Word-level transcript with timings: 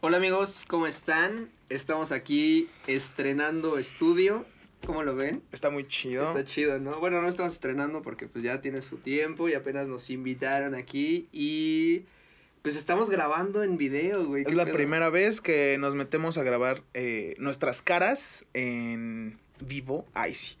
Hola 0.00 0.18
amigos, 0.18 0.64
¿cómo 0.68 0.86
están? 0.86 1.50
Estamos 1.68 2.12
aquí 2.12 2.68
estrenando 2.86 3.78
estudio. 3.78 4.46
¿Cómo 4.86 5.02
lo 5.02 5.16
ven? 5.16 5.42
Está 5.50 5.70
muy 5.70 5.88
chido. 5.88 6.22
Está 6.22 6.44
chido, 6.44 6.78
¿no? 6.78 7.00
Bueno, 7.00 7.20
no 7.20 7.26
estamos 7.26 7.54
estrenando 7.54 8.00
porque 8.00 8.28
pues 8.28 8.44
ya 8.44 8.60
tiene 8.60 8.80
su 8.80 8.98
tiempo 8.98 9.48
y 9.48 9.54
apenas 9.54 9.88
nos 9.88 10.08
invitaron 10.10 10.76
aquí 10.76 11.26
y 11.32 12.04
pues 12.62 12.76
estamos 12.76 13.10
grabando 13.10 13.64
en 13.64 13.76
video, 13.76 14.24
güey. 14.24 14.42
Es 14.42 14.48
¿qué 14.48 14.54
la 14.54 14.66
pedo? 14.66 14.76
primera 14.76 15.10
vez 15.10 15.40
que 15.40 15.76
nos 15.80 15.96
metemos 15.96 16.38
a 16.38 16.44
grabar 16.44 16.84
eh, 16.94 17.34
nuestras 17.38 17.82
caras 17.82 18.44
en 18.54 19.36
vivo. 19.58 20.06
Ay, 20.14 20.36
sí. 20.36 20.56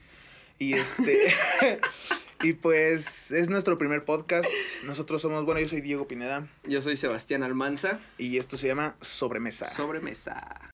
Y 0.58 0.72
este. 0.72 1.32
y 2.42 2.52
pues 2.52 3.30
es 3.32 3.48
nuestro 3.48 3.78
primer 3.78 4.04
podcast. 4.04 4.48
Nosotros 4.84 5.22
somos, 5.22 5.44
bueno, 5.44 5.60
yo 5.60 5.68
soy 5.68 5.80
Diego 5.80 6.06
Pineda. 6.06 6.48
Yo 6.64 6.80
soy 6.80 6.96
Sebastián 6.96 7.42
Almanza. 7.42 8.00
Y 8.16 8.38
esto 8.38 8.56
se 8.56 8.68
llama 8.68 8.96
Sobremesa. 9.00 9.64
Sobremesa. 9.70 10.70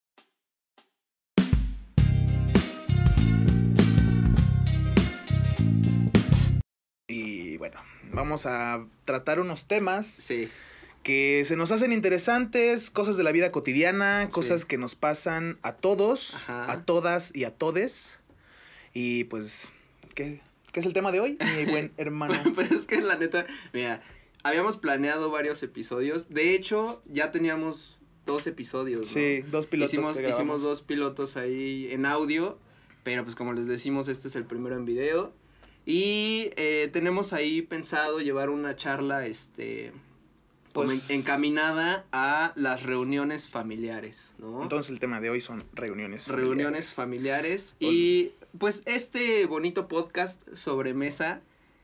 y 7.09 7.57
bueno, 7.59 7.81
vamos 8.13 8.47
a 8.47 8.85
tratar 9.05 9.39
unos 9.41 9.67
temas 9.67 10.07
Sí. 10.07 10.51
que 11.03 11.45
se 11.47 11.57
nos 11.57 11.71
hacen 11.71 11.93
interesantes, 11.93 12.91
cosas 12.91 13.17
de 13.17 13.23
la 13.25 13.33
vida 13.33 13.53
cotidiana, 13.53 14.27
Sí. 14.27 14.33
cosas 14.33 14.65
que 14.65 14.79
nos 14.79 14.95
pasan 14.95 15.59
a 15.63 15.73
todos, 15.73 16.35
Ajá. 16.35 16.73
a 16.73 16.83
todas 16.85 17.35
y 17.37 17.45
a 17.45 17.51
todes. 17.55 18.19
Y 18.95 19.25
pues, 19.25 19.73
¿qué, 20.15 20.41
qué 20.75 20.81
es 20.81 20.87
el 20.87 20.93
tema 20.93 21.11
de 21.13 21.21
hoy, 21.21 21.39
mi 21.57 21.65
buen 21.71 21.93
hermano? 21.97 22.35
pues 22.55 22.71
es 22.73 22.87
que 22.87 23.01
la 23.01 23.17
neta, 23.17 23.47
mira, 23.73 24.03
habíamos 24.43 24.77
planeado 24.77 25.31
varios 25.31 25.63
episodios. 25.63 26.29
De 26.29 26.55
hecho, 26.55 27.01
ya 27.07 27.31
teníamos 27.31 27.97
dos 28.27 28.47
episodios. 28.47 29.07
¿no? 29.07 29.13
Sí, 29.15 29.41
dos 29.51 29.67
pilotos. 29.67 29.95
hicimos, 30.29 30.61
dos 30.61 30.83
pilotos 30.83 31.37
ahí 31.39 31.89
en 31.91 32.05
audio, 32.05 32.59
pero 33.05 33.23
pues 33.25 33.35
como 33.37 33.53
les 33.55 33.67
decimos, 33.69 34.09
este 34.09 34.29
es 34.29 34.35
el 34.37 34.45
primero 34.45 34.77
en 34.77 34.85
video. 34.85 35.33
Y 35.87 36.51
eh, 36.57 36.89
tenemos 36.93 37.33
ahí 37.33 37.63
pensado 37.63 38.19
llevar 38.21 38.49
una 38.51 38.75
charla, 38.75 39.27
este, 39.27 39.93
Pues- 40.73 41.09
en- 41.11 41.21
encaminada 41.21 42.07
a 42.11 42.53
las 42.57 42.83
reuniones 42.83 43.49
familiares, 43.49 44.35
¿no? 44.39 44.63
Entonces 44.63 44.91
el 44.91 44.99
tema 44.99 45.21
de 45.21 45.31
hoy 45.31 45.41
son 45.43 45.63
reuniones. 45.75 46.27
reuniones 46.27 46.93
familiares. 46.93 47.77
Y 47.81 48.33
pues 48.59 48.83
este 48.87 49.47
bonito 49.47 49.89
podcast 49.89 50.43
sobre 50.55 50.95
mesa, 50.95 51.41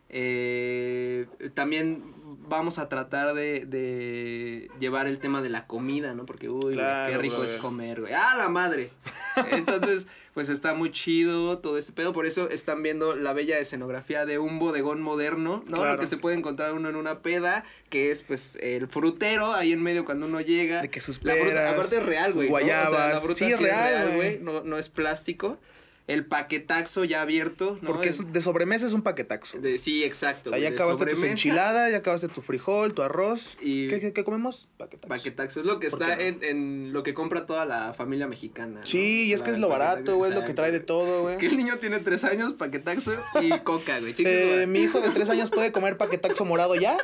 eh, 0.08 1.26
también 1.54 2.02
vamos 2.48 2.78
a 2.78 2.88
tratar 2.88 3.34
de, 3.34 3.64
de 3.66 4.70
llevar 4.80 5.06
el 5.06 5.18
tema 5.18 5.40
de 5.40 5.50
la 5.50 5.66
comida, 5.66 6.14
¿no? 6.14 6.26
Porque, 6.26 6.48
uy, 6.48 6.74
Claro, 6.74 7.12
qué 7.12 7.18
rico 7.18 7.44
es 7.44 7.56
comer, 7.56 8.00
güey. 8.00 8.12
¡Ah, 8.12 8.34
la 8.36 8.48
madre! 8.48 8.90
Entonces, 9.52 10.06
pues 10.34 10.48
está 10.48 10.74
muy 10.74 10.90
chido 10.90 11.58
todo 11.58 11.78
este 11.78 11.92
pedo. 11.92 12.12
Por 12.12 12.26
eso 12.26 12.50
están 12.50 12.82
viendo 12.82 13.14
la 13.14 13.32
bella 13.32 13.58
escenografía 13.58 14.26
de 14.26 14.38
un 14.38 14.58
bodegón 14.58 15.00
moderno, 15.00 15.62
¿no? 15.66 15.76
Lo 15.76 15.82
Claro. 15.82 16.00
que 16.00 16.06
se 16.08 16.16
puede 16.16 16.36
encontrar 16.36 16.72
uno 16.72 16.88
en 16.88 16.96
una 16.96 17.20
peda, 17.20 17.64
que 17.88 18.10
es 18.10 18.22
pues 18.22 18.56
el 18.60 18.88
frutero 18.88 19.52
ahí 19.54 19.72
en 19.72 19.82
medio 19.82 20.04
cuando 20.04 20.26
uno 20.26 20.40
llega. 20.40 20.82
De 20.82 20.90
que 20.90 21.00
sus 21.00 21.22
La 21.22 21.34
fruta, 21.34 21.48
peras, 21.50 21.72
aparte 21.72 21.96
es 21.96 22.02
real, 22.02 22.32
güey. 22.32 22.48
¿no? 22.48 22.56
O 22.56 22.60
sea, 22.60 23.12
la 23.12 23.20
fruta 23.20 23.34
Sí, 23.38 23.44
sí 23.46 23.52
es 23.52 23.60
real, 23.60 24.14
güey. 24.16 24.38
No, 24.40 24.62
no 24.62 24.76
es 24.78 24.88
plástico. 24.88 25.58
El 26.06 26.26
paquetaxo 26.26 27.04
ya 27.04 27.22
abierto, 27.22 27.78
¿no? 27.82 27.86
Porque 27.88 28.08
Es 28.08 28.32
de 28.32 28.40
sobremesa 28.40 28.86
es 28.86 28.92
un 28.94 29.02
paquetaxo. 29.02 29.60
de- 29.60 29.78
sí, 29.78 30.02
exacto. 30.02 30.50
o 30.50 30.52
sea, 30.52 30.58
ya 30.58 30.70
acabaste 30.70 31.06
tu 31.06 31.24
enchilada, 31.24 31.88
ya 31.88 31.98
acabaste 31.98 32.26
tu 32.28 32.40
frijol, 32.42 32.94
tu 32.94 33.02
arroz. 33.02 33.50
Y 33.60 33.86
¿Qué, 33.88 34.00
qué, 34.00 34.12
qué 34.12 34.24
comemos? 34.24 34.68
Paquetaxo. 34.76 35.08
paquetaxo. 35.08 35.60
Es 35.60 35.66
lo 35.66 35.78
que 35.78 35.88
¿Por 35.88 36.02
está 36.02 36.20
en, 36.20 36.42
en 36.42 36.92
lo 36.92 37.02
que 37.04 37.14
compra 37.14 37.46
toda 37.46 37.64
la 37.64 37.92
familia 37.94 38.26
mexicana. 38.26 38.80
¿no? 38.80 38.86
Sí, 38.86 39.26
y 39.26 39.32
es 39.32 39.40
La 39.40 39.44
que 39.44 39.50
es 39.50 39.54
del 39.54 39.60
lo 39.62 39.68
barato, 39.68 40.16
güey, 40.16 40.30
es 40.32 40.36
lo 40.36 40.44
que 40.44 40.54
trae 40.54 40.72
de 40.72 40.80
todo, 40.80 41.22
güey. 41.22 41.38
Que 41.38 41.46
el 41.46 41.56
niño 41.56 41.78
tiene 41.78 42.00
tres 42.00 42.24
años, 42.24 42.54
paquetaxo 42.54 43.12
y 43.40 43.50
coca, 43.60 44.00
güey. 44.00 44.14
Eh. 44.18 44.66
¿Mi 44.66 44.80
hijo 44.80 45.00
de 45.00 45.10
tres 45.10 45.28
años 45.30 45.50
puede 45.50 45.70
comer 45.70 45.96
paquetaxo 45.96 46.44
morado 46.44 46.74
ya? 46.74 46.96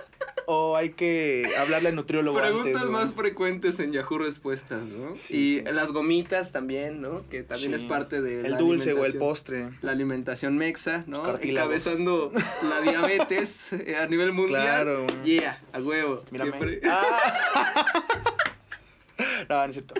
¿O 0.48 0.76
hay 0.76 0.90
que 0.90 1.44
hablarle 1.58 1.88
al 1.88 1.96
nutriólogo 1.96 2.38
Preguntas 2.40 2.74
antes, 2.76 2.90
más 2.90 3.12
frecuentes 3.12 3.80
en 3.80 3.92
Yahoo 3.92 4.18
Respuestas, 4.18 4.80
¿no? 4.82 5.16
Sí, 5.16 5.36
y 5.36 5.58
sí. 5.58 5.64
las 5.72 5.90
gomitas 5.92 6.52
también, 6.52 7.00
¿no? 7.00 7.28
Que 7.28 7.42
también 7.42 7.70
Sí. 7.70 7.76
es 7.76 7.82
parte 7.82 8.20
de 8.22 8.42
El 8.46 8.52
la 8.52 8.58
dulce 8.94 9.00
o 9.00 9.04
el 9.04 9.10
alimentación. 9.12 9.18
postre. 9.20 9.68
la 9.82 9.92
alimentación 9.92 10.58
mexa, 10.58 11.04
¿no? 11.06 11.38
Encabezando 11.38 12.32
la 12.68 12.80
diabetes 12.80 13.72
eh, 13.72 13.96
a 13.96 14.06
nivel 14.06 14.32
mundial. 14.32 14.62
Claro. 14.62 15.06
Yeah, 15.24 15.62
a 15.72 15.78
huevo. 15.80 16.24
Mírame. 16.30 16.50
Siempre. 16.52 16.80
Ah. 16.88 17.86
no, 19.48 19.56
no 19.56 19.64
es 19.64 19.72
cierto. 19.72 19.94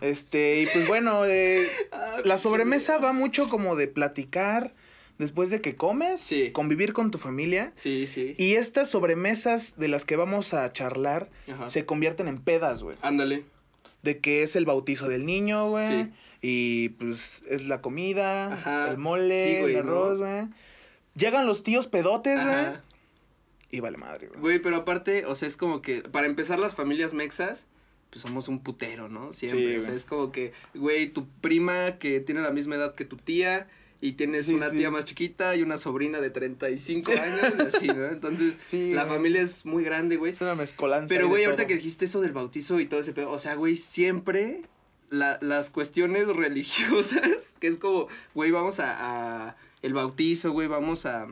Este, 0.00 0.60
y 0.62 0.66
pues 0.66 0.86
bueno, 0.88 1.24
eh, 1.26 1.66
Ah, 1.92 2.18
la 2.24 2.38
sobremesa 2.38 2.98
va 2.98 3.12
mucho 3.12 3.48
como 3.48 3.76
de 3.76 3.88
platicar 3.88 4.74
después 5.18 5.50
de 5.50 5.60
que 5.60 5.74
comes, 5.76 6.20
Sí. 6.20 6.50
convivir 6.52 6.92
con 6.92 7.10
tu 7.10 7.18
familia. 7.18 7.72
Sí, 7.74 8.06
sí. 8.06 8.34
Y 8.38 8.54
estas 8.54 8.88
sobremesas 8.90 9.76
de 9.78 9.88
las 9.88 10.04
que 10.04 10.16
vamos 10.16 10.54
a 10.54 10.72
charlar 10.72 11.30
Ajá. 11.52 11.68
se 11.70 11.86
convierten 11.86 12.28
en 12.28 12.38
pedas, 12.40 12.82
güey. 12.82 12.96
Ándale. 13.02 13.44
De 14.02 14.18
que 14.18 14.42
es 14.42 14.54
el 14.54 14.64
bautizo 14.64 15.08
del 15.08 15.26
niño, 15.26 15.70
güey. 15.70 16.04
Sí. 16.04 16.10
Y 16.40 16.90
pues 16.90 17.42
es 17.48 17.64
la 17.66 17.80
comida, 17.80 18.52
Ajá. 18.52 18.90
el 18.90 18.98
mole, 18.98 19.44
Sí, 19.54 19.60
güey, 19.60 19.74
el 19.74 19.80
arroz, 19.80 20.18
¿no? 20.18 20.26
güey. 20.26 20.46
Llegan 21.16 21.46
los 21.46 21.62
tíos 21.64 21.88
pedotes, 21.88 22.42
güey. 22.44 22.66
Y 23.70 23.80
vale 23.80 23.96
madre, 23.98 24.28
güey. 24.28 24.40
Güey, 24.40 24.58
pero 24.60 24.76
aparte, 24.76 25.26
o 25.26 25.34
sea, 25.34 25.48
es 25.48 25.56
como 25.56 25.82
que 25.82 26.00
para 26.02 26.26
empezar 26.26 26.58
las 26.58 26.74
familias 26.74 27.12
mexas, 27.12 27.66
pues 28.10 28.22
somos 28.22 28.48
un 28.48 28.60
putero, 28.62 29.08
¿no? 29.08 29.32
Siempre. 29.32 29.72
Sí, 29.74 29.76
o 29.78 29.82
sea, 29.82 29.94
es 29.94 30.04
como 30.04 30.32
que, 30.32 30.52
güey, 30.74 31.08
tu 31.08 31.26
prima 31.40 31.98
que 31.98 32.20
tiene 32.20 32.40
la 32.40 32.50
misma 32.52 32.76
edad 32.76 32.94
que 32.94 33.04
tu 33.04 33.16
tía. 33.16 33.68
Y 34.00 34.12
tienes 34.12 34.46
Sí, 34.46 34.54
una 34.54 34.70
sí. 34.70 34.76
tía 34.76 34.92
más 34.92 35.04
chiquita 35.06 35.56
y 35.56 35.62
una 35.62 35.76
sobrina 35.76 36.20
de 36.20 36.30
35 36.30 37.10
años, 37.10 37.52
y 37.58 37.62
así, 37.62 37.86
¿no? 37.88 38.04
Entonces, 38.04 38.56
la 38.94 39.02
güey. 39.04 39.16
familia 39.16 39.42
es 39.42 39.66
muy 39.66 39.82
grande, 39.82 40.14
güey. 40.16 40.30
Es 40.30 40.40
una 40.40 40.54
mezcolanza. 40.54 41.08
Pero, 41.12 41.26
güey, 41.26 41.42
ahorita 41.46 41.64
todo. 41.64 41.66
que 41.68 41.74
dijiste 41.74 42.04
eso 42.04 42.20
del 42.20 42.30
bautizo 42.30 42.78
y 42.78 42.86
todo 42.86 43.00
ese 43.00 43.12
pedo, 43.12 43.32
o 43.32 43.40
sea, 43.40 43.56
güey, 43.56 43.74
siempre 43.74 44.62
la- 45.10 45.38
las 45.42 45.70
cuestiones 45.70 46.26
religiosas, 46.36 47.54
que 47.60 47.66
es 47.68 47.76
como, 47.78 48.08
güey, 48.34 48.50
vamos 48.50 48.80
a, 48.80 49.48
a 49.48 49.56
el 49.82 49.94
bautizo, 49.94 50.52
güey, 50.52 50.66
vamos 50.68 51.06
a, 51.06 51.28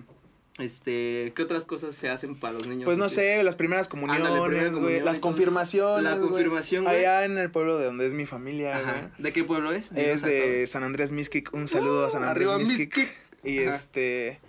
este, 0.59 1.33
¿qué 1.37 1.43
otras 1.43 1.65
cosas 1.67 1.95
se 1.95 2.09
hacen 2.09 2.35
para 2.39 2.55
los 2.55 2.67
niños? 2.67 2.85
Pues 2.87 2.97
no 2.97 3.09
sé, 3.09 3.43
las 3.43 3.57
primeras 3.57 3.89
comuniones, 3.89 4.27
Ándale, 4.27 4.71
güey, 4.71 5.01
las 5.01 5.19
confirmaciones. 5.19 6.03
la 6.05 6.17
confirmación, 6.19 6.85
güey. 6.85 6.97
Allá 6.97 7.25
en 7.25 7.37
el 7.39 7.51
pueblo 7.51 7.77
de 7.79 7.85
donde 7.87 8.07
es 8.07 8.15
mi 8.15 8.25
familia, 8.25 8.79
Ajá. 8.79 8.93
güey. 8.93 9.05
¿De 9.19 9.33
qué 9.33 9.45
pueblo 9.45 9.73
es? 9.73 9.95
Dinos 9.95 10.09
Es 10.11 10.23
de. 10.23 10.67
San 10.67 10.83
Andrés 10.83 11.13
Mixquic. 11.13 11.53
Un 11.53 11.69
saludo 11.69 12.07
a 12.07 12.11
San 12.11 12.25
Andrés 12.25 12.49
Arriba. 12.49 12.59
Mixquic. 12.59 13.15
Y 13.45 13.65
Ajá. 13.65 13.75
este. 13.75 14.41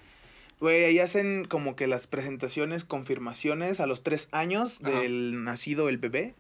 Güey, 0.62 0.86
ahí 0.86 1.00
hacen 1.00 1.46
como 1.46 1.76
que 1.76 1.88
las 1.88 2.08
presentaciones, 2.08 2.84
confirmaciones 2.86 3.80
a 3.82 3.86
los 3.86 4.02
tres 4.02 4.30
años 4.32 4.80
Ajá. 4.84 5.02
del 5.02 5.44
nacido 5.44 5.90
el 5.90 5.98
bebé. 5.98 6.36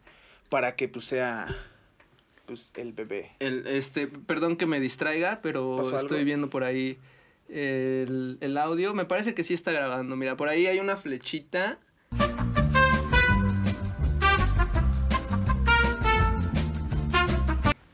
Para 0.49 0.75
que 0.77 0.87
pues 0.87 1.03
sea. 1.05 1.47
Pues 2.47 2.72
el 2.78 2.94
bebé. 2.94 3.31
El, 3.40 3.68
este, 3.68 4.08
perdón 4.08 4.56
que 4.56 4.66
me 4.66 4.80
distraiga, 4.80 5.41
pero 5.44 5.75
¿Pasó 5.75 6.00
estoy 6.00 6.24
viendo 6.24 6.50
por 6.50 6.63
ahí 6.63 6.97
el, 7.50 8.38
el 8.40 8.58
audio. 8.58 8.94
Me 8.94 9.03
parece 9.03 9.34
que 9.34 9.44
sí 9.44 9.53
está 9.53 9.74
grabando. 9.74 10.16
Mira, 10.16 10.38
por 10.38 10.47
ahí 10.47 10.66
hay 10.66 10.80
una 10.80 10.96
flechita. 10.96 11.78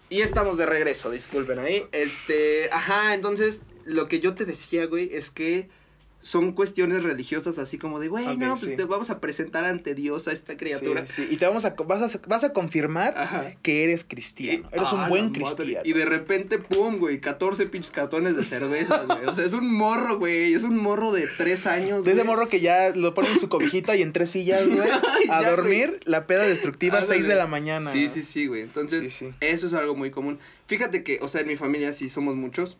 Y 0.08 0.22
estamos 0.22 0.58
de 0.58 0.68
regreso, 0.68 1.10
disculpen 1.10 1.58
ahí. 1.58 1.88
Este, 1.92 2.70
ajá, 2.72 3.16
entonces 3.16 3.64
lo 3.86 4.08
que 4.08 4.20
yo 4.20 4.36
te 4.36 4.46
decía, 4.46 4.86
güey, 4.86 5.10
es 5.16 5.32
que 5.32 5.68
son 6.24 6.54
cuestiones 6.54 7.04
religiosas 7.04 7.60
así 7.60 7.78
como 7.78 8.00
de, 8.00 8.08
güey, 8.08 8.38
no, 8.38 8.56
pues 8.56 8.72
sí. 8.72 8.78
te 8.78 8.86
vamos 8.86 9.10
a 9.10 9.20
presentar 9.20 9.66
ante 9.66 9.94
Dios 9.94 10.30
a 10.30 10.32
esta 10.32 10.56
criatura. 10.56 11.06
Sí, 11.06 11.24
sí. 11.24 11.28
Y 11.32 11.36
te 11.38 11.46
vamos 11.46 11.66
a. 11.66 11.72
Vas 11.72 12.16
a, 12.16 12.20
vas 12.28 12.44
a 12.46 12.54
confirmar 12.54 13.14
Ajá. 13.18 13.52
que 13.62 13.84
eres 13.84 14.06
cristiano. 14.06 14.70
Eres 14.72 14.88
Ah, 14.92 15.04
un 15.04 15.10
buen 15.10 15.24
la 15.34 15.40
madre. 15.40 15.56
cristiano. 15.56 15.82
Y 15.84 15.92
de 15.92 16.06
repente, 16.06 16.60
pum, 16.60 16.98
güey, 16.98 17.20
14 17.20 17.66
pinches 17.68 17.92
cartones 17.92 18.38
de 18.38 18.46
cerveza, 18.46 19.04
güey. 19.06 19.26
O 19.26 19.34
sea, 19.34 19.44
es 19.44 19.52
un 19.54 19.70
morro, 19.70 20.18
güey. 20.18 20.54
Es 20.54 20.64
un 20.64 20.78
morro 20.78 21.12
de 21.12 21.28
3 21.38 21.68
años, 21.68 22.06
De 22.06 22.12
ese 22.12 22.22
güey. 22.22 22.34
morro 22.36 22.48
que 22.48 22.62
ya 22.62 22.92
lo 22.96 23.14
ponen 23.14 23.34
en 23.34 23.40
su 23.42 23.50
cobijita 23.50 23.96
y 23.98 24.02
en 24.02 24.14
tres 24.14 24.32
sillas, 24.32 24.66
güey. 24.68 24.80
A 25.30 25.42
ya, 25.42 25.52
dormir, 25.52 26.00
la 26.06 26.26
peda 26.26 26.44
destructiva 26.44 27.00
a 27.00 27.02
Ándale. 27.02 27.20
6 27.20 27.28
de 27.28 27.36
la 27.36 27.48
mañana. 27.48 27.92
Sí, 27.92 28.08
sí, 28.08 28.24
sí, 28.24 28.48
güey. 28.48 28.62
Entonces, 28.62 29.22
eso 29.42 29.68
es 29.68 29.74
algo 29.74 29.94
muy 29.96 30.10
común. 30.10 30.40
Fíjate 30.68 31.04
que, 31.04 31.20
o 31.22 31.28
sea, 31.28 31.42
en 31.42 31.48
mi 31.48 31.58
familia 31.58 31.92
sí 31.92 32.08
somos 32.10 32.36
muchos. 32.36 32.78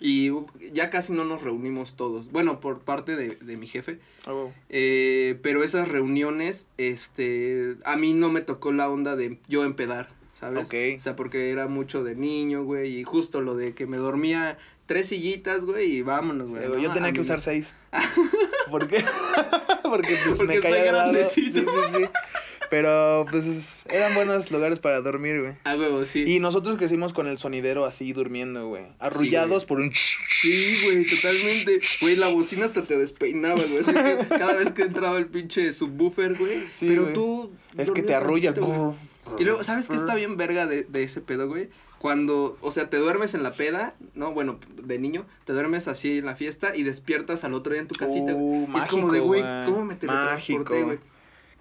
Y 0.00 0.30
uh, 0.30 0.46
ya 0.72 0.90
casi 0.90 1.12
no 1.12 1.24
nos 1.24 1.42
reunimos 1.42 1.94
todos. 1.96 2.30
Bueno, 2.30 2.60
por 2.60 2.80
parte 2.80 3.16
de, 3.16 3.36
de 3.36 3.56
mi 3.56 3.66
jefe. 3.66 3.98
Ah. 4.26 4.46
Eh, 4.68 5.38
pero 5.42 5.64
esas 5.64 5.88
reuniones, 5.88 6.66
este, 6.76 7.76
a 7.84 7.96
mí 7.96 8.12
no 8.12 8.28
me 8.28 8.40
tocó 8.40 8.72
la 8.72 8.88
onda 8.88 9.16
de 9.16 9.38
yo 9.48 9.64
empedar, 9.64 10.08
¿sabes? 10.38 10.66
Ok. 10.66 10.74
O 10.96 11.00
sea, 11.00 11.16
porque 11.16 11.50
era 11.50 11.66
mucho 11.68 12.04
de 12.04 12.14
niño, 12.14 12.64
güey, 12.64 12.98
y 12.98 13.04
justo 13.04 13.40
lo 13.40 13.54
de 13.56 13.74
que 13.74 13.86
me 13.86 13.96
dormía 13.96 14.56
tres 14.86 15.08
sillitas, 15.08 15.64
güey, 15.64 15.96
y 15.96 16.02
vámonos, 16.02 16.48
güey. 16.50 16.62
Sí, 16.64 16.80
yo 16.82 16.92
tenía 16.92 17.08
A 17.08 17.12
que 17.12 17.18
mí- 17.18 17.24
usar 17.24 17.40
seis. 17.40 17.74
¿Por 18.70 18.86
qué? 18.88 19.04
Porque 19.82 20.16
pues 20.26 20.38
Porque 20.38 20.54
me 20.56 20.60
caía 20.60 20.82
de 20.84 20.92
lado. 20.92 21.12
Sí, 21.28 21.50
grandecito. 21.50 21.70
sí, 21.90 21.96
sí. 21.98 22.04
Pero, 22.70 23.24
pues, 23.30 23.84
eran 23.88 24.14
buenos 24.14 24.50
lugares 24.50 24.78
para 24.78 25.00
dormir, 25.00 25.40
güey. 25.40 25.54
A 25.64 25.76
huevo, 25.76 26.04
sí. 26.04 26.24
Y 26.26 26.38
nosotros 26.38 26.76
crecimos 26.76 27.12
con 27.12 27.26
el 27.26 27.38
sonidero 27.38 27.84
así 27.84 28.12
durmiendo, 28.12 28.68
güey. 28.68 28.84
Arrullados 28.98 29.64
por 29.64 29.80
un... 29.80 29.92
Sí, 29.94 30.76
güey, 30.84 31.06
totalmente. 31.06 31.80
Güey, 32.00 32.16
la 32.16 32.28
bocina 32.28 32.64
hasta 32.64 32.84
te 32.84 32.96
despeinaba, 32.96 33.62
güey. 33.62 33.78
Así 33.78 33.92
que 33.92 34.18
cada 34.38 34.54
vez 34.54 34.72
que 34.72 34.82
entraba 34.82 35.18
el 35.18 35.26
pinche 35.26 35.72
subwoofer, 35.72 36.36
güey. 36.36 36.64
Sí, 36.74 36.86
pero 36.88 37.02
güey. 37.02 37.14
tú. 37.14 37.52
Es 37.76 37.90
que 37.90 38.02
te 38.02 38.14
arrulla 38.14 38.50
el... 38.50 38.60
güey. 38.60 38.92
Y 39.38 39.44
luego, 39.44 39.62
¿sabes 39.62 39.88
qué 39.88 39.94
está 39.94 40.14
bien 40.14 40.36
verga 40.36 40.66
de, 40.66 40.84
de 40.84 41.02
ese 41.02 41.20
pedo, 41.20 41.48
güey? 41.48 41.68
Cuando, 41.98 42.56
o 42.60 42.70
sea, 42.70 42.88
te 42.88 42.96
duermes 42.96 43.34
en 43.34 43.42
la 43.42 43.54
peda, 43.54 43.94
¿no? 44.14 44.32
Bueno, 44.32 44.60
de 44.82 44.98
niño, 44.98 45.26
te 45.44 45.52
duermes 45.52 45.88
así 45.88 46.18
en 46.18 46.26
la 46.26 46.36
fiesta 46.36 46.74
y 46.76 46.84
despiertas 46.84 47.42
al 47.44 47.54
otro 47.54 47.72
día 47.72 47.82
en 47.82 47.88
tu 47.88 47.96
casita, 47.96 48.32
güey. 48.32 48.64
Uh, 48.72 48.78
es 48.78 48.86
como 48.86 49.10
de, 49.10 49.20
güey, 49.20 49.42
güey. 49.42 49.66
¿cómo 49.66 49.84
me 49.84 49.96
teletransporté, 49.96 50.70
Mágico. 50.70 50.84
güey? 50.84 50.98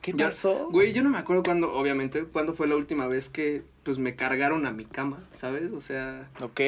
¿Qué 0.01 0.13
pasó? 0.13 0.69
Güey, 0.69 0.93
yo 0.93 1.03
no 1.03 1.09
me 1.09 1.17
acuerdo 1.17 1.43
cuándo, 1.43 1.73
obviamente, 1.73 2.23
cuándo 2.23 2.53
fue 2.53 2.67
la 2.67 2.75
última 2.75 3.07
vez 3.07 3.29
que, 3.29 3.63
pues, 3.83 3.97
me 3.97 4.15
cargaron 4.15 4.65
a 4.65 4.71
mi 4.71 4.85
cama, 4.85 5.19
¿sabes? 5.33 5.71
O 5.71 5.81
sea, 5.81 6.29
Ok. 6.39 6.61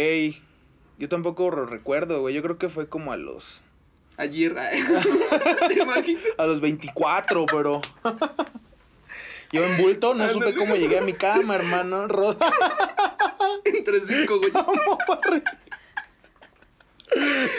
Yo 0.98 1.08
tampoco 1.08 1.50
lo 1.50 1.66
recuerdo, 1.66 2.20
güey. 2.20 2.36
Yo 2.36 2.42
creo 2.42 2.58
que 2.58 2.68
fue 2.68 2.90
como 2.90 3.14
a 3.14 3.18
los... 3.18 3.64
ayer, 4.18 4.54
¿te 5.70 5.80
imaginas? 5.82 6.24
A 6.38 6.46
los 6.46 6.60
24, 6.60 7.46
pero... 7.46 7.82
Yo 9.52 9.66
en 9.66 9.78
bulto 9.82 10.14
no 10.14 10.28
supe 10.30 10.54
cómo 10.54 10.76
llegué 10.76 11.00
a 11.00 11.02
mi 11.02 11.14
cama, 11.14 11.56
hermano. 11.56 12.08
Roda. 12.08 12.38
Entre 13.66 14.02
cinco, 14.02 14.40
güey. 14.40 14.52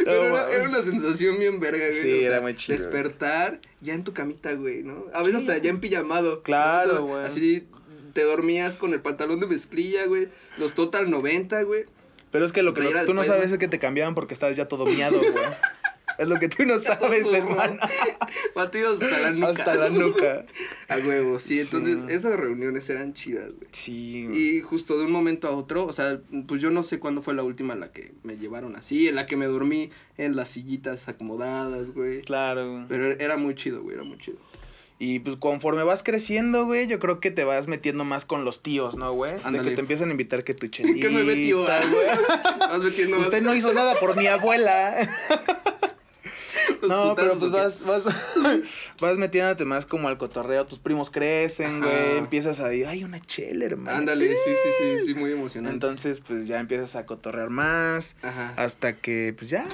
Pero 0.05 0.29
No, 0.31 0.37
era, 0.37 0.51
era 0.53 0.65
una 0.65 0.83
sensación 0.83 1.39
bien 1.39 1.61
verga, 1.61 1.87
güey. 1.89 2.03
Sí, 2.03 2.13
o 2.15 2.19
sea, 2.21 2.27
era 2.29 2.41
muy 2.41 2.55
chido. 2.57 2.77
Despertar 2.79 3.61
ya 3.81 3.95
en 3.95 4.05
tu 4.05 4.13
camita, 4.13 4.53
güey, 4.55 4.83
¿no? 4.83 5.05
A 5.15 5.23
veces 5.23 5.41
Sí. 5.43 5.47
hasta 5.49 5.59
ya 5.59 5.71
en 5.71 5.81
pijamado. 5.81 6.43
Claro, 6.43 6.95
¿no? 6.95 7.07
güey. 7.07 7.25
Así 7.25 7.67
te 8.13 8.23
dormías 8.25 8.77
con 8.77 8.93
el 8.93 9.01
pantalón 9.01 9.41
de 9.41 9.47
mezclilla, 9.47 10.07
güey. 10.07 10.29
Los 10.59 10.75
Total 10.75 11.11
90, 11.11 11.63
güey. 11.63 11.85
Pero 12.33 12.45
es 12.45 12.53
que 12.53 12.63
lo 12.63 12.75
que 12.75 12.83
no- 12.83 13.05
tú 13.07 13.15
no 13.15 13.25
sabes 13.25 13.51
es 13.51 13.59
que 13.59 13.67
te 13.69 13.79
cambiaban 13.81 14.15
porque 14.15 14.35
estabas 14.35 14.57
ya 14.57 14.67
todo 14.69 14.87
miado, 14.87 15.19
güey. 15.19 15.33
Es 16.21 16.29
lo 16.29 16.39
que 16.39 16.49
tú 16.51 16.65
no 16.67 16.79
sabes, 16.79 17.27
hermano. 17.33 17.79
Batidos 18.55 19.01
hasta 19.03 19.19
la 19.21 19.31
nuca. 19.31 19.49
Hasta 19.49 19.75
la 19.75 19.89
nuca. 19.89 20.45
A 20.89 20.99
huevo, 20.99 21.39
sí. 21.41 21.55
Sí. 21.55 21.61
Entonces, 21.61 21.97
esas 22.15 22.39
reuniones 22.39 22.89
eran 22.91 23.15
chidas, 23.15 23.55
güey. 23.55 23.69
Sí, 23.73 24.27
güey. 24.27 24.39
Y 24.39 24.61
justo 24.61 24.99
de 24.99 25.07
un 25.07 25.13
momento 25.13 25.49
a 25.49 25.53
otro, 25.53 25.87
o 25.87 25.93
sea, 25.93 26.21
pues 26.47 26.61
yo 26.61 26.71
no 26.71 26.83
sé 26.83 26.99
cuándo 26.99 27.23
fue 27.23 27.33
la 27.35 27.43
última 27.43 27.73
en 27.73 27.81
la 27.81 27.91
que 27.91 28.13
me 28.23 28.37
llevaron 28.37 28.77
así, 28.77 29.09
en 29.09 29.15
la 29.15 29.25
que 29.25 29.37
me 29.37 29.47
dormí 29.47 29.91
en 30.19 30.37
las 30.37 30.51
sillitas 30.51 31.09
acomodadas, 31.09 31.91
güey. 31.95 32.21
Claro, 32.23 32.71
güey. 32.71 32.85
Pero 32.89 33.07
era 33.13 33.39
muy 33.39 33.55
chido, 33.55 33.83
güey, 33.83 33.95
era 33.95 34.05
muy 34.05 34.19
chido. 34.19 34.37
Y 35.03 35.21
pues 35.21 35.37
conforme 35.37 35.83
vas 35.83 36.03
creciendo, 36.03 36.67
güey, 36.67 36.87
yo 36.87 36.99
creo 36.99 37.21
que 37.21 37.31
te 37.31 37.43
vas 37.45 37.69
metiendo 37.69 38.05
más 38.05 38.27
con 38.27 38.45
los 38.45 38.63
tíos, 38.63 38.97
¿no, 38.99 39.15
güey? 39.15 39.33
De 39.33 39.41
Ándale. 39.45 39.71
que 39.71 39.75
te 39.77 39.81
empiezan 39.81 40.09
a 40.09 40.11
invitar 40.11 40.45
que 40.45 40.53
tu 40.53 40.67
chelita, 40.69 41.01
¿Qué 41.01 41.09
me 41.09 41.25
metió? 41.25 41.63
güey. 41.63 41.71
Vas 42.59 42.83
metiendo 42.83 43.17
más 43.17 43.29
Usted 43.29 43.41
no 43.41 43.55
hizo 43.55 43.73
nada 43.73 43.95
por 43.99 44.15
mi 44.19 44.27
abuela. 44.27 45.09
No, 46.89 47.15
pero 47.15 47.35
pues 47.39 47.51
vas, 47.51 47.83
vas, 47.85 48.03
vas 49.01 49.17
metiéndote 49.17 49.65
más 49.65 49.87
como 49.87 50.09
al 50.09 50.19
cotorreo. 50.19 50.67
Tus 50.67 50.79
primos 50.79 51.11
crecen, 51.11 51.81
güey. 51.81 52.17
Empiezas 52.19 52.61
a 52.61 52.69
decir, 52.69 52.87
ay, 52.87 53.05
una 53.05 53.21
chela, 53.21 53.67
hermano. 53.67 53.97
Ándale, 53.97 54.29
sí, 54.35 54.51
sí, 54.63 54.71
sí, 54.79 55.05
sí, 55.07 55.15
muy 55.15 55.33
emocionante. 55.33 55.75
Entonces, 55.75 56.21
pues 56.21 56.47
ya 56.47 56.59
empiezas 56.61 56.97
a 56.97 57.07
cotorrear 57.07 57.51
más. 57.51 58.17
Ajá. 58.23 58.55
Hasta 58.57 58.97
que, 58.97 59.35
pues 59.37 59.51
ya. 59.51 59.67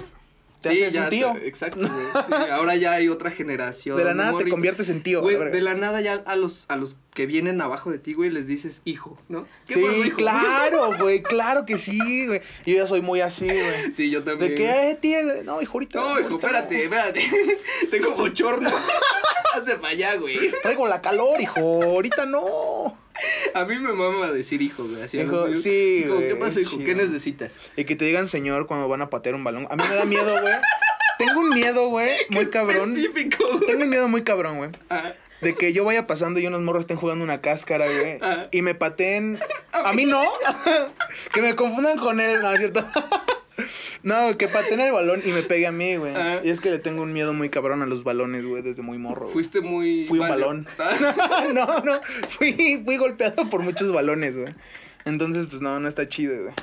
Te 0.68 0.74
sí, 0.74 0.82
haces 0.82 0.94
ya 0.94 1.04
un 1.04 1.08
tío. 1.10 1.32
está- 1.34 1.46
exacto, 1.46 1.80
güey. 1.80 1.90
Sí, 2.26 2.32
ahora 2.52 2.76
ya 2.76 2.92
hay 2.92 3.08
otra 3.08 3.30
generación. 3.30 3.96
De 3.96 4.04
la 4.04 4.14
nada 4.14 4.36
te 4.38 4.48
conviertes 4.48 4.88
en 4.88 5.02
tío. 5.02 5.20
Güey, 5.22 5.36
de 5.36 5.60
la 5.60 5.74
nada 5.74 6.00
ya 6.00 6.22
a 6.26 6.36
los, 6.36 6.66
a 6.68 6.76
los 6.76 6.96
que 7.14 7.26
vienen 7.26 7.60
abajo 7.60 7.90
de 7.90 7.98
ti, 7.98 8.12
güey, 8.14 8.30
les 8.30 8.46
dices 8.46 8.82
hijo, 8.84 9.18
¿no? 9.28 9.46
¿Qué 9.66 9.74
sí, 9.74 9.80
pasó, 9.82 10.04
hijo? 10.04 10.16
claro, 10.16 10.90
güey, 10.98 11.22
claro 11.22 11.64
que 11.64 11.78
sí, 11.78 12.26
güey. 12.26 12.40
Yo 12.66 12.74
ya 12.76 12.86
soy 12.86 13.00
muy 13.00 13.20
así, 13.20 13.46
güey. 13.46 13.92
Sí, 13.92 14.10
yo 14.10 14.22
también. 14.22 14.50
¿De 14.50 14.54
qué, 14.56 14.90
eh, 14.90 14.98
tía? 15.00 15.22
No, 15.44 15.62
hijo, 15.62 15.72
ahorita. 15.74 15.98
No, 16.00 16.10
hijo, 16.20 16.28
ahorita 16.28 16.46
espérate, 16.46 16.84
espérate. 16.84 17.30
Tengo 17.90 18.10
bochorno. 18.12 18.70
Hazte 19.54 19.76
para 19.76 19.88
allá, 19.88 20.16
güey. 20.16 20.50
Traigo 20.62 20.86
la 20.86 21.00
calor, 21.00 21.40
hijo. 21.40 21.82
Ahorita 21.82 22.26
no. 22.26 22.98
A 23.54 23.64
mí 23.64 23.78
me 23.78 23.92
mama 23.92 24.30
decir 24.32 24.60
hijo, 24.62 24.84
güey. 24.84 25.02
Así 25.02 25.18
Hijo, 25.18 25.52
sí, 25.54 26.02
como, 26.06 26.16
güey, 26.16 26.28
¿qué 26.28 26.36
pasó, 26.36 26.60
hijo? 26.60 26.70
chido. 26.72 26.84
¿Qué 26.84 26.94
necesitas? 26.94 27.58
Y 27.76 27.84
que 27.84 27.96
te 27.96 28.04
digan 28.04 28.28
señor 28.28 28.66
cuando 28.66 28.88
van 28.88 29.02
a 29.02 29.10
patear 29.10 29.34
un 29.34 29.44
balón. 29.44 29.66
A 29.70 29.76
mí 29.76 29.82
me 29.88 29.94
da 29.94 30.04
miedo, 30.04 30.40
güey. 30.40 30.54
Tengo 31.18 31.40
un 31.40 31.48
miedo, 31.50 31.88
güey, 31.88 32.10
muy 32.30 32.44
Qué 32.44 32.50
cabrón. 32.50 32.90
específico, 32.90 33.44
güey. 33.46 33.66
Tengo 33.66 33.84
un 33.84 33.88
miedo 33.90 34.08
muy 34.08 34.22
cabrón, 34.22 34.58
güey. 34.58 34.70
Ah, 34.90 35.12
De 35.40 35.54
que 35.54 35.72
yo 35.72 35.84
vaya 35.84 36.06
pasando 36.06 36.40
y 36.40 36.46
unos 36.46 36.60
morros 36.60 36.82
estén 36.82 36.98
jugando 36.98 37.24
una 37.24 37.40
cáscara, 37.40 37.86
güey. 37.86 38.18
Ah. 38.20 38.48
Y 38.50 38.60
me 38.62 38.74
pateen. 38.74 39.38
A 39.72 39.92
mí 39.94 40.04
no. 40.04 40.22
que 41.32 41.40
me 41.40 41.56
confundan 41.56 41.98
con 41.98 42.20
él, 42.20 42.40
¿no 42.42 42.52
es 42.52 42.58
cierto? 42.58 42.86
No, 44.02 44.36
que 44.36 44.48
pateen 44.48 44.80
el 44.80 44.92
balón 44.92 45.22
y 45.24 45.30
me 45.30 45.42
pegue 45.42 45.66
a 45.66 45.72
mí, 45.72 45.96
güey. 45.96 46.14
Ah. 46.14 46.40
Y 46.44 46.50
es 46.50 46.60
que 46.60 46.70
le 46.70 46.78
tengo 46.78 47.02
un 47.02 47.12
miedo 47.12 47.32
muy 47.32 47.48
cabrón 47.48 47.82
a 47.82 47.86
los 47.86 48.04
balones, 48.04 48.44
güey, 48.44 48.62
desde 48.62 48.82
muy 48.82 48.98
morro. 48.98 49.22
güey. 49.22 49.32
fuiste 49.32 49.60
muy. 49.60 50.04
Fui 50.06 50.18
un 50.18 50.28
balón. 50.28 50.66
Ah, 50.78 51.46
no, 51.54 51.80
no. 51.80 52.00
Fui, 52.30 52.80
fui 52.84 52.96
golpeado 52.96 53.48
por 53.50 53.62
muchos 53.62 53.92
balones, 53.92 54.36
güey. 54.36 54.54
Entonces, 55.04 55.46
pues 55.46 55.62
no, 55.62 55.78
no 55.80 55.88
está 55.88 56.08
chido, 56.08 56.34
güey. 56.42 56.54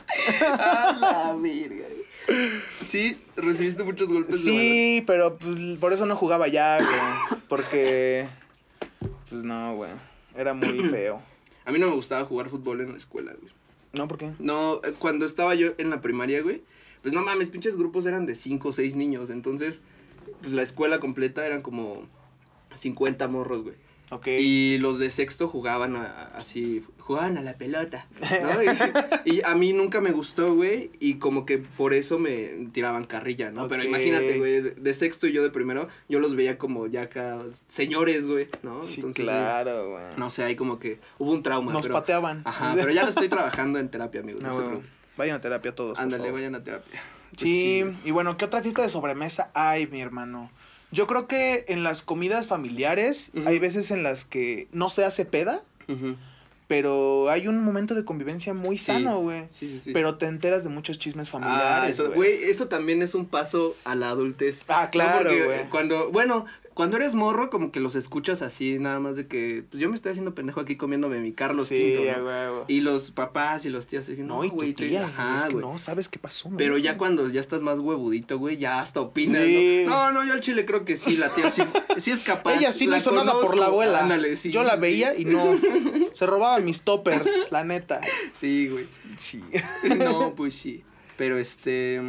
a 0.48 0.94
la 1.00 1.36
verga. 1.36 1.86
Sí, 2.82 3.20
recibiste 3.36 3.84
muchos 3.84 4.10
golpes 4.10 4.44
de. 4.46 4.52
Sí, 4.52 5.04
pero 5.08 5.38
pues 5.38 5.58
por 5.80 5.94
eso 5.94 6.06
no 6.06 6.16
jugaba 6.16 6.48
ya, 6.48 6.78
güey. 6.78 7.40
Porque. 7.48 8.28
Pues 9.30 9.44
no, 9.44 9.76
güey. 9.76 9.92
Era 10.36 10.54
muy 10.54 10.80
feo. 10.90 11.22
A 11.66 11.72
mí 11.72 11.80
no 11.80 11.88
me 11.88 11.96
gustaba 11.96 12.26
jugar 12.26 12.50
fútbol 12.50 12.82
en 12.82 12.92
la 12.92 12.98
escuela, 12.98 13.34
güey. 13.40 13.52
¿No? 13.94 14.08
¿Por 14.08 14.18
qué? 14.18 14.32
No, 14.40 14.82
eh, 14.84 14.94
cuando 14.98 15.26
estaba 15.26 15.56
yo 15.56 15.74
en 15.78 15.90
la 15.90 16.02
primaria, 16.02 16.42
güey, 16.42 16.64
pues 17.04 17.14
no 17.14 17.22
mames, 17.22 17.50
pinches 17.50 17.78
grupos 17.78 18.08
eran 18.08 18.26
de 18.26 18.34
cinco 18.34 18.70
o 18.70 18.74
seis 18.74 18.96
niños. 18.96 19.30
Entonces, 19.30 19.82
pues 20.42 20.54
la 20.54 20.64
escuela 20.64 21.00
completa 21.00 21.46
eran 21.46 21.62
como 21.62 22.04
50 22.74 23.28
morros, 23.28 23.64
güey. 23.64 23.76
Ok. 24.10 24.28
Y 24.28 24.78
los 24.78 25.00
de 25.00 25.10
sexto 25.10 25.48
jugaban 25.48 25.96
a- 25.96 26.06
a- 26.06 26.38
así, 26.38 26.84
jugaban 27.00 27.38
a 27.38 27.42
la 27.42 27.58
pelota, 27.58 28.08
¿no? 28.22 28.22
Y, 29.26 29.38
y 29.38 29.42
a 29.44 29.56
mí 29.56 29.74
nunca 29.74 30.02
me 30.02 30.12
gustó, 30.12 30.54
güey, 30.54 30.92
y 31.00 31.16
como 31.16 31.46
que 31.48 31.58
por 31.58 31.94
eso 31.94 32.20
me 32.20 32.68
tiraban 32.74 33.06
carrilla, 33.06 33.50
¿no? 33.50 33.68
Pero 33.68 33.84
imagínate, 33.84 34.38
güey, 34.38 34.62
de, 34.62 34.72
de 34.72 34.94
sexto 34.94 35.26
y 35.26 35.32
yo 35.34 35.42
de 35.42 35.50
primero, 35.50 35.88
yo 36.10 36.20
los 36.20 36.36
veía 36.36 36.58
como 36.60 36.86
ya 36.88 37.04
acá 37.04 37.40
señores, 37.68 38.28
güey, 38.28 38.50
¿no? 38.62 38.84
Sí, 38.84 38.96
Entonces, 38.98 39.24
claro, 39.26 39.92
güey. 39.92 40.04
No 40.18 40.30
sé, 40.30 40.44
ahí 40.44 40.56
como 40.56 40.78
que 40.80 41.00
hubo 41.18 41.32
un 41.32 41.42
trauma, 41.42 41.74
Nos 41.74 41.82
pero... 41.84 41.96
pateaban. 41.96 42.44
Ajá, 42.46 42.74
pero 42.76 42.92
ya 42.92 43.04
lo 43.04 43.10
estoy 43.18 43.30
trabajando 43.30 43.80
en 43.80 43.90
terapia, 43.90 44.22
amigos, 44.22 44.42
no, 44.44 44.50
No, 44.50 44.54
se 44.54 44.60
güey. 44.60 44.70
preocupen. 44.70 45.03
Vayan 45.18 45.36
a 45.38 45.42
terapia 45.42 45.76
todos. 45.76 45.98
Ándale, 46.00 46.32
vayan 46.32 46.56
a 46.56 46.64
terapia. 46.64 47.00
Pues 47.32 47.42
Sí, 47.42 47.84
y 48.06 48.12
bueno, 48.12 48.38
¿qué 48.38 48.46
otra 48.46 48.62
fiesta 48.62 48.82
de 48.82 48.90
sobremesa 48.90 49.50
hay, 49.54 49.88
mi 49.88 50.02
hermano? 50.02 50.52
Yo 50.92 51.08
creo 51.08 51.28
que 51.28 51.66
en 51.68 51.84
las 51.84 52.04
comidas 52.04 52.46
familiares 52.48 53.32
hay 53.46 53.58
veces 53.60 53.90
en 53.92 54.04
las 54.04 54.26
que 54.26 54.68
no 54.72 54.90
se 54.92 55.04
hace 55.06 55.26
peda, 55.26 55.64
pero 56.68 57.30
hay 57.30 57.48
un 57.48 57.64
momento 57.64 57.94
de 57.96 58.06
convivencia 58.06 58.54
muy 58.54 58.78
Sí. 58.78 58.86
sano, 58.86 59.20
güey. 59.20 59.44
Sí, 59.50 59.68
sí, 59.68 59.80
sí. 59.80 59.92
Pero 59.94 60.16
te 60.18 60.26
enteras 60.28 60.64
de 60.64 60.70
muchos 60.70 60.98
chismes 61.00 61.30
familiares. 61.30 61.66
Ah, 61.66 61.88
eso, 61.90 62.12
güey, 62.14 62.44
eso 62.44 62.68
también 62.68 63.02
es 63.02 63.16
un 63.16 63.26
paso 63.26 63.76
a 63.84 63.96
la 63.96 64.10
adultez. 64.10 64.64
Ah, 64.68 64.90
claro, 64.92 65.30
güey. 65.46 65.70
Cuando, 65.70 66.10
bueno, 66.12 66.46
cuando 66.74 66.98
eres 66.98 67.14
morro, 67.16 67.50
como 67.50 67.72
que 67.72 67.80
los 67.80 67.96
escuchas 67.96 68.42
así, 68.42 68.78
nada 68.80 69.00
más 69.00 69.16
de 69.16 69.28
que, 69.28 69.64
pues 69.70 69.82
yo 69.82 69.90
me 69.90 69.96
estoy 69.96 70.12
haciendo 70.12 70.34
pendejo 70.34 70.60
aquí 70.60 70.76
comiéndome 70.76 71.20
mi 71.20 71.32
Carlos 71.34 71.68
Sí, 71.68 71.96
Quinto, 71.98 72.20
¿no? 72.20 72.26
huevo. 72.26 72.66
Y 72.68 72.82
los 72.82 73.12
papás 73.12 73.66
y 73.66 73.70
los 73.70 73.88
tías 73.88 74.08
dicen, 74.08 74.28
No, 74.28 74.44
no, 74.44 74.50
güey, 74.50 74.74
te- 74.74 74.88
tía, 74.88 75.06
ajá, 75.06 75.40
es 75.48 75.54
que 75.54 75.62
no, 75.62 75.78
¿sabes 75.78 76.10
qué 76.10 76.20
pasó? 76.20 76.50
no? 76.50 76.58
Pero 76.58 76.78
ya 76.78 76.98
cuando 76.98 77.30
ya 77.30 77.40
estás 77.42 77.62
más 77.62 77.80
huevudito, 77.80 78.38
güey, 78.40 78.58
ya 78.58 78.80
hasta 78.82 79.02
opinas, 79.02 79.44
Sí. 79.44 79.84
¿no? 79.86 80.12
No, 80.12 80.12
no, 80.12 80.24
yo 80.26 80.34
al 80.34 80.42
chile 80.42 80.66
creo 80.66 80.84
que 80.86 80.98
sí, 80.98 81.18
la 81.18 81.30
tía 81.30 81.50
sí, 81.50 81.62
sí 81.98 82.12
es 82.12 82.24
capaz. 82.24 82.56
Ella 82.58 82.74
sí 82.74 82.86
no 82.86 82.92
la 82.92 82.98
hizo 82.98 83.12
nada 83.12 83.34
por 83.34 83.58
la 83.58 83.68
abuela. 83.68 84.00
Ándale, 84.02 84.36
sí. 84.36 84.52
Yo 84.52 84.64
la 84.64 84.76
veía 84.76 85.16
y 85.18 85.26
no. 85.26 85.56
Se 86.14 86.26
robaba 86.26 86.60
mis 86.60 86.82
toppers, 86.84 87.30
la 87.52 87.64
neta. 87.64 88.02
Sí, 88.32 88.68
güey. 88.68 88.88
Sí. 89.20 89.44
No, 89.98 90.34
pues 90.36 90.54
sí. 90.56 90.84
Pero 91.18 91.38
este. 91.38 92.02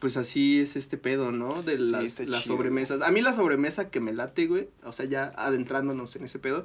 Pues 0.00 0.16
así 0.16 0.60
es 0.60 0.76
este 0.76 0.96
pedo, 0.96 1.30
¿no? 1.30 1.62
De 1.62 1.78
las, 1.78 2.02
las 2.02 2.14
chido. 2.16 2.40
sobremesas. 2.40 3.02
A 3.02 3.10
mí 3.10 3.20
la 3.20 3.32
sobremesa 3.34 3.90
que 3.90 4.00
me 4.00 4.12
late, 4.14 4.46
güey. 4.46 4.68
O 4.82 4.92
sea, 4.92 5.04
ya 5.04 5.32
adentrándonos 5.36 6.16
en 6.16 6.24
ese 6.24 6.38
pedo. 6.38 6.64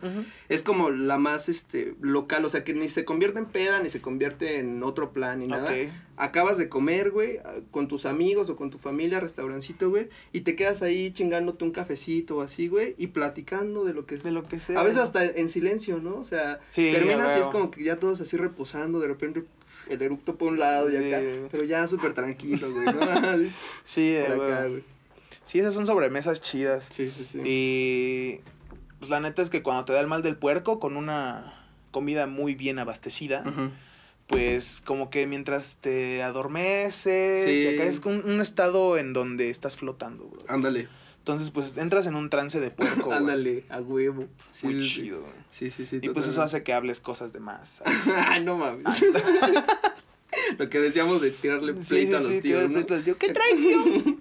Es 0.50 0.63
como 0.63 0.89
la 0.89 1.18
más 1.18 1.50
este 1.50 1.96
local. 2.01 2.46
O 2.46 2.50
sea, 2.50 2.63
que 2.63 2.74
ni 2.74 2.88
se 2.88 3.04
convierte 3.04 3.39
en 3.39 3.46
peda, 3.48 3.82
ni 3.82 3.89
se 3.89 4.00
convierte 4.01 4.60
en 4.60 4.82
otro 4.84 5.12
plan, 5.12 5.39
ni 5.39 5.48
nada. 5.48 5.70
Ok. 5.70 5.89
Acabas 6.18 6.58
de 6.58 6.70
comer, 6.70 7.12
güey, 7.12 7.39
con 7.72 7.89
tus 7.89 8.06
amigos 8.06 8.50
o 8.50 8.56
con 8.56 8.70
tu 8.72 8.77
familia, 8.77 9.20
restaurancito, 9.20 9.89
güey. 9.89 10.08
Y 10.32 10.42
te 10.42 10.56
quedas 10.56 10.82
ahí 10.82 11.12
chingándote 11.12 11.65
un 11.65 11.72
cafecito 11.72 12.38
o 12.38 12.42
así, 12.42 12.70
güey. 12.70 12.96
Y 12.98 13.08
platicando 13.08 13.84
de 13.84 13.94
lo 13.94 14.06
que 14.06 14.18
De 14.18 14.32
lo 14.32 14.48
que 14.48 14.62
sea. 14.62 14.80
a 14.80 14.84
veces 14.84 15.01
hasta 15.01 15.25
en 15.25 15.50
silencio, 15.50 15.98
¿no? 16.00 16.15
O 16.15 16.24
sea, 16.24 16.62
Sí, 16.72 16.89
terminas 16.94 17.36
y 17.36 17.42
es 17.42 17.48
como 17.50 17.70
que 17.70 17.84
ya 17.84 17.98
todos 18.00 18.22
así 18.22 18.38
reposando, 18.38 19.01
de 19.01 19.08
repente 19.10 19.44
el 19.89 20.01
eructo 20.01 20.36
por 20.38 20.51
un 20.54 20.58
lado 20.60 20.89
y 20.89 20.94
Sí. 20.94 21.13
acá, 21.13 21.22
pero 21.51 21.63
ya 21.65 21.88
súper 21.88 22.13
tranquilo, 22.13 22.72
güey, 22.72 22.86
¿no? 22.86 22.92
Sí, 23.86 24.17
por 24.27 24.46
acá, 24.51 24.67
güey. 24.67 24.84
Sí, 25.44 25.60
esas 25.60 25.74
son 25.74 25.86
sobremesas 25.86 26.41
chidas. 26.41 26.86
Sí, 26.89 27.10
sí, 27.12 27.24
sí. 27.24 27.39
Y 27.46 28.41
pues 29.00 29.10
la 29.12 29.20
neta 29.20 29.41
es 29.41 29.50
que 29.50 29.62
cuando 29.62 29.86
te 29.86 29.94
da 29.94 30.00
el 30.01 30.08
mal 30.08 30.24
del 30.24 30.36
puerco 30.38 30.79
con 30.79 30.98
una 30.98 31.53
comida 31.91 32.25
muy 32.27 32.55
bien 32.55 32.79
abastecida, 32.79 33.44
pues 34.27 34.82
como 34.84 35.10
que 35.12 35.27
mientras 35.27 35.77
te 35.77 36.24
adormeces, 36.24 37.44
Sí. 37.44 37.51
y 37.51 37.67
acá 37.75 37.84
es 37.84 38.00
un, 38.05 38.24
un 38.29 38.41
estado 38.41 38.98
en 38.98 39.13
donde 39.13 39.50
estás 39.50 39.75
flotando, 39.77 40.25
bro. 40.25 40.39
Ándale. 40.48 40.88
Entonces, 41.20 41.50
pues 41.51 41.75
entras 41.77 42.05
en 42.05 42.15
un 42.15 42.29
trance 42.29 42.60
de 42.60 42.70
puerco. 42.72 43.12
Ándale, 43.13 43.65
a 43.70 43.79
huevo. 43.82 44.27
Sí, 44.51 44.67
Muy 44.67 44.84
sí, 44.88 44.96
chido, 44.96 45.22
güey. 45.22 45.34
Sí, 45.50 45.70
sí, 45.70 45.86
sí. 45.86 46.00
Y 46.01 46.10
pues 46.10 46.27
eso 46.27 46.41
hace 46.41 46.63
que 46.63 46.74
hables 46.74 47.00
cosas 47.00 47.34
de 47.34 47.39
más. 47.39 47.82
Ay, 48.27 48.44
no 48.44 48.58
mames. 48.58 48.86
Lo 50.57 50.69
que 50.69 50.79
decíamos 50.79 51.21
de 51.21 51.31
tirarle 51.31 51.73
pleito 51.73 52.19
sí, 52.19 52.25
a 52.25 52.27
los 52.27 52.33
sí, 52.33 52.41
tíos, 52.41 52.69
¿no? 52.69 52.85
tío. 52.85 53.17
¿Qué 53.17 53.33
traes, 53.33 53.55
tío? 54.03 54.17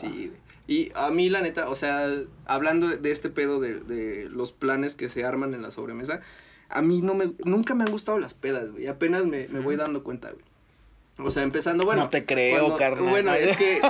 Sí. 0.00 0.32
Y 0.66 0.92
a 0.94 1.10
mí, 1.10 1.28
la 1.30 1.40
neta, 1.40 1.68
o 1.68 1.74
sea, 1.74 2.08
hablando 2.46 2.88
de, 2.88 3.10
este 3.10 3.28
pedo 3.28 3.58
de, 3.60 3.80
de 3.80 4.28
los 4.28 4.52
planes 4.52 4.94
que 4.94 5.08
se 5.08 5.24
arman 5.24 5.52
en 5.54 5.62
la 5.62 5.72
sobremesa, 5.72 6.20
a 6.68 6.82
mí 6.82 7.02
no 7.02 7.14
me, 7.14 7.32
nunca 7.44 7.74
me 7.74 7.82
han 7.82 7.90
gustado 7.90 8.18
las 8.18 8.34
pedas, 8.34 8.70
güey. 8.70 8.86
Apenas 8.86 9.24
me, 9.26 9.48
me 9.48 9.60
voy 9.60 9.76
dando 9.76 10.04
cuenta, 10.04 10.30
güey. 10.30 10.44
O 11.18 11.30
sea, 11.30 11.42
empezando, 11.42 11.84
bueno. 11.84 12.04
No 12.04 12.08
te 12.08 12.24
creo, 12.24 12.76
carnal. 12.76 13.10
Bueno, 13.10 13.34
es 13.34 13.56
que 13.56 13.80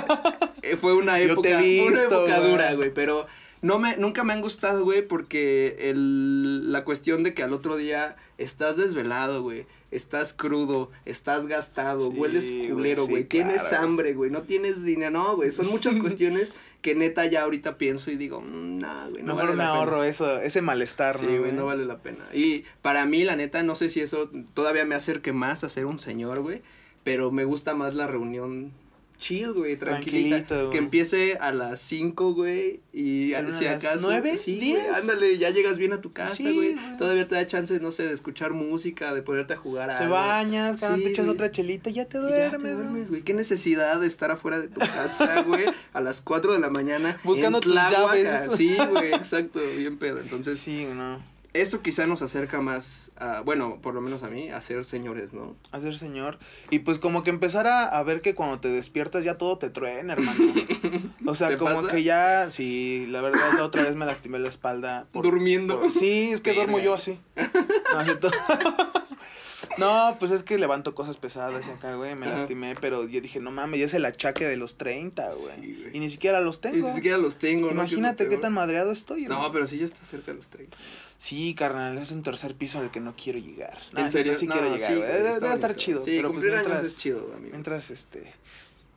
eh, 0.63 0.75
fue 0.75 0.93
una 0.95 1.19
Yo 1.23 1.39
te 1.41 1.51
época 1.99 2.39
güey. 2.39 2.51
dura, 2.51 2.73
güey, 2.73 2.93
pero 2.93 3.27
no 3.61 3.79
me, 3.79 3.95
nunca 3.97 4.23
me 4.23 4.33
han 4.33 4.41
gustado, 4.41 4.83
güey, 4.83 5.01
porque 5.07 5.77
el, 5.79 6.71
la 6.71 6.83
cuestión 6.83 7.23
de 7.23 7.33
que 7.33 7.43
al 7.43 7.53
otro 7.53 7.77
día 7.77 8.17
estás 8.37 8.75
desvelado, 8.75 9.43
güey, 9.43 9.65
estás 9.91 10.33
crudo, 10.33 10.89
estás 11.05 11.47
gastado, 11.47 12.11
Sí, 12.11 12.17
hueles 12.17 12.49
güey, 12.51 12.69
culero, 12.69 13.05
sí, 13.05 13.11
güey, 13.11 13.23
tienes 13.25 13.61
claro. 13.63 13.85
hambre, 13.85 14.13
güey, 14.13 14.31
no 14.31 14.41
tienes 14.43 14.83
dinero, 14.83 15.11
no, 15.11 15.35
güey, 15.35 15.51
son 15.51 15.67
muchas 15.67 15.95
cuestiones 15.99 16.51
que 16.81 16.95
neta 16.95 17.25
ya 17.27 17.43
ahorita 17.43 17.77
pienso 17.77 18.09
y 18.09 18.15
digo, 18.15 18.41
mm, 18.41 18.79
no, 18.79 19.09
güey, 19.11 19.21
no 19.23 19.35
Mejor 19.35 19.49
vale 19.49 19.51
me 19.51 19.57
la 19.57 19.63
pena. 19.71 19.79
ahorro 19.79 20.03
eso, 20.03 20.39
ese 20.41 20.61
malestar, 20.61 21.17
Sí, 21.17 21.25
¿no? 21.27 21.39
güey, 21.39 21.51
no 21.51 21.65
vale 21.65 21.85
la 21.85 21.99
pena. 21.99 22.25
Y 22.33 22.63
para 22.81 23.05
mí, 23.05 23.23
la 23.23 23.35
neta, 23.35 23.61
no 23.63 23.75
sé 23.75 23.89
si 23.89 24.01
eso 24.01 24.31
todavía 24.53 24.85
me 24.85 24.95
acerque 24.95 25.31
más 25.33 25.63
a 25.63 25.69
ser 25.69 25.85
un 25.85 25.99
señor, 25.99 26.39
güey. 26.39 26.61
Pero 27.03 27.31
me 27.31 27.45
gusta 27.45 27.73
más 27.75 27.93
la 27.95 28.07
reunión 28.07 28.71
chill, 29.21 29.53
güey, 29.53 29.77
tranquilita. 29.77 30.35
Tranquilito, 30.45 30.69
que 30.71 30.77
empiece 30.79 31.37
a 31.39 31.53
las 31.53 31.79
5, 31.79 32.33
güey. 32.33 32.81
Y 32.91 33.33
¿En 33.33 33.47
si 33.53 33.65
a 33.65 33.71
las 33.75 33.85
acaso. 33.85 33.99
nueve, 34.01 34.35
Sí, 34.35 34.55
diez? 34.59 34.83
güey, 34.83 34.93
ándale, 34.95 35.37
ya 35.37 35.49
llegas 35.51 35.77
bien 35.77 35.93
a 35.93 36.01
tu 36.01 36.11
casa, 36.11 36.35
Sí, 36.35 36.43
güey. 36.53 36.73
güey. 36.73 36.97
Todavía 36.97 37.25
te 37.27 37.35
da 37.35 37.47
chance, 37.47 37.79
no 37.79 37.93
sé, 37.93 38.03
de 38.03 38.13
escuchar 38.13 38.51
música, 38.51 39.13
de 39.15 39.21
ponerte 39.21 39.53
a 39.53 39.57
jugar 39.57 39.89
a 39.91 39.97
Te 39.99 40.03
algo. 40.03 40.15
bañas, 40.15 40.79
Sí, 40.81 40.85
te 41.03 41.09
echas 41.09 41.25
güey. 41.25 41.35
otra 41.35 41.51
chelita 41.51 41.89
y 41.89 41.93
ya 41.93 42.05
te 42.05 42.17
duermes. 42.17 42.51
ya 42.51 42.57
te 42.57 42.73
duermes, 42.73 43.09
güey. 43.09 43.21
Qué 43.21 43.33
necesidad 43.33 44.01
de 44.01 44.07
estar 44.07 44.31
afuera 44.31 44.59
de 44.59 44.67
tu 44.67 44.79
casa, 44.81 45.41
güey, 45.47 45.63
a 45.93 46.01
las 46.01 46.21
4 46.21 46.51
de 46.51 46.59
la 46.59 46.69
mañana. 46.69 47.17
Buscando 47.23 47.59
en 47.59 47.61
tus 47.63 47.71
Tláhuac, 47.71 48.15
llaves. 48.17 48.51
Sí, 48.57 48.75
güey, 48.89 49.13
exacto, 49.13 49.61
bien 49.77 49.97
pedo. 49.97 50.19
Entonces, 50.19 50.59
Sí, 50.59 50.83
no. 50.85 51.23
Eso 51.53 51.81
quizá 51.81 52.07
nos 52.07 52.21
acerca 52.21 52.61
más 52.61 53.11
a, 53.17 53.41
bueno, 53.41 53.79
por 53.81 53.93
lo 53.93 54.01
menos 54.01 54.23
a 54.23 54.27
mí, 54.29 54.49
a 54.49 54.61
ser 54.61 54.85
señores, 54.85 55.33
¿no? 55.33 55.55
A 55.71 55.79
ser 55.79 55.97
señor. 55.97 56.39
Y 56.69 56.79
pues 56.79 56.97
como 56.99 57.23
que 57.23 57.29
empezar 57.29 57.67
a, 57.67 57.85
a 57.87 58.03
ver 58.03 58.21
que 58.21 58.35
cuando 58.35 58.59
te 58.59 58.69
despiertas 58.69 59.23
ya 59.25 59.37
todo 59.37 59.57
te 59.57 59.69
truena, 59.69 60.13
hermano. 60.13 60.39
O 61.25 61.35
sea, 61.35 61.49
¿Te 61.49 61.57
como 61.57 61.75
pasa? 61.75 61.91
que 61.91 62.03
ya, 62.03 62.49
sí, 62.51 63.05
la 63.09 63.21
verdad, 63.21 63.53
la 63.55 63.63
otra 63.63 63.83
vez 63.83 63.95
me 63.95 64.05
lastimé 64.05 64.39
la 64.39 64.49
espalda. 64.49 65.05
por- 65.11 65.23
Durmiendo. 65.23 65.79
por- 65.79 65.91
sí, 65.91 66.31
es 66.31 66.41
que 66.41 66.53
duermo 66.53 66.79
yo 66.79 66.95
así. 66.95 67.19
No. 67.35 68.01
No, 69.77 70.15
pues 70.19 70.31
es 70.31 70.43
que 70.43 70.57
levanto 70.57 70.93
cosas 70.95 71.17
pesadas 71.17 71.65
y 71.67 71.69
acá, 71.71 71.95
güey, 71.95 72.15
me 72.15 72.25
lastimé, 72.27 72.75
pero 72.79 73.07
yo 73.07 73.21
dije, 73.21 73.39
no 73.39 73.51
mames, 73.51 73.79
ya 73.79 73.85
es 73.85 73.93
el 73.93 74.05
achaque 74.05 74.45
de 74.47 74.57
los 74.57 74.77
30, 74.77 75.23
güey. 75.27 75.55
Sí, 75.61 75.77
güey. 75.81 75.97
y 75.97 75.99
ni 75.99 76.09
siquiera 76.09 76.39
los 76.41 76.57
Y 76.57 76.61
tengo. 76.61 76.87
ni 76.87 76.93
siquiera 76.93 77.17
los 77.17 77.37
tengo, 77.37 77.69
Imagínate 77.71 78.27
qué 78.29 78.37
tan 78.37 78.53
madreado 78.53 78.91
estoy, 78.91 79.23
No, 79.23 79.33
hermano. 79.35 79.51
pero 79.51 79.67
sí 79.67 79.77
ya 79.77 79.85
está 79.85 80.03
cerca 80.05 80.31
de 80.31 80.37
los 80.37 80.49
30. 80.49 80.77
Sí, 81.17 81.53
carnal, 81.55 81.97
es 81.97 82.11
un 82.11 82.23
tercer 82.23 82.55
piso 82.55 82.79
al 82.79 82.91
que 82.91 82.99
no 82.99 83.15
quiero 83.15 83.39
llegar. 83.39 83.77
¿En 83.95 84.09
serio? 84.09 84.35
Sí 84.35 84.47
No, 84.47 84.53
quiero 84.53 84.73
llegar, 84.75 84.89
sí, 84.91 84.95
güey. 84.97 85.07
Debe, 85.11 85.29
estar 85.53 85.75
chido. 85.75 85.99
Sí, 85.99 86.11
pero 86.15 86.29
pues 86.29 86.33
cumplir 86.33 86.53
años 86.53 86.65
mientras- 86.67 86.87
es 86.87 86.97
chido, 86.97 87.31
amigo. 87.35 87.51
Mientras, 87.51 87.91
este, 87.91 88.33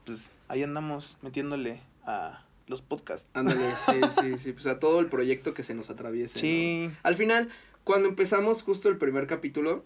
pues, 0.07 0.31
ahí 0.49 0.63
andamos 0.63 1.17
metiéndole 1.23 1.81
a 2.07 2.43
los 2.67 2.81
podcasts. 2.83 3.29
Ándale, 3.35 3.61
sí, 3.87 4.01
sí, 4.21 4.39
sí, 4.39 4.53
pues 4.53 4.67
a 4.67 4.79
todo 4.79 5.01
el 5.01 5.07
proyecto 5.07 5.53
que 5.55 5.63
se 5.63 5.75
nos 5.75 5.91
atraviese. 5.91 6.39
¿no? 6.39 6.41
Sí. 6.41 6.91
Al 7.03 7.15
final, 7.17 7.51
cuando 7.85 8.09
empezamos 8.09 8.63
justo 8.63 8.89
el 8.89 8.97
primer 8.97 9.27
capítulo, 9.27 9.85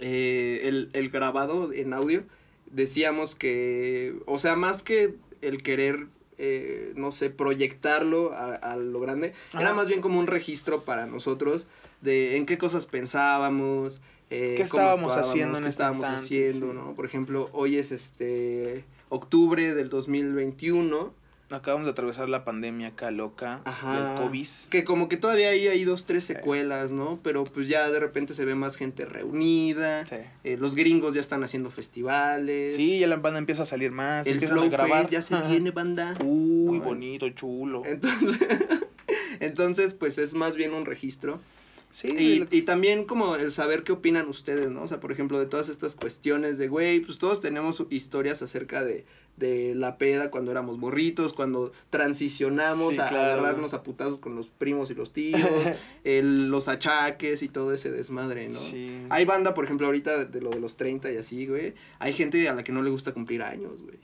eh, 0.00 0.60
el, 0.64 0.90
el 0.92 1.10
grabado 1.10 1.72
en 1.72 1.92
audio, 1.92 2.24
decíamos 2.70 3.34
que, 3.34 4.14
o 4.26 4.38
sea, 4.38 4.56
más 4.56 4.82
que 4.82 5.14
el 5.40 5.62
querer, 5.62 6.06
eh, 6.38 6.92
no 6.96 7.12
sé, 7.12 7.30
proyectarlo 7.30 8.32
a, 8.32 8.54
a 8.54 8.76
lo 8.76 9.00
grande, 9.00 9.32
era 9.54 9.74
más 9.74 9.88
bien 9.88 10.00
como 10.00 10.18
un 10.18 10.26
registro 10.26 10.84
para 10.84 11.06
nosotros 11.06 11.66
de 12.00 12.36
en 12.36 12.46
qué 12.46 12.58
cosas 12.58 12.86
pensábamos. 12.86 14.00
eh, 14.30 14.54
¿Qué 14.56 14.62
estábamos 14.62 15.16
haciendo 15.16 15.58
en 15.58 15.64
qué 15.64 15.68
este 15.70 15.82
estábamos 15.82 15.98
instante? 16.06 16.22
haciendo, 16.24 16.66
Sí. 16.72 16.72
¿no? 16.78 16.94
Por 16.94 17.04
ejemplo, 17.04 17.50
hoy 17.52 17.76
es 17.76 17.92
este 17.92 18.84
octubre 19.10 19.74
del 19.74 19.88
2021. 19.88 21.12
Acabamos 21.52 21.86
de 21.86 21.92
atravesar 21.92 22.28
la 22.28 22.44
pandemia 22.44 22.88
acá 22.88 23.10
loca 23.10 23.60
Ajá. 23.64 24.14
del 24.14 24.20
COVID. 24.22 24.46
Que 24.70 24.84
como 24.84 25.08
que 25.08 25.16
todavía 25.16 25.50
ahí 25.50 25.68
hay 25.68 25.84
dos, 25.84 26.04
tres 26.06 26.24
secuelas, 26.24 26.90
¿no? 26.90 27.20
Pero 27.22 27.44
pues 27.44 27.68
ya 27.68 27.90
de 27.90 28.00
repente 28.00 28.34
se 28.34 28.44
ve 28.44 28.54
más 28.54 28.76
gente 28.76 29.04
reunida. 29.04 30.06
Sí. 30.06 30.16
eh, 30.44 30.56
los 30.58 30.74
gringos 30.74 31.14
ya 31.14 31.20
están 31.20 31.44
haciendo 31.44 31.70
festivales. 31.70 32.76
Sí, 32.76 32.98
ya 32.98 33.06
la 33.06 33.16
banda 33.16 33.38
empieza 33.38 33.62
a 33.64 33.66
salir 33.66 33.90
más. 33.92 34.26
El 34.26 34.40
Flow. 34.40 34.70
Fest 34.70 35.10
ya 35.10 35.22
se 35.22 35.34
Ajá. 35.34 35.48
viene, 35.48 35.70
banda. 35.70 36.14
Uy, 36.24 36.76
Ay. 36.76 36.80
bonito, 36.80 37.28
chulo. 37.30 37.82
Entonces, 37.84 38.38
entonces, 39.40 39.94
pues 39.94 40.18
es 40.18 40.34
más 40.34 40.56
bien 40.56 40.72
un 40.74 40.84
registro. 40.86 41.40
Sí, 41.90 42.08
Y, 42.08 42.38
lo- 42.38 42.46
y 42.50 42.62
también 42.62 43.04
como 43.04 43.36
el 43.36 43.52
saber 43.52 43.82
qué 43.82 43.92
opinan 43.92 44.26
ustedes, 44.28 44.70
¿no? 44.70 44.82
O 44.84 44.88
sea, 44.88 44.98
por 44.98 45.12
ejemplo, 45.12 45.38
de 45.38 45.44
todas 45.44 45.68
estas 45.68 45.94
cuestiones 45.94 46.56
de, 46.56 46.68
güey, 46.68 47.00
pues 47.00 47.18
todos 47.18 47.40
tenemos 47.40 47.84
historias 47.90 48.40
acerca 48.40 48.82
de, 48.82 49.04
de 49.36 49.74
la 49.74 49.96
peda 49.98 50.30
cuando 50.30 50.50
éramos 50.50 50.78
morritos, 50.78 51.32
cuando 51.32 51.72
transicionamos 51.90 52.94
Sí, 52.94 53.00
a 53.00 53.08
claro. 53.08 53.32
agarrarnos 53.40 53.74
a 53.74 53.82
putazos 53.82 54.18
con 54.18 54.34
los 54.36 54.48
primos 54.48 54.90
y 54.90 54.94
los 54.94 55.12
tíos, 55.12 55.40
el, 56.04 56.48
los 56.50 56.68
achaques 56.68 57.42
y 57.42 57.48
todo 57.48 57.72
ese 57.72 57.90
desmadre, 57.90 58.48
¿no? 58.48 58.58
Sí. 58.58 59.04
Hay 59.10 59.24
banda, 59.24 59.54
por 59.54 59.64
ejemplo, 59.64 59.86
ahorita 59.86 60.18
de, 60.18 60.24
de 60.26 60.40
lo 60.40 60.50
de 60.50 60.60
los 60.60 60.76
30 60.76 61.10
y 61.12 61.16
así, 61.16 61.46
güey. 61.46 61.74
Hay 61.98 62.12
gente 62.12 62.48
a 62.48 62.54
la 62.54 62.62
que 62.62 62.72
no 62.72 62.82
le 62.82 62.90
gusta 62.90 63.12
cumplir 63.12 63.42
años, 63.42 63.80
güey. 63.82 63.96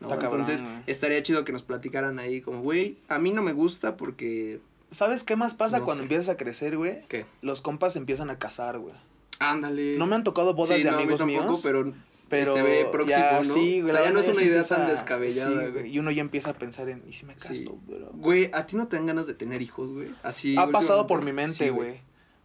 ¿no? 0.00 0.08
Cabrón, 0.10 0.40
Entonces, 0.40 0.62
estaría 0.86 1.22
chido 1.22 1.44
que 1.44 1.52
nos 1.52 1.62
platicaran 1.62 2.18
ahí 2.18 2.40
como, 2.40 2.60
güey, 2.62 2.98
a 3.08 3.18
mí 3.18 3.30
no 3.30 3.42
me 3.42 3.52
gusta 3.52 3.96
porque... 3.96 4.60
¿Sabes 4.90 5.24
qué 5.24 5.34
más 5.34 5.54
pasa 5.54 5.78
No 5.80 5.86
cuando 5.86 6.02
sé. 6.02 6.04
empiezas 6.04 6.28
a 6.28 6.36
crecer, 6.36 6.76
güey? 6.76 7.00
¿Qué? 7.08 7.26
Los 7.42 7.62
compas 7.62 7.96
empiezan 7.96 8.30
a 8.30 8.38
casar, 8.38 8.78
güey. 8.78 8.94
Ándale. 9.40 9.96
No 9.98 10.06
me 10.06 10.14
han 10.14 10.22
tocado 10.24 10.54
bodas 10.54 10.76
Sí, 10.76 10.82
de 10.84 10.90
no, 10.90 10.96
a 10.96 10.98
mí 10.98 11.02
amigos 11.04 11.18
tampoco, 11.20 11.48
míos. 11.48 11.60
pero, 11.62 11.92
Pero 12.40 12.54
se 12.54 12.62
ve 12.62 12.86
próximo, 12.90 13.18
ya, 13.20 13.38
¿no? 13.42 13.44
Sí, 13.54 13.80
güey, 13.80 13.92
o 13.92 13.96
sea, 13.96 14.04
ya 14.04 14.10
no 14.12 14.20
es 14.20 14.28
una 14.28 14.42
idea 14.42 14.46
empieza- 14.60 14.76
tan 14.76 14.86
descabellada, 14.88 15.64
sí, 15.66 15.70
güey. 15.72 15.90
Y 15.90 15.98
uno 15.98 16.10
ya 16.10 16.20
empieza 16.20 16.50
a 16.50 16.54
pensar 16.54 16.88
en, 16.88 17.02
¿y 17.08 17.12
si 17.12 17.24
me 17.26 17.34
caso, 17.34 17.54
Sí. 17.54 17.64
bro? 17.64 18.10
Güey, 18.14 18.50
¿a 18.52 18.66
ti 18.66 18.76
no 18.76 18.88
te 18.88 18.96
dan 18.96 19.06
ganas 19.06 19.26
de 19.26 19.34
tener 19.34 19.62
hijos, 19.62 19.92
güey? 19.92 20.08
Así. 20.22 20.56
Ha 20.58 20.68
pasado 20.68 21.06
por 21.06 21.24
mi 21.24 21.32
mente, 21.32 21.70
güey. 21.70 22.00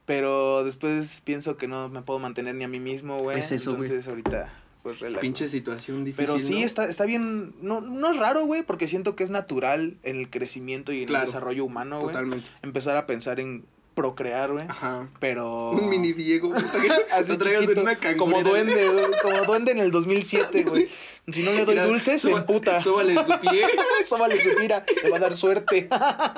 pero 0.05 0.63
después 0.63 1.21
pienso 1.23 1.55
que 1.55 1.67
no 1.67 1.87
me 1.87 2.01
puedo 2.01 2.17
mantener 2.19 2.55
ni 2.55 2.63
a 2.63 2.67
mí 2.67 2.79
mismo, 2.79 3.19
güey. 3.19 3.37
Es 3.37 3.51
eso, 3.51 3.75
güey. 3.75 3.83
Entonces 3.89 4.07
ahorita, 4.07 4.49
pues. 4.81 4.97
Pinche 5.21 5.47
situación 5.47 6.03
difícil. 6.03 6.25
Pero 6.25 6.39
sí, 6.39 6.59
¿no? 6.61 6.65
está, 6.65 6.85
está 6.89 7.05
bien, 7.05 7.53
no, 7.61 7.79
no 7.81 8.11
es 8.11 8.17
raro, 8.17 8.43
güey, 8.45 8.63
porque 8.63 8.87
siento 8.87 9.15
que 9.15 9.23
es 9.23 9.29
natural 9.29 9.97
en 10.01 10.17
el 10.17 10.29
crecimiento 10.31 10.91
y 10.93 11.01
en 11.01 11.07
Claro. 11.07 11.25
el 11.25 11.27
desarrollo 11.27 11.63
humano, 11.63 11.99
güey. 12.01 12.13
Totalmente. 12.13 12.47
Empezar 12.63 12.97
a 12.97 13.05
pensar 13.05 13.39
en 13.39 13.65
procrear, 13.99 14.51
güey. 14.51 14.65
Ajá. 14.67 15.09
Pero... 15.19 15.71
Un 15.71 15.89
mini 15.89 16.13
Diego. 16.13 16.53
Así 17.11 17.37
traigas 17.37 17.69
en 17.69 17.79
una 17.79 17.95
como 18.17 18.35
cangurera. 18.41 18.49
duende, 18.49 18.89
güey, 18.89 19.05
como 19.21 19.41
duende 19.45 19.71
en 19.73 19.79
el 19.79 19.91
2007, 19.91 20.63
güey. 20.63 20.89
Si 21.31 21.43
no 21.43 21.51
le 21.51 21.65
doy 21.65 21.75
Mira, 21.75 21.85
dulces, 21.85 22.21
se 22.23 22.31
emputa. 22.31 22.79
Súbale 22.79 23.13
su 23.23 23.39
pie 23.39 23.67
Sóbale 24.05 24.41
su 24.41 24.55
tira, 24.55 24.83
le 25.03 25.09
va 25.11 25.17
a 25.17 25.19
dar 25.19 25.37
suerte. 25.37 25.87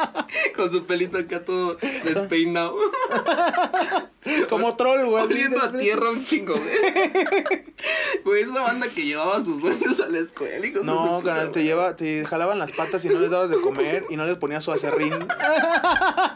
con 0.56 0.70
su 0.72 0.86
pelito 0.86 1.18
acá 1.18 1.46
todo 1.46 1.78
despeinado. 2.04 2.76
Como 4.50 4.76
troll, 4.76 5.06
güey. 5.06 5.24
Oliendo 5.24 5.62
a 5.62 5.72
tierra 5.72 6.10
un 6.12 6.26
chingo, 6.26 6.54
güey. 6.54 7.64
Güey, 8.26 8.44
esa 8.44 8.62
banda 8.62 8.88
que 8.90 9.06
llevaba 9.06 9.42
sus 9.44 9.62
duendes 9.62 10.00
a 10.00 10.10
la 10.10 10.20
escuela. 10.20 10.60
de 10.60 10.74
su 10.74 10.84
No, 10.84 11.22
canal, 11.24 11.52
te 11.52 11.64
lleva, 11.64 11.96
te 11.96 12.26
jalaban 12.26 12.60
las 12.60 12.72
patas 12.74 13.04
y 13.06 13.10
no 13.10 13.20
les 13.20 13.32
dabas 13.32 13.50
de 13.50 13.62
comer 13.62 14.06
y 14.10 14.18
no 14.18 14.26
les 14.26 14.36
ponías 14.36 14.64
su 14.64 14.72
acerrín. 14.74 15.14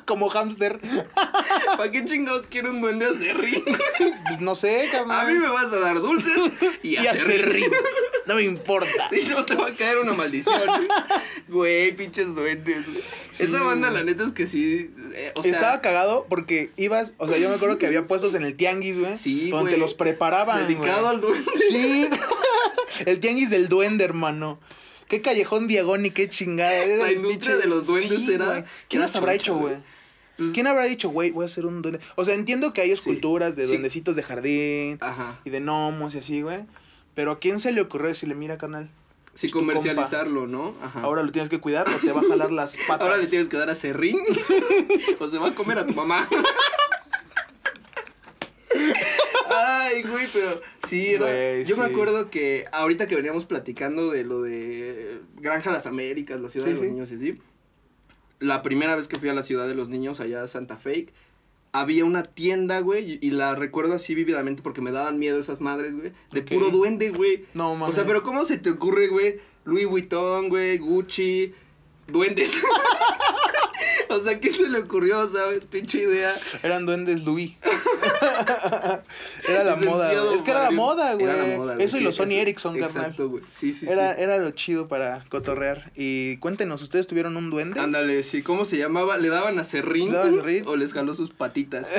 Como 0.05 0.29
hámster. 0.29 0.79
¿Para 1.77 1.91
qué 1.91 2.03
chingados 2.05 2.47
quiere 2.47 2.69
un 2.69 2.81
duende 2.81 3.05
acerrín? 3.05 3.63
Pues 4.27 4.41
No 4.41 4.55
sé, 4.55 4.87
carnal. 4.91 5.19
A 5.27 5.31
mí 5.31 5.37
me 5.37 5.47
vas 5.47 5.71
a 5.71 5.79
dar 5.79 5.99
dulces 6.01 6.33
y, 6.83 6.89
Y 6.93 6.97
acerrín. 6.97 7.41
acerrín. 7.41 7.71
No 8.25 8.35
me 8.35 8.43
importa. 8.43 9.07
Si 9.09 9.21
no, 9.29 9.45
te 9.45 9.55
va 9.55 9.67
a 9.67 9.73
caer 9.73 9.99
una 9.99 10.13
maldición. 10.13 10.61
Güey, 11.47 11.95
pinches 11.95 12.33
duendes, 12.35 12.85
güey. 12.89 13.03
Esa 13.37 13.61
banda, 13.61 13.91
la 13.91 14.03
neta, 14.03 14.23
es 14.23 14.31
que 14.31 14.47
sí. 14.47 14.91
eh, 15.13 15.31
o 15.35 15.43
sea, 15.43 15.51
Estaba 15.51 15.81
cagado 15.81 16.25
porque 16.27 16.71
ibas, 16.75 17.13
o 17.17 17.27
sea, 17.27 17.37
yo 17.37 17.49
me 17.49 17.55
acuerdo 17.55 17.77
que 17.77 17.85
había 17.85 18.07
puestos 18.07 18.33
en 18.33 18.43
el 18.43 18.55
tianguis, 18.55 18.97
güey. 18.99 19.15
Sí, 19.17 19.49
Donde 19.51 19.77
los 19.77 19.93
preparaban. 19.93 20.67
dedicado 20.67 21.07
al 21.07 21.21
duende. 21.21 21.45
Sí. 21.69 22.09
el 23.05 23.19
tianguis 23.19 23.49
del 23.51 23.67
duende, 23.69 24.03
hermano. 24.03 24.59
Qué 25.07 25.21
callejón 25.21 25.67
Diagón 25.67 26.05
y 26.07 26.11
qué 26.11 26.29
chingada. 26.29 26.73
Era 26.73 27.03
La 27.05 27.11
industria 27.11 27.55
pinche- 27.55 27.61
de 27.61 27.67
los 27.67 27.85
duendes 27.85 28.21
Sí, 28.25 28.33
era- 28.33 28.45
güey. 28.45 28.63
¿Quién 28.89 29.01
era 29.03 29.07
los 29.07 29.15
habrá 29.15 29.33
hecho, 29.35 29.55
güey? 29.55 29.75
Pues- 30.37 30.51
¿Quién 30.51 30.67
habrá 30.67 30.83
dicho, 30.85 31.09
güey, 31.09 31.31
voy 31.31 31.43
a 31.43 31.45
hacer 31.45 31.65
un 31.65 31.81
duende? 31.81 31.99
O 32.15 32.25
sea, 32.25 32.33
entiendo 32.35 32.73
que 32.73 32.81
hay 32.81 32.91
esculturas 32.91 33.55
de 33.55 33.63
Sí. 33.65 33.69
duendecitos 33.71 34.15
de 34.15 34.23
jardín 34.23 34.97
Ajá. 35.01 35.39
y 35.45 35.49
de 35.49 35.59
gnomos 35.61 36.13
y 36.15 36.17
así, 36.19 36.41
güey. 36.41 36.65
Pero 37.13 37.31
¿a 37.31 37.39
quién 37.39 37.59
se 37.59 37.71
le 37.71 37.79
ocurrió 37.81 38.07
decirle, 38.09 38.35
mira, 38.35 38.57
carnal, 38.57 38.89
Sí, 39.33 39.49
comercializarlo, 39.49 40.47
¿no? 40.47 40.75
Ajá. 40.81 41.01
ahora 41.01 41.21
lo 41.23 41.31
tienes 41.31 41.49
que 41.49 41.59
cuidar 41.59 41.87
o 41.89 41.97
te 41.99 42.11
va 42.11 42.21
a 42.21 42.23
jalar 42.23 42.51
las 42.51 42.75
patas? 42.87 43.01
Ahora 43.01 43.17
le 43.17 43.27
tienes 43.27 43.47
que 43.49 43.57
dar 43.57 43.69
a 43.69 43.75
serrín 43.75 44.19
o 45.19 45.27
se 45.27 45.37
va 45.37 45.47
a 45.49 45.51
comer 45.55 45.77
a 45.79 45.85
tu 45.87 45.93
mamá. 45.93 46.27
Ay, 49.49 50.03
güey, 50.03 50.27
pero 50.33 50.49
sí, 50.85 51.13
era- 51.13 51.25
Güey, 51.25 51.65
yo 51.65 51.77
me 51.77 51.85
acuerdo 51.85 52.29
que 52.29 52.65
ahorita 52.71 53.07
que 53.07 53.15
veníamos 53.15 53.45
platicando 53.45 54.09
de 54.11 54.23
lo 54.23 54.41
de 54.41 55.19
Granja 55.37 55.71
Las 55.71 55.85
Américas, 55.85 56.39
la 56.41 56.49
ciudad 56.49 56.65
Sí, 56.67 56.73
de 56.73 56.77
los 56.77 56.85
sí. 56.85 56.91
niños 56.91 57.11
y 57.11 57.15
así, 57.15 57.39
la 58.39 58.61
primera 58.61 58.95
vez 58.95 59.07
que 59.07 59.17
fui 59.19 59.29
a 59.29 59.33
la 59.33 59.43
ciudad 59.43 59.67
de 59.67 59.75
los 59.75 59.89
niños, 59.89 60.19
allá 60.19 60.43
a 60.43 60.47
Santa 60.47 60.77
Fe, 60.77 61.07
había 61.71 62.05
una 62.05 62.23
tienda, 62.23 62.79
güey, 62.79 63.19
y, 63.21 63.31
la 63.31 63.53
recuerdo 63.55 63.95
así 63.95 64.15
vívidamente 64.15 64.61
porque 64.61 64.81
me 64.81 64.91
daban 64.91 65.19
miedo 65.19 65.39
esas 65.39 65.59
madres, 65.61 65.95
güey, 65.95 66.13
de 66.31 66.41
puro 66.41 66.69
duende, 66.69 67.09
güey. 67.09 67.45
No, 67.53 67.71
O 67.71 67.75
mames. 67.75 67.95
sea, 67.95 68.05
pero 68.05 68.23
¿cómo 68.23 68.45
se 68.45 68.57
te 68.57 68.69
ocurre, 68.69 69.07
güey? 69.07 69.39
Louis 69.65 69.85
Vuitton, 69.87 70.47
güey, 70.49 70.77
Gucci, 70.77 71.53
duendes. 72.07 72.51
o 74.09 74.19
sea, 74.19 74.39
¿qué 74.39 74.49
se 74.51 74.69
le 74.69 74.79
ocurrió, 74.79 75.27
sabes? 75.27 75.65
Pinche 75.65 75.99
idea. 75.99 76.35
Eran 76.63 76.85
duendes 76.85 77.23
Louis. 77.23 77.53
era 79.49 79.63
la 79.63 79.75
moda. 79.75 80.33
Es 80.33 80.41
que 80.41 80.51
era 80.51 80.63
la 80.63 80.71
moda, 80.71 81.13
güey. 81.13 81.25
Era 81.25 81.35
la 81.37 81.57
moda, 81.57 81.73
güey, 81.75 81.85
Eso 81.85 81.97
y 81.97 81.99
sí, 81.99 82.03
los 82.05 82.15
Sony 82.15 82.23
eso- 82.25 82.33
Ericsson, 82.41 82.73
carnal. 82.73 82.89
Exacto, 82.89 83.29
güey. 83.29 83.43
Sí, 83.49 83.73
sí, 83.73 83.87
Era, 83.87 84.15
sí. 84.15 84.21
era 84.21 84.37
lo 84.37 84.51
chido 84.51 84.87
para 84.87 85.25
cotorrear. 85.29 85.91
Y 85.95 86.37
cuéntenos, 86.37 86.81
¿ustedes 86.81 87.07
tuvieron 87.07 87.37
un 87.37 87.49
duende? 87.49 87.79
Ándale, 87.79 88.23
sí, 88.23 88.41
¿cómo 88.41 88.65
se 88.65 88.77
llamaba? 88.77 89.17
¿Le 89.17 89.29
daban 89.29 89.59
a 89.59 89.63
serrín? 89.63 90.09
¿Le 90.11 90.17
daban 90.17 90.33
a 90.33 90.37
serrín? 90.37 90.63
¿O 90.67 90.75
les 90.75 90.93
jaló 90.93 91.13
sus 91.13 91.29
patitas? 91.29 91.91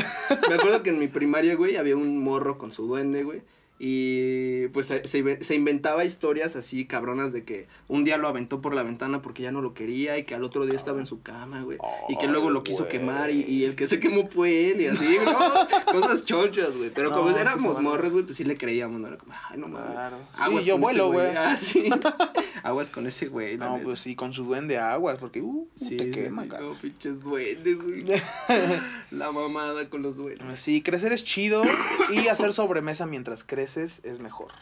Me 0.48 0.54
acuerdo 0.54 0.82
que 0.82 0.90
en 0.90 0.98
mi 0.98 1.08
primaria, 1.08 1.54
güey, 1.56 1.76
había 1.76 1.96
un 1.96 2.22
morro 2.22 2.58
con 2.58 2.72
su 2.72 2.86
duende, 2.86 3.22
güey. 3.22 3.42
Y 3.78 4.68
pues 4.68 4.86
se, 4.86 5.06
se- 5.06 5.54
inventaba 5.54 6.04
historias 6.04 6.56
así 6.56 6.86
cabronas 6.86 7.32
de 7.32 7.44
que 7.44 7.66
un 7.88 8.04
día 8.04 8.16
lo 8.16 8.26
aventó 8.28 8.62
por 8.62 8.74
la 8.74 8.82
ventana 8.82 9.20
porque 9.20 9.42
ya 9.42 9.52
no 9.52 9.60
lo 9.60 9.74
quería 9.74 10.16
y 10.16 10.24
que 10.24 10.34
al 10.34 10.44
otro 10.44 10.64
día 10.64 10.74
estaba 10.76 10.98
en 10.98 11.06
su 11.06 11.20
cama, 11.22 11.62
güey. 11.62 11.78
Y 12.08 12.16
que 12.16 12.26
luego 12.26 12.48
lo 12.50 12.62
quiso 12.64 12.88
quemar 12.88 13.30
y, 13.30 13.42
y 13.42 13.64
el 13.64 13.74
que 13.76 13.86
se 13.86 14.00
quemó 14.00 14.28
fue 14.28 14.70
él 14.70 14.80
y 14.80 14.86
así, 14.86 15.18
¿no? 15.24 15.92
Cosas 15.92 16.24
chonchas, 16.24 16.74
güey. 16.76 16.90
Pero 16.90 17.10
No, 17.10 17.16
como 17.16 17.28
pues, 17.30 17.40
éramos 17.40 17.74
bueno. 17.74 17.90
morros, 17.90 18.12
güey, 18.12 18.24
pues 18.24 18.36
sí 18.36 18.44
le 18.44 18.56
creíamos, 18.56 18.98
¿no? 19.00 19.08
Era 19.08 19.18
como, 19.18 19.32
ay, 19.50 19.58
no 19.58 19.68
mames. 19.68 19.90
Claro. 19.92 20.16
Sí, 20.60 20.64
yo 20.66 20.78
vuelo, 20.78 21.12
güey. 21.12 21.28
Ah, 21.36 21.54
sí. 21.56 21.90
Aguas 22.62 22.90
con 22.90 23.06
ese 23.06 23.26
güey, 23.28 23.56
No, 23.56 23.72
neta. 23.74 23.84
pues 23.84 24.00
sí, 24.00 24.14
con 24.16 24.32
su 24.32 24.44
duende 24.44 24.78
aguas, 24.78 25.18
porque 25.18 25.40
uh, 25.40 25.68
Sí, 25.74 25.96
te 25.96 26.10
quema, 26.10 26.44
sí, 26.44 26.50
no, 26.60 26.78
pinches 26.80 27.20
duendes, 27.22 27.76
güey. 27.76 28.04
La 29.10 29.32
mamada 29.32 29.88
con 29.88 30.02
los 30.02 30.16
duendes. 30.16 30.58
Sí, 30.60 30.82
crecer 30.82 31.12
es 31.12 31.24
chido 31.24 31.62
y 32.12 32.28
hacer 32.28 32.52
sobremesa 32.52 33.06
mientras 33.06 33.44
creces 33.44 34.00
es 34.04 34.20
mejor. 34.20 34.52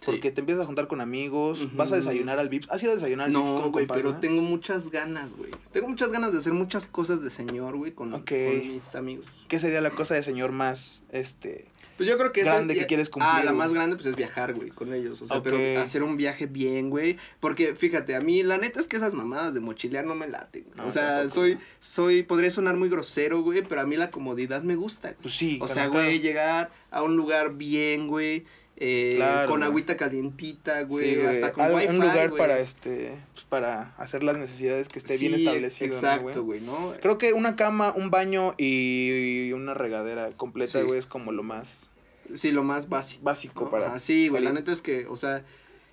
Sí. 0.00 0.06
Porque 0.12 0.30
te 0.30 0.40
empiezas 0.40 0.62
a 0.62 0.66
juntar 0.66 0.88
con 0.88 1.02
amigos, 1.02 1.76
vas 1.76 1.92
a 1.92 1.96
desayunar 1.96 2.38
al 2.38 2.48
Vips. 2.48 2.70
¿Has 2.70 2.82
ido 2.82 2.92
a 2.92 2.94
desayunar 2.94 3.26
al 3.26 3.32
Vips 3.32 3.44
No, 3.44 3.70
güey, 3.70 3.86
pero 3.86 4.12
no? 4.12 4.16
tengo 4.18 4.40
muchas 4.40 4.90
ganas, 4.90 5.34
güey. 5.34 5.50
Tengo 5.72 5.88
muchas 5.88 6.10
ganas 6.10 6.32
de 6.32 6.38
hacer 6.38 6.54
muchas 6.54 6.88
cosas 6.88 7.22
de 7.22 7.28
señor, 7.28 7.76
güey, 7.76 7.92
con, 7.92 8.10
con 8.10 8.24
mis 8.24 8.94
amigos. 8.94 9.26
¿Qué 9.48 9.60
sería 9.60 9.82
la 9.82 9.90
cosa 9.90 10.14
de 10.14 10.22
señor 10.22 10.52
más, 10.52 11.02
este... 11.10 11.66
Pues 12.00 12.08
yo 12.08 12.16
creo 12.16 12.32
que 12.32 12.40
esa- 12.40 12.54
Grande 12.54 12.74
que 12.74 12.86
quieres 12.86 13.10
cumplir, 13.10 13.30
Ah, 13.30 13.38
la 13.44 13.50
güey. 13.50 13.58
más 13.58 13.74
grande 13.74 13.94
pues 13.94 14.06
es 14.06 14.16
viajar, 14.16 14.54
güey, 14.54 14.70
con 14.70 14.94
ellos. 14.94 15.20
O 15.20 15.26
sea, 15.26 15.42
pero 15.42 15.58
hacer 15.78 16.02
un 16.02 16.16
viaje 16.16 16.46
bien, 16.46 16.88
güey. 16.88 17.18
Porque 17.40 17.74
fíjate, 17.74 18.14
a 18.16 18.22
mí 18.22 18.42
la 18.42 18.56
neta 18.56 18.80
es 18.80 18.86
que 18.86 18.96
esas 18.96 19.12
mamadas 19.12 19.52
de 19.52 19.60
mochilear 19.60 20.06
no 20.06 20.14
me 20.14 20.26
laten. 20.26 20.62
güey. 20.64 20.76
No, 20.78 20.86
o 20.86 20.90
sea, 20.90 21.18
tampoco. 21.18 21.34
soy, 21.34 21.58
soy, 21.78 22.22
podría 22.22 22.48
sonar 22.50 22.76
muy 22.76 22.88
grosero, 22.88 23.42
güey, 23.42 23.60
pero 23.60 23.82
a 23.82 23.84
mí 23.84 23.98
la 23.98 24.10
comodidad 24.10 24.62
me 24.62 24.76
gusta. 24.76 25.14
Pues 25.20 25.34
sí. 25.36 25.58
O 25.60 25.68
sea, 25.68 25.90
claro. 25.90 25.92
güey, 25.92 26.20
llegar 26.20 26.70
a 26.90 27.02
un 27.02 27.16
lugar 27.16 27.56
bien, 27.56 28.08
güey. 28.08 28.46
eh, 28.82 29.12
Claro, 29.16 29.50
con 29.50 29.62
agüita 29.62 29.98
calientita, 29.98 30.80
güey. 30.84 31.16
Sí, 31.16 31.20
hasta 31.20 31.52
con 31.52 31.74
wifi, 31.74 31.88
un 31.88 31.96
lugar 31.98 32.30
güey. 32.30 32.38
para 32.40 32.58
este 32.60 33.12
pues, 33.34 33.44
para 33.44 33.92
hacer 33.98 34.22
las 34.22 34.38
necesidades 34.38 34.88
que 34.88 34.98
esté 34.98 35.18
bien 35.18 35.34
establecido 35.34 35.90
¿no, 35.90 35.94
Exacto, 35.96 36.42
güey? 36.44 36.60
güey, 36.60 36.60
¿no? 36.62 36.94
creo 37.02 37.18
que 37.18 37.34
una 37.34 37.56
cama 37.56 37.92
un 37.94 38.08
baño 38.10 38.54
y 38.56 39.52
una 39.52 39.74
regadera 39.74 40.30
completa 40.34 40.78
Sí. 40.80 40.86
güey 40.86 40.98
es 40.98 41.04
como 41.04 41.30
lo 41.30 41.42
más 41.42 41.89
Sí, 42.34 42.52
lo 42.52 42.62
más 42.62 42.88
básico. 42.88 43.24
básico 43.24 43.64
¿no? 43.64 43.70
para 43.70 43.88
Ajá, 43.88 44.00
sí, 44.00 44.28
güey, 44.28 44.42
la 44.42 44.52
neta 44.52 44.72
es 44.72 44.82
que, 44.82 45.06
o 45.06 45.16
sea, 45.16 45.44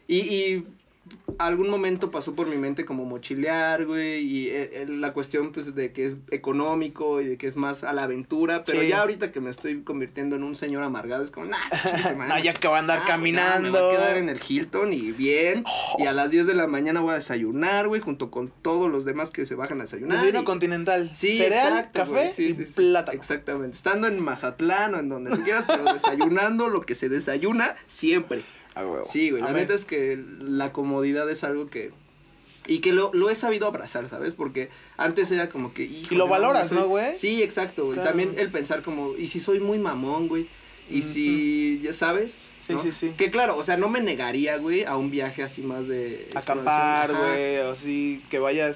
y, 0.08 0.18
y 0.20 0.68
algún 1.40 1.70
momento 1.70 2.10
pasó 2.12 2.34
por 2.34 2.48
mi 2.48 2.56
mente 2.58 2.86
como 2.86 3.06
mochilear, 3.06 3.86
güey, 3.86 4.20
y 4.24 4.48
eh, 4.48 4.82
eh, 4.82 4.86
la 4.88 5.14
cuestión, 5.14 5.52
pues, 5.52 5.76
de 5.76 5.92
que 5.94 6.06
es 6.06 6.16
económico 6.32 7.22
y 7.22 7.28
de 7.28 7.38
que 7.38 7.46
es 7.48 7.56
más 7.56 7.84
a 7.84 7.94
la 7.94 8.04
aventura, 8.04 8.64
pero 8.66 8.82
Sí. 8.82 8.88
ya 8.88 9.02
ahorita 9.02 9.32
que 9.32 9.40
me 9.42 9.50
estoy 9.52 9.82
convirtiendo 9.84 10.36
en 10.36 10.44
un 10.44 10.56
señor 10.56 10.84
amargado, 10.84 11.24
es 11.24 11.32
como, 11.32 11.46
nah, 11.48 11.58
Ah, 12.32 12.40
ya 12.40 12.54
que 12.54 12.68
va 12.68 12.78
a 12.78 12.80
andar 12.80 13.00
Ah, 13.04 13.08
caminando 13.08 13.70
no, 13.70 13.74
me 13.74 13.80
voy 13.82 13.94
a 13.96 13.98
quedar 13.98 14.18
en 14.18 14.30
el 14.30 14.40
Hilton 14.48 14.94
y 14.94 15.12
bien. 15.12 15.64
Y 16.00 16.06
a 16.08 16.14
las 16.14 16.32
10 16.32 16.48
de 16.48 16.56
la 16.56 16.68
mañana 16.68 17.02
voy 17.02 17.12
a 17.12 17.16
desayunar, 17.16 17.88
güey, 17.88 18.02
junto 18.02 18.32
con 18.32 18.52
todos 18.62 18.90
los 18.90 19.06
demás 19.06 19.30
que 19.32 19.46
se 19.46 19.56
bajan 19.56 19.80
a 19.80 19.84
desayunar. 19.84 20.18
desayuno 20.18 20.42
y- 20.42 20.46
continental 20.46 21.12
Sí, 21.14 21.38
cereal 21.38 21.68
exacto, 21.78 22.00
café 22.00 22.28
sí, 22.30 22.46
y 22.48 22.54
sí, 22.54 22.64
plátano 22.76 23.18
Exactamente. 23.18 23.76
Estando 23.76 24.08
en 24.08 24.20
Mazatlán 24.24 24.96
o 24.96 25.00
en 25.00 25.10
donde 25.10 25.32
tú 25.32 25.44
quieras, 25.44 25.66
pero 25.68 25.94
desayunando 25.94 26.70
lo 26.70 26.82
que 26.82 26.96
se 26.96 27.10
desayuna 27.10 27.76
siempre. 27.86 28.44
Huevo. 28.86 29.06
Sí, 29.06 29.32
güey. 29.32 29.42
La 29.42 29.54
neta 29.54 29.74
es 29.74 29.86
que 29.86 30.22
la 30.40 30.74
comodidad 30.74 31.30
es 31.30 31.44
algo 31.44 31.70
que. 31.70 31.92
Y 32.70 32.80
que 32.80 32.92
lo, 32.92 33.12
lo 33.14 33.30
he 33.30 33.36
sabido 33.36 33.66
abrazar, 33.66 34.10
¿sabes? 34.10 34.34
Porque 34.34 34.70
antes 34.98 35.32
era 35.32 35.50
como 35.50 35.74
que. 35.74 35.84
Y 35.84 36.06
lo 36.12 36.28
valoras, 36.28 36.72
¿no, 36.72 36.88
güey? 36.88 37.16
Sí, 37.16 37.42
exacto, 37.42 37.86
güey. 37.86 37.96
Claro. 37.96 38.10
También 38.10 38.36
el 38.38 38.52
pensar 38.52 38.84
como, 38.84 39.16
¿y 39.16 39.28
si 39.28 39.40
soy 39.40 39.60
muy 39.60 39.80
mamón, 39.80 40.28
güey? 40.28 40.50
Y 40.90 41.02
si, 41.02 41.80
ya 41.84 41.94
sabes. 41.94 42.38
Sí, 42.60 42.74
¿no? 42.74 42.80
sí, 42.82 42.92
sí. 42.92 43.14
Que 43.18 43.30
claro, 43.32 43.56
o 43.56 43.64
sea, 43.64 43.78
no 43.78 43.88
me 43.88 44.02
negaría, 44.02 44.58
güey, 44.58 44.84
a 44.84 44.98
un 44.98 45.10
viaje 45.12 45.44
así 45.44 45.62
más 45.62 45.88
de. 45.88 46.28
acampar, 46.36 47.14
güey, 47.16 47.58
o 47.60 47.72
así, 47.72 48.24
que 48.30 48.40
vayas, 48.40 48.76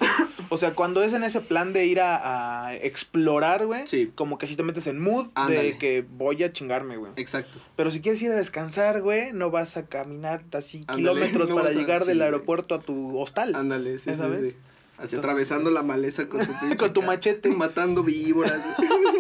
o 0.49 0.57
sea, 0.57 0.75
cuando 0.75 1.03
es 1.03 1.13
en 1.13 1.23
ese 1.23 1.41
plan 1.41 1.73
de 1.73 1.85
ir 1.87 1.99
a, 1.99 2.67
a 2.67 2.75
explorar, 2.75 3.65
güey, 3.65 3.87
Sí. 3.87 4.11
como 4.15 4.37
que 4.37 4.47
si 4.47 4.55
te 4.55 4.63
metes 4.63 4.87
en 4.87 4.99
mood 5.01 5.27
Ándale. 5.35 5.63
de 5.73 5.77
que 5.77 6.05
voy 6.09 6.41
a 6.43 6.53
chingarme, 6.53 6.95
güey. 6.97 7.11
Exacto. 7.17 7.59
Pero 7.75 7.91
si 7.91 7.99
quieres 8.01 8.21
ir 8.21 8.31
a 8.31 8.35
descansar, 8.35 9.01
güey, 9.01 9.33
no 9.33 9.49
vas 9.51 9.75
a 9.75 9.85
caminar 9.87 10.43
así 10.53 10.83
Ándale, 10.87 11.01
kilómetros 11.01 11.49
no 11.49 11.55
para 11.55 11.69
a- 11.69 11.73
llegar 11.73 12.01
sí, 12.03 12.07
del 12.09 12.21
aeropuerto 12.21 12.75
a 12.75 12.81
tu 12.81 13.17
hostal. 13.19 13.55
Ándale, 13.55 13.97
sí, 13.97 14.11
¿Ya 14.11 14.15
sí, 14.15 14.23
sí. 14.39 14.55
Así 14.97 15.15
atravesando 15.15 15.71
la 15.71 15.81
maleza 15.81 16.29
con 16.29 16.45
tu 16.45 16.53
Con 16.77 16.93
tu 16.93 17.01
machete. 17.01 17.49
Matando 17.49 18.03
víboras. 18.03 18.61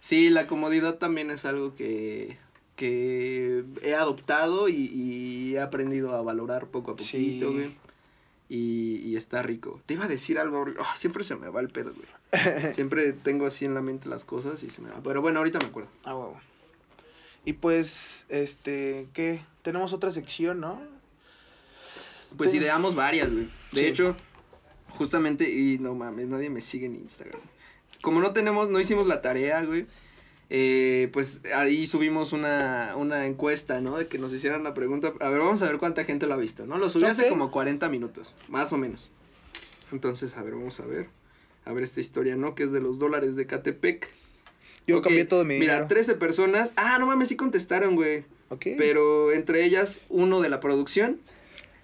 sí, 0.00 0.30
la 0.30 0.46
comodidad 0.46 0.96
también 0.98 1.30
es 1.30 1.44
algo 1.44 1.74
que, 1.74 2.36
que 2.76 3.64
he 3.82 3.94
adoptado 3.94 4.68
y, 4.68 4.74
y 4.74 5.54
he 5.56 5.60
aprendido 5.60 6.14
a 6.14 6.22
valorar 6.22 6.66
poco 6.68 6.92
a 6.92 6.96
poquito, 6.96 7.48
Sí. 7.48 7.54
güey. 7.54 7.76
Y, 8.50 8.96
y 9.04 9.16
está 9.16 9.42
rico. 9.42 9.82
Te 9.84 9.92
iba 9.94 10.06
a 10.06 10.08
decir 10.08 10.38
algo, 10.38 10.64
ah, 10.80 10.94
siempre 10.96 11.22
se 11.22 11.36
me 11.36 11.48
va 11.50 11.60
el 11.60 11.68
pedo, 11.68 11.92
güey. 11.94 12.06
Siempre 12.74 13.12
tengo 13.14 13.46
así 13.46 13.64
en 13.66 13.72
la 13.74 13.80
mente 13.82 14.08
las 14.08 14.24
cosas 14.24 14.62
y 14.62 14.70
se 14.70 14.80
me 14.82 14.90
va. 14.90 15.00
Pero 15.02 15.20
bueno, 15.22 15.38
ahorita 15.38 15.58
me 15.58 15.66
acuerdo. 15.66 15.88
Ah, 16.04 16.14
huevo. 16.14 16.38
Y 17.44 17.54
pues, 17.54 18.26
este, 18.28 19.08
¿qué? 19.14 19.40
Tenemos 19.62 19.92
otra 19.94 20.12
sección, 20.12 20.60
¿no? 20.60 20.80
Pues 22.36 22.50
Sí. 22.50 22.58
ideamos 22.58 22.94
varias, 22.94 23.32
güey. 23.32 23.46
De 23.72 23.80
Sí. 23.82 23.86
hecho, 23.86 24.14
justamente, 24.90 25.50
y 25.50 25.78
no 25.78 25.94
mames, 25.94 26.26
nadie 26.28 26.50
me 26.50 26.60
sigue 26.60 26.86
en 26.86 26.96
Instagram. 26.96 27.40
Como 28.02 28.20
no 28.20 28.32
tenemos, 28.32 28.68
no 28.68 28.78
hicimos 28.80 29.06
la 29.06 29.20
tarea, 29.22 29.64
güey. 29.64 29.86
eh, 30.50 31.08
pues 31.12 31.40
ahí 31.54 31.86
subimos 31.86 32.32
una, 32.32 32.94
una 32.96 33.26
encuesta, 33.26 33.80
¿no? 33.80 33.98
De 33.98 34.06
que 34.08 34.18
nos 34.18 34.32
hicieran 34.32 34.62
la 34.64 34.72
pregunta. 34.74 35.12
A 35.20 35.28
ver, 35.30 35.40
vamos 35.40 35.60
a 35.62 35.66
ver 35.66 35.78
cuánta 35.78 36.04
gente 36.04 36.26
lo 36.26 36.34
ha 36.34 36.38
visto, 36.38 36.64
¿no? 36.66 36.78
Lo 36.78 36.88
subí 36.90 37.04
hace 37.04 37.28
como 37.28 37.50
40 37.50 37.88
minutos, 37.88 38.34
más 38.48 38.72
o 38.72 38.78
menos. 38.78 39.10
Entonces, 39.92 40.36
a 40.36 40.42
ver, 40.42 40.54
vamos 40.54 40.78
a 40.80 40.86
ver. 40.86 41.08
A 41.64 41.72
ver 41.72 41.84
esta 41.84 42.00
historia, 42.00 42.36
¿no? 42.36 42.54
Que 42.54 42.62
es 42.62 42.72
de 42.72 42.80
los 42.80 42.98
dólares 42.98 43.36
de 43.36 43.46
Catepec. 43.46 44.08
Yo 44.86 45.02
cambié 45.02 45.26
todo 45.26 45.44
mi 45.44 45.58
Mira, 45.58 45.74
dinero. 45.74 45.88
13 45.88 46.14
personas. 46.14 46.72
Ah, 46.76 46.98
no 46.98 47.04
mames, 47.04 47.28
sí 47.28 47.36
contestaron, 47.36 47.94
güey. 47.94 48.24
Ok. 48.48 48.68
Pero 48.78 49.32
entre 49.32 49.64
ellas, 49.64 50.00
uno 50.08 50.40
de 50.40 50.48
la 50.48 50.60
producción. 50.60 51.20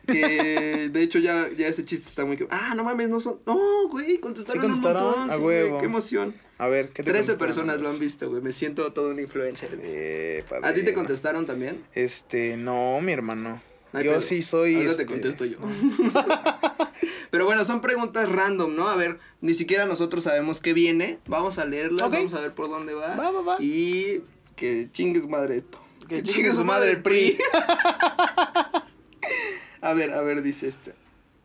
Que 0.06 0.88
de 0.92 1.02
hecho 1.02 1.18
ya, 1.18 1.48
ya 1.56 1.68
ese 1.68 1.84
chiste 1.84 2.08
está 2.08 2.24
muy. 2.24 2.38
Ah, 2.50 2.74
no 2.76 2.84
mames, 2.84 3.08
no 3.08 3.20
son. 3.20 3.40
No, 3.46 3.88
güey, 3.88 4.18
contestaron, 4.18 4.62
¿Sí 4.62 4.68
contestaron? 4.68 5.02
un 5.02 5.08
montón. 5.10 5.30
A 5.30 5.36
sí, 5.36 5.42
güey, 5.42 5.78
qué 5.78 5.84
emoción. 5.86 6.34
A 6.58 6.68
ver, 6.68 6.90
¿qué 6.90 7.02
te 7.02 7.10
13 7.10 7.32
contestaron? 7.32 7.38
personas 7.38 7.80
lo 7.80 7.88
han 7.88 7.98
visto, 7.98 8.28
güey. 8.28 8.42
Me 8.42 8.52
siento 8.52 8.92
todo 8.92 9.10
un 9.10 9.18
influencer. 9.20 9.78
Eh, 9.82 10.44
¿A 10.62 10.72
ti 10.72 10.82
te 10.82 10.94
contestaron 10.94 11.46
también? 11.46 11.84
Este, 11.94 12.56
no, 12.56 13.00
mi 13.00 13.12
hermano. 13.12 13.60
Yo 14.02 14.20
sí 14.20 14.42
soy. 14.42 14.74
Ahora 14.76 14.90
este, 14.90 15.04
te 15.04 15.10
contesto 15.10 15.44
yo. 15.44 15.58
Pero 17.30 17.46
bueno, 17.46 17.64
son 17.64 17.80
preguntas 17.80 18.28
random, 18.30 18.74
¿no? 18.74 18.88
A 18.88 18.96
ver, 18.96 19.18
ni 19.40 19.54
siquiera 19.54 19.86
nosotros 19.86 20.24
sabemos 20.24 20.60
qué 20.60 20.72
viene. 20.72 21.18
Vamos 21.26 21.58
a 21.58 21.64
leerlas, 21.64 22.10
vamos 22.10 22.34
a 22.34 22.40
ver 22.40 22.54
por 22.54 22.68
dónde 22.68 22.94
va. 22.94 23.16
Va, 23.16 23.30
va, 23.30 23.42
va. 23.42 23.56
Y 23.60 24.22
que 24.56 24.88
chingue 24.92 25.20
su 25.20 25.28
madre 25.28 25.56
esto. 25.56 25.80
Que 26.08 26.22
chingue 26.22 26.52
su 26.52 26.64
madre 26.64 26.90
el 26.90 27.02
PRI. 27.02 27.38
a 29.84 29.92
ver, 29.92 30.12
a 30.14 30.22
ver, 30.22 30.40
dice 30.40 30.66
este. 30.66 30.94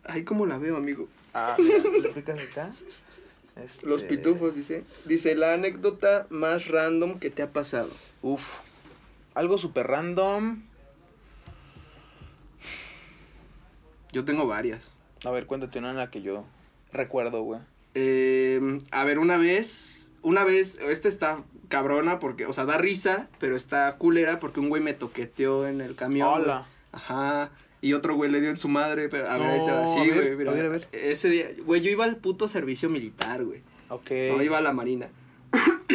Ay, 0.05 0.23
¿cómo 0.23 0.45
la 0.45 0.57
veo, 0.57 0.77
amigo? 0.77 1.09
Ah, 1.33 1.57
mira, 1.93 2.13
picas 2.13 2.39
acá. 2.39 2.71
Este, 3.61 3.85
Los 3.85 4.03
pitufos, 4.03 4.55
dice. 4.55 4.85
Dice, 5.03 5.35
la 5.35 5.53
anécdota 5.53 6.25
más 6.29 6.67
random 6.67 7.19
que 7.19 7.29
te 7.29 7.41
ha 7.41 7.51
pasado. 7.51 7.89
Uf. 8.21 8.41
Algo 9.33 9.57
súper 9.57 9.87
random. 9.87 10.63
Yo 14.13 14.23
tengo 14.23 14.47
varias. 14.47 14.93
A 15.25 15.31
ver, 15.31 15.45
cuéntate 15.45 15.79
una 15.79 15.89
en 15.91 15.97
la 15.97 16.09
que 16.09 16.21
yo 16.21 16.45
recuerdo, 16.93 17.43
güey. 17.43 17.59
Eh, 17.93 18.79
a 18.91 19.03
ver, 19.03 19.19
una 19.19 19.35
vez, 19.35 20.13
una 20.21 20.45
vez, 20.45 20.79
esta 20.79 21.09
está 21.09 21.43
cabrona 21.67 22.19
porque, 22.19 22.45
o 22.45 22.53
sea, 22.53 22.65
da 22.65 22.77
risa, 22.77 23.27
pero 23.37 23.57
está 23.57 23.97
culera 23.97 24.39
porque 24.39 24.61
un 24.61 24.69
güey 24.69 24.81
me 24.81 24.93
toqueteó 24.93 25.67
en 25.67 25.81
el 25.81 25.95
camión. 25.97 26.29
güey. 26.29 26.43
Hola. 26.43 26.67
Ajá. 26.93 27.51
Y 27.81 27.93
otro 27.93 28.15
güey 28.15 28.29
le 28.29 28.41
dio 28.41 28.49
en 28.49 28.57
su 28.57 28.67
madre, 28.67 29.07
pero 29.09 29.29
a 29.29 29.37
ver, 29.37 29.47
ahí 29.47 29.65
te 29.65 29.71
va. 29.71 29.87
Sí, 29.87 29.99
a 29.99 30.13
ver, 30.15 30.23
güey, 30.25 30.35
mira, 30.35 30.51
a 30.51 30.53
ver, 30.55 30.65
a 30.65 30.69
ver. 30.69 30.87
Ese 30.91 31.29
día, 31.29 31.51
güey, 31.65 31.81
yo 31.81 31.89
iba 31.89 32.03
al 32.03 32.17
puto 32.17 32.47
servicio 32.47 32.89
militar, 32.89 33.43
güey. 33.45 33.61
Ok. 33.89 34.11
No 34.35 34.43
iba 34.43 34.57
a 34.57 34.61
la 34.61 34.73
marina. 34.73 35.09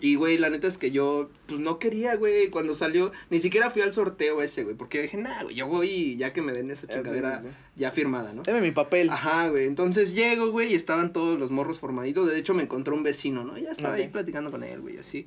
Y, 0.00 0.14
güey, 0.14 0.38
la 0.38 0.50
neta 0.50 0.68
es 0.68 0.78
que 0.78 0.92
yo, 0.92 1.30
pues, 1.46 1.60
no 1.60 1.78
quería, 1.78 2.14
güey, 2.14 2.48
cuando 2.48 2.74
salió, 2.74 3.10
ni 3.28 3.40
siquiera 3.40 3.70
fui 3.70 3.82
al 3.82 3.92
sorteo 3.92 4.40
ese, 4.40 4.62
güey, 4.62 4.76
porque 4.76 5.02
dije, 5.02 5.16
nah, 5.16 5.42
güey, 5.42 5.56
yo 5.56 5.66
voy 5.66 6.16
ya 6.16 6.32
que 6.32 6.42
me 6.42 6.52
den 6.52 6.70
esa 6.70 6.86
Ya, 6.86 6.94
chingadera 6.94 7.42
ya 7.74 7.90
firmada, 7.90 8.32
¿no? 8.32 8.42
Deme 8.42 8.60
mi 8.60 8.70
papel. 8.70 9.10
Ajá, 9.10 9.48
güey. 9.48 9.66
Entonces 9.66 10.14
llego, 10.14 10.50
güey, 10.52 10.72
y 10.72 10.74
estaban 10.74 11.12
todos 11.12 11.38
los 11.38 11.50
morros 11.50 11.80
formaditos. 11.80 12.30
De 12.30 12.38
hecho, 12.38 12.54
me 12.54 12.62
encontró 12.62 12.94
un 12.94 13.02
vecino, 13.02 13.42
¿no? 13.44 13.58
Ya 13.58 13.70
estaba 13.70 13.94
ahí 13.94 14.08
platicando 14.08 14.50
con 14.50 14.62
él, 14.62 14.80
güey, 14.80 14.96
así. 14.96 15.26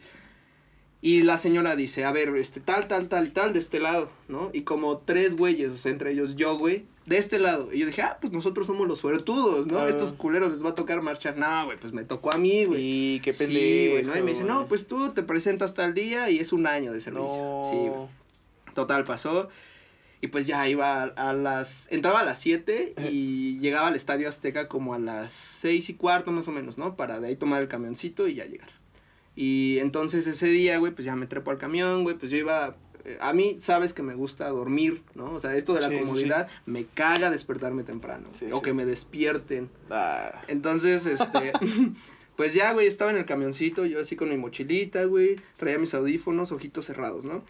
Y 1.05 1.23
la 1.23 1.37
señora 1.37 1.75
dice, 1.75 2.05
a 2.05 2.13
ver, 2.13 2.29
este, 2.37 2.61
tal, 2.61 2.87
tal, 2.87 3.09
tal 3.09 3.27
y 3.27 3.31
tal, 3.31 3.51
de 3.51 3.59
este 3.59 3.81
lado, 3.81 4.09
¿no? 4.29 4.49
Y 4.53 4.61
como 4.61 4.99
tres 4.99 5.35
güeyes, 5.35 5.69
o 5.69 5.75
sea, 5.75 5.91
entre 5.91 6.13
ellos 6.13 6.37
yo, 6.37 6.57
güey, 6.57 6.85
de 7.05 7.17
este 7.17 7.39
lado. 7.39 7.73
Y 7.73 7.79
yo 7.79 7.87
dije, 7.87 8.01
ah, 8.03 8.17
pues 8.21 8.31
nosotros 8.31 8.67
somos 8.67 8.87
los 8.87 8.99
suertudos, 8.99 9.67
¿no? 9.67 9.79
Ah. 9.79 9.89
Estos 9.89 10.13
culeros 10.13 10.53
les 10.53 10.63
va 10.63 10.69
a 10.69 10.75
tocar 10.75 11.01
marchar. 11.01 11.37
No, 11.37 11.65
güey, 11.65 11.77
pues 11.77 11.91
me 11.91 12.05
tocó 12.05 12.33
a 12.33 12.37
mí, 12.37 12.63
güey. 12.63 12.79
Y 12.81 13.19
qué 13.19 13.33
pendejo. 13.33 13.59
Sí, 13.59 13.89
güey, 13.91 14.03
¿no? 14.03 14.17
Y 14.17 14.21
me 14.21 14.31
dice, 14.31 14.45
no, 14.45 14.65
pues 14.69 14.87
tú 14.87 15.11
te 15.11 15.23
presentas 15.23 15.73
tal 15.73 15.93
día 15.93 16.29
y 16.29 16.39
es 16.39 16.53
un 16.53 16.65
año 16.67 16.93
de 16.93 17.01
servicio. 17.01 17.35
No. 17.35 17.63
Sí, 17.69 17.75
güey. 17.75 18.07
Total, 18.73 19.03
pasó. 19.03 19.49
Y 20.21 20.27
pues 20.27 20.47
ya 20.47 20.69
iba 20.69 21.03
a, 21.03 21.33
las. 21.33 21.91
Entraba 21.91 22.21
a 22.21 22.23
las 22.23 22.39
7 22.39 22.93
y 23.11 23.57
llegaba 23.59 23.87
al 23.87 23.97
estadio 23.97 24.29
Azteca 24.29 24.69
como 24.69 24.93
a 24.93 24.99
las 24.99 25.33
seis 25.33 25.89
y 25.89 25.95
cuarto 25.95 26.31
más 26.31 26.47
o 26.47 26.53
menos, 26.53 26.77
¿no? 26.77 26.95
Para 26.95 27.19
de 27.19 27.27
ahí 27.27 27.35
tomar 27.35 27.61
el 27.61 27.67
camioncito 27.67 28.29
y 28.29 28.35
ya 28.35 28.45
llegar. 28.45 28.82
Y 29.35 29.79
entonces 29.79 30.27
ese 30.27 30.47
día, 30.47 30.77
güey, 30.77 30.91
pues 30.93 31.05
ya 31.05 31.15
me 31.15 31.25
trepo 31.27 31.51
al 31.51 31.57
camión, 31.57 32.03
güey, 32.03 32.15
pues 32.17 32.31
yo 32.31 32.37
iba. 32.37 32.75
eh, 33.05 33.17
A 33.19 33.33
mí, 33.33 33.57
sabes 33.59 33.93
que 33.93 34.03
me 34.03 34.13
gusta 34.15 34.47
dormir, 34.49 35.01
¿no? 35.15 35.33
O 35.33 35.39
sea, 35.39 35.55
esto 35.55 35.73
de 35.73 35.81
la 35.81 35.89
Sí, 35.89 35.95
sí, 35.95 35.99
comodidad 36.01 36.47
me 36.65 36.85
caga 36.85 37.29
despertarme 37.29 37.83
temprano. 37.83 38.27
Sí, 38.33 38.45
o 38.51 38.61
que 38.61 38.73
me 38.73 38.85
despierten. 38.85 39.69
Ah, 39.89 40.41
Entonces, 40.47 41.05
este, 41.05 41.51
pues 42.37 42.53
ya, 42.53 42.73
güey, 42.73 42.87
estaba 42.87 43.11
en 43.11 43.17
el 43.17 43.25
camioncito, 43.25 43.85
yo 43.85 43.99
así 43.99 44.15
con 44.15 44.29
mi 44.29 44.37
mochilita, 44.37 45.03
güey, 45.05 45.37
traía 45.57 45.79
mis 45.79 45.93
audífonos, 45.93 46.51
ojitos 46.51 46.85
cerrados, 46.85 47.25
¿no? 47.25 47.43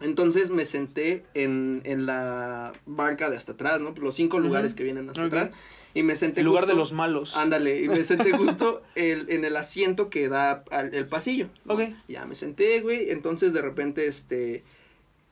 Entonces 0.00 0.48
me 0.50 0.64
senté 0.64 1.24
en, 1.34 1.82
en 1.84 2.06
la 2.06 2.72
banca 2.86 3.28
de 3.28 3.36
hasta 3.36 3.52
atrás, 3.52 3.82
¿no? 3.82 3.92
Los 4.00 4.14
cinco 4.14 4.38
lugares 4.40 4.74
que 4.74 4.82
vienen 4.82 5.10
hasta 5.10 5.24
atrás. 5.24 5.50
Y 5.94 6.02
me 6.02 6.14
senté 6.16 6.40
el 6.40 6.46
lugar 6.46 6.66
de 6.66 6.74
los 6.74 6.92
malos. 6.92 7.36
Ándale, 7.36 7.82
y 7.82 7.88
me 7.88 8.04
senté 8.04 8.32
justo 8.36 8.82
el, 8.94 9.30
en 9.30 9.44
el 9.44 9.56
asiento 9.56 10.08
que 10.08 10.28
da 10.28 10.64
al 10.70 10.94
el 10.94 11.06
pasillo. 11.08 11.48
¿no? 11.64 11.74
Ok. 11.74 11.80
Ya 12.08 12.24
me 12.26 12.34
senté, 12.34 12.80
güey, 12.80 13.10
entonces 13.10 13.52
de 13.52 13.60
repente, 13.62 14.06
este, 14.06 14.62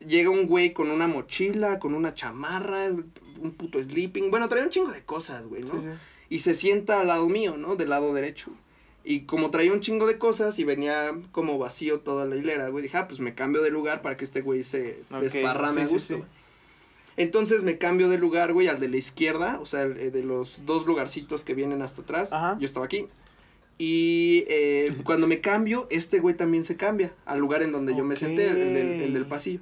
llega 0.07 0.31
un 0.31 0.47
güey 0.47 0.73
con 0.73 0.90
una 0.90 1.07
mochila, 1.07 1.79
con 1.79 1.94
una 1.94 2.14
chamarra, 2.14 2.87
un 2.88 3.53
puto 3.53 3.81
sleeping, 3.83 4.31
bueno, 4.31 4.49
traía 4.49 4.64
un 4.64 4.71
chingo 4.71 4.90
de 4.90 5.05
cosas, 5.05 5.47
güey, 5.47 5.62
¿no? 5.62 5.68
Sí, 5.79 5.87
sí. 5.87 5.90
y 6.29 6.38
se 6.40 6.55
sienta 6.55 7.01
al 7.01 7.07
lado 7.07 7.29
mío, 7.29 7.57
¿no? 7.57 7.77
Del 7.77 7.90
lado 7.90 8.12
derecho. 8.12 8.51
Y 9.05 9.21
como 9.21 9.51
traía 9.51 9.73
un 9.73 9.81
chingo 9.81 10.07
de 10.07 10.18
cosas 10.18 10.59
y 10.59 10.64
venía 10.64 11.16
como 11.33 11.57
vacío 11.57 12.01
toda 12.01 12.27
la 12.27 12.37
hilera, 12.37 12.68
güey, 12.68 12.83
dije, 12.83 12.97
ah, 12.99 13.07
pues 13.09 13.21
me 13.21 13.35
cambio 13.35 13.62
de 13.62 13.71
lugar 13.71 14.03
para 14.03 14.16
que 14.16 14.25
este 14.25 14.40
güey 14.42 14.62
se 14.64 15.03
Ok, 15.11 15.21
desparrame 15.21 15.81
sí, 15.83 15.87
a 15.87 15.87
gusto. 15.87 16.16
sí. 16.16 16.23
Entonces 17.18 17.62
me 17.62 17.76
cambio 17.78 18.09
de 18.09 18.16
lugar, 18.16 18.52
güey, 18.52 18.68
al 18.68 18.81
de 18.81 18.88
la 18.88 18.96
izquierda, 18.96 19.59
o 19.61 19.66
sea, 19.66 19.83
el, 19.83 19.98
eh, 19.98 20.11
de 20.11 20.22
los 20.22 20.62
dos 20.64 20.87
lugarcitos 20.87 21.44
que 21.44 21.52
vienen 21.52 21.83
hasta 21.83 22.02
atrás. 22.02 22.33
Ajá. 22.33 22.57
Yo 22.59 22.64
estaba 22.64 22.87
aquí. 22.87 23.07
Y 23.76 24.44
eh, 24.48 24.92
cuando 25.04 25.26
me 25.26 25.40
cambio, 25.40 25.87
este 25.90 26.20
güey 26.20 26.37
también 26.37 26.64
se 26.64 26.76
cambia 26.76 27.12
al 27.26 27.38
lugar 27.40 27.62
en 27.62 27.72
donde 27.72 27.94
yo 27.96 28.04
me 28.04 28.16
senté, 28.16 28.48
el 28.48 28.72
del, 28.72 28.87
el 29.02 29.12
del 29.12 29.22
Ok. 29.24 29.28
pasillo. 29.28 29.61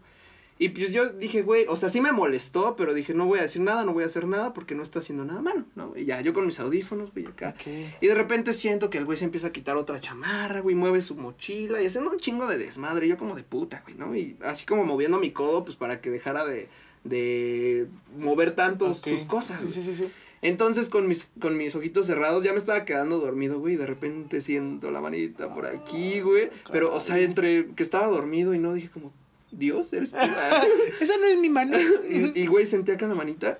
Y 0.59 0.71
pues 0.71 0.91
yo 0.91 1.11
dije, 1.11 1.43
güey, 1.43 1.67
o 1.69 1.77
sea, 1.77 1.91
sí 1.91 2.01
me 2.01 2.13
molestó, 2.13 2.77
pero 2.77 2.95
dije, 2.95 3.13
no 3.13 3.27
voy 3.27 3.41
a 3.41 3.43
decir 3.43 3.61
nada, 3.61 3.85
no 3.85 3.93
voy 3.93 4.05
a 4.05 4.07
hacer 4.07 4.27
nada 4.27 4.55
porque 4.55 4.75
no 4.75 4.83
está 4.83 5.01
haciendo 5.01 5.23
nada 5.27 5.43
malo, 5.43 5.65
¿no? 5.75 5.93
Y 5.95 6.07
ya, 6.07 6.23
yo 6.23 6.33
con 6.33 6.47
mis 6.47 6.59
audífonos, 6.61 7.13
güey, 7.13 7.27
acá. 7.27 7.55
Y 8.01 8.07
de 8.07 8.15
repente 8.15 8.55
siento 8.55 8.89
que 8.89 8.97
el 8.97 9.05
güey 9.05 9.19
se 9.19 9.27
empieza 9.27 9.49
a 9.49 9.53
quitar 9.53 9.77
otra 9.77 10.01
chamarra, 10.01 10.61
güey, 10.61 10.75
mueve 10.75 11.03
su 11.03 11.15
mochila 11.15 11.83
y 11.83 11.87
haciendo 11.87 12.11
un 12.11 12.17
chingo 12.19 12.47
de 12.47 12.57
desmadre, 12.57 13.07
yo 13.07 13.19
como 13.19 13.37
de 13.37 13.43
puta, 13.43 13.83
güey, 13.85 13.97
¿no? 13.99 14.17
Y 14.17 14.39
así 14.43 14.65
como 14.65 14.85
moviendo 14.85 15.19
mi 15.19 15.31
codo, 15.31 15.63
pues 15.63 15.77
para 15.77 16.01
que 16.01 16.09
dejara 16.09 16.47
de, 16.47 16.71
de 17.09 17.87
mover 18.19 18.53
tanto 18.53 18.93
sus 18.95 19.25
cosas. 19.25 19.61
Sí, 19.67 19.71
sí, 19.73 19.83
sí, 19.83 19.95
sí. 19.95 20.09
Entonces 20.43 20.89
con 20.91 21.09
mis, 21.09 21.31
con 21.41 21.57
mis 21.57 21.75
ojitos 21.75 22.07
cerrados 22.07 22.45
ya 22.45 22.53
me 22.53 22.59
estaba 22.59 22.85
quedando 22.85 23.19
dormido, 23.19 23.59
güey, 23.59 23.77
de 23.77 23.87
repente 23.87 24.41
siento 24.41 24.91
la 24.91 25.01
manita 25.01 25.53
por 25.53 25.67
aquí, 25.67 26.21
güey. 26.21 26.51
Pero, 26.71 26.95
o 26.95 27.01
sea, 27.01 27.19
entre 27.21 27.67
que 27.75 27.83
estaba 27.83 28.07
dormido 28.07 28.55
y 28.55 28.59
no, 28.59 28.75
dije 28.75 28.91
como, 28.91 29.13
Dios, 29.51 29.93
eres 29.93 30.11
tú. 30.13 30.19
Esa 31.01 31.17
no 31.17 31.27
es 31.27 31.39
mi 31.39 31.49
mano. 31.49 31.77
y, 32.11 32.39
y, 32.41 32.47
güey, 32.47 32.67
sentí 32.67 32.93
acá 32.93 33.07
la 33.09 33.15
manita. 33.15 33.59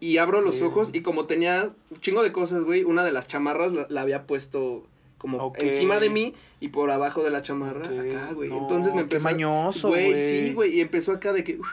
Y 0.00 0.18
abro 0.18 0.40
los 0.40 0.54
Bien. 0.54 0.66
ojos 0.68 0.90
y 0.92 1.02
como 1.02 1.26
tenía 1.26 1.72
un 1.90 2.00
chingo 2.00 2.22
de 2.22 2.30
cosas, 2.30 2.62
güey, 2.62 2.84
una 2.84 3.04
de 3.04 3.10
las 3.10 3.26
chamarras 3.26 3.72
la, 3.72 3.86
la 3.90 4.02
había 4.02 4.26
puesto 4.28 4.86
como 5.18 5.52
encima 5.56 5.98
de 5.98 6.08
mí 6.10 6.32
y 6.60 6.68
por 6.68 6.92
abajo 6.92 7.24
de 7.24 7.30
la 7.30 7.42
chamarra 7.42 7.86
acá, 7.86 8.30
güey. 8.32 8.48
No, 8.48 8.58
Entonces 8.60 8.92
me 8.92 8.98
qué 9.00 9.16
empezó. 9.16 9.26
a- 9.26 9.32
mañoso, 9.32 9.88
Güey, 9.88 10.12
güey. 10.12 10.16
sí, 10.46 10.52
güey. 10.54 10.76
Y 10.76 10.80
empezó 10.80 11.10
acá 11.10 11.32
de 11.32 11.42
que. 11.42 11.58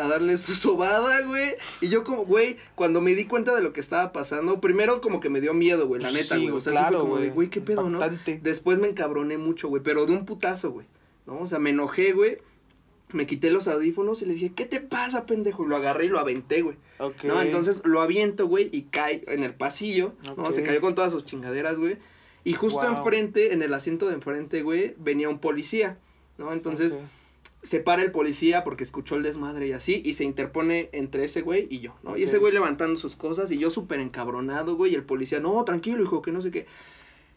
A 0.00 0.08
darle 0.08 0.36
su 0.38 0.54
sobada, 0.54 1.20
güey. 1.22 1.56
Y 1.80 1.88
yo 1.88 2.04
como, 2.04 2.24
güey, 2.24 2.56
cuando 2.74 3.00
me 3.00 3.14
di 3.14 3.26
cuenta 3.26 3.54
de 3.54 3.62
lo 3.62 3.72
que 3.72 3.80
estaba 3.80 4.12
pasando, 4.12 4.60
primero 4.60 5.00
como 5.00 5.20
que 5.20 5.28
me 5.30 5.40
dio 5.40 5.52
miedo, 5.54 5.86
güey, 5.86 6.00
la 6.02 6.10
neta, 6.10 6.36
Sí, 6.36 6.42
güey. 6.44 6.56
O 6.56 6.60
sea, 6.60 6.72
sí 6.72 6.78
claro, 6.78 7.00
fue 7.00 7.08
como 7.08 7.20
de, 7.20 7.30
güey. 7.30 7.48
qué 7.50 7.60
pedo, 7.60 7.88
¿no? 7.88 8.00
Después 8.42 8.78
me 8.78 8.88
encabroné 8.88 9.36
mucho, 9.38 9.68
güey, 9.68 9.82
pero 9.82 10.06
de 10.06 10.12
un 10.12 10.24
putazo, 10.24 10.70
güey. 10.70 10.86
¿No? 11.26 11.38
O 11.40 11.46
sea, 11.46 11.58
me 11.58 11.70
enojé, 11.70 12.12
güey. 12.12 12.38
Me 13.12 13.26
quité 13.26 13.50
los 13.50 13.66
audífonos 13.66 14.22
y 14.22 14.26
le 14.26 14.34
dije, 14.34 14.52
¿qué 14.54 14.66
te 14.66 14.80
pasa, 14.80 15.26
pendejo? 15.26 15.64
Y 15.64 15.68
lo 15.68 15.76
agarré 15.76 16.04
y 16.04 16.08
lo 16.08 16.20
aventé, 16.20 16.62
güey. 16.62 16.76
Ok. 16.98 17.24
¿No? 17.24 17.42
Entonces 17.42 17.82
lo 17.84 18.00
aviento, 18.00 18.46
güey, 18.46 18.68
y 18.72 18.82
cae 18.82 19.24
en 19.26 19.42
el 19.42 19.52
pasillo, 19.54 20.14
¿no? 20.22 20.32
Ok. 20.44 20.52
Se 20.52 20.62
cayó 20.62 20.80
con 20.80 20.94
todas 20.94 21.10
sus 21.12 21.24
chingaderas, 21.24 21.78
güey. 21.78 21.98
Y 22.44 22.52
justo 22.54 22.80
Wow. 22.80 22.98
enfrente, 22.98 23.52
en 23.52 23.62
el 23.62 23.74
asiento 23.74 24.06
de 24.06 24.14
enfrente, 24.14 24.62
güey, 24.62 24.94
venía 24.98 25.28
un 25.28 25.40
policía, 25.40 25.98
¿no? 26.38 26.52
Entonces. 26.52 26.96
Se 27.62 27.80
para 27.80 28.02
el 28.02 28.10
policía 28.10 28.64
porque 28.64 28.84
escuchó 28.84 29.16
el 29.16 29.22
desmadre 29.22 29.68
y 29.68 29.72
así, 29.72 30.00
y 30.04 30.14
se 30.14 30.24
interpone 30.24 30.88
entre 30.92 31.24
ese 31.24 31.42
güey 31.42 31.66
y 31.70 31.80
yo, 31.80 31.94
¿no? 32.02 32.16
Y 32.16 32.22
ese 32.22 32.38
güey 32.38 32.52
levantando 32.52 32.98
sus 32.98 33.16
cosas 33.16 33.50
y 33.52 33.58
yo 33.58 33.70
súper 33.70 34.00
encabronado, 34.00 34.76
güey, 34.76 34.92
y 34.92 34.94
el 34.94 35.04
policía, 35.04 35.40
no, 35.40 35.62
tranquilo, 35.64 36.02
hijo, 36.02 36.22
que 36.22 36.32
no 36.32 36.40
sé 36.40 36.50
qué. 36.50 36.66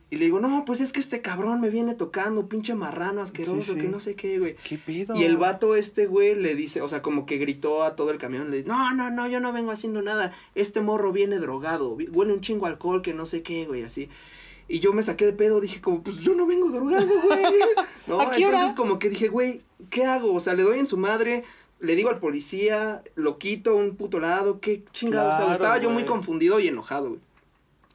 Y 0.09 0.17
le 0.17 0.25
digo, 0.25 0.39
no, 0.39 0.63
pues 0.63 0.79
es 0.79 0.93
que 0.93 0.99
este 0.99 1.21
cabrón 1.21 1.59
me 1.59 1.71
viene 1.71 1.95
tocando, 1.95 2.47
pinche 2.47 2.75
marrano 2.75 3.21
asqueroso, 3.21 3.63
Sí, 3.63 3.71
sí. 3.73 3.81
que 3.81 3.87
no 3.87 3.99
sé 3.99 4.15
qué, 4.15 4.37
güey. 4.37 4.55
¿Qué 4.63 4.77
pedo? 4.77 5.15
Y 5.15 5.23
el 5.23 5.37
vato 5.37 5.75
este, 5.75 6.05
güey, 6.05 6.35
le 6.35 6.53
dice, 6.53 6.81
o 6.81 6.87
sea, 6.87 7.01
como 7.01 7.25
que 7.25 7.37
gritó 7.37 7.83
a 7.83 7.95
todo 7.95 8.11
el 8.11 8.19
camión, 8.19 8.51
le 8.51 8.57
dice, 8.57 8.69
no, 8.69 8.93
no, 8.93 9.09
no, 9.09 9.27
yo 9.27 9.39
no 9.39 9.51
vengo 9.51 9.71
haciendo 9.71 10.03
nada, 10.03 10.31
este 10.53 10.81
morro 10.81 11.11
viene 11.11 11.39
drogado, 11.39 11.95
huele 11.95 12.31
un 12.31 12.41
chingo 12.41 12.67
alcohol, 12.67 13.01
que 13.01 13.13
no 13.15 13.25
sé 13.25 13.41
qué, 13.41 13.65
güey, 13.65 13.83
así. 13.83 14.07
Y 14.73 14.79
yo 14.79 14.91
me 14.91 15.03
saqué 15.03 15.27
de 15.27 15.33
pedo, 15.33 15.61
dije 15.61 15.79
como, 15.79 16.01
pues 16.01 16.17
yo 16.21 16.33
no 16.33 16.47
vengo 16.47 16.71
drogado, 16.71 17.05
güey. 17.05 17.43
¿No? 18.07 18.19
¿A 18.21 18.31
qué 18.31 18.47
hora? 18.47 18.55
Entonces 18.55 18.75
como 18.75 18.97
que 18.97 19.07
dije, 19.07 19.27
güey, 19.27 19.61
¿qué 19.91 20.05
hago? 20.05 20.33
O 20.33 20.39
sea, 20.39 20.55
le 20.55 20.63
doy 20.63 20.79
en 20.79 20.87
su 20.87 20.97
madre, 20.97 21.43
le 21.79 21.95
digo 21.95 22.09
al 22.09 22.19
policía, 22.19 23.03
lo 23.13 23.37
quito 23.37 23.69
a 23.69 23.75
un 23.75 23.95
puto 23.95 24.19
lado, 24.19 24.59
qué 24.61 24.83
chingados 24.91 25.35
hago? 25.35 25.45
Claro, 25.45 25.53
Estaba 25.53 25.77
yo 25.77 25.91
muy 25.91 26.05
confundido 26.05 26.59
y 26.59 26.69
enojado, 26.69 27.09
güey. 27.09 27.21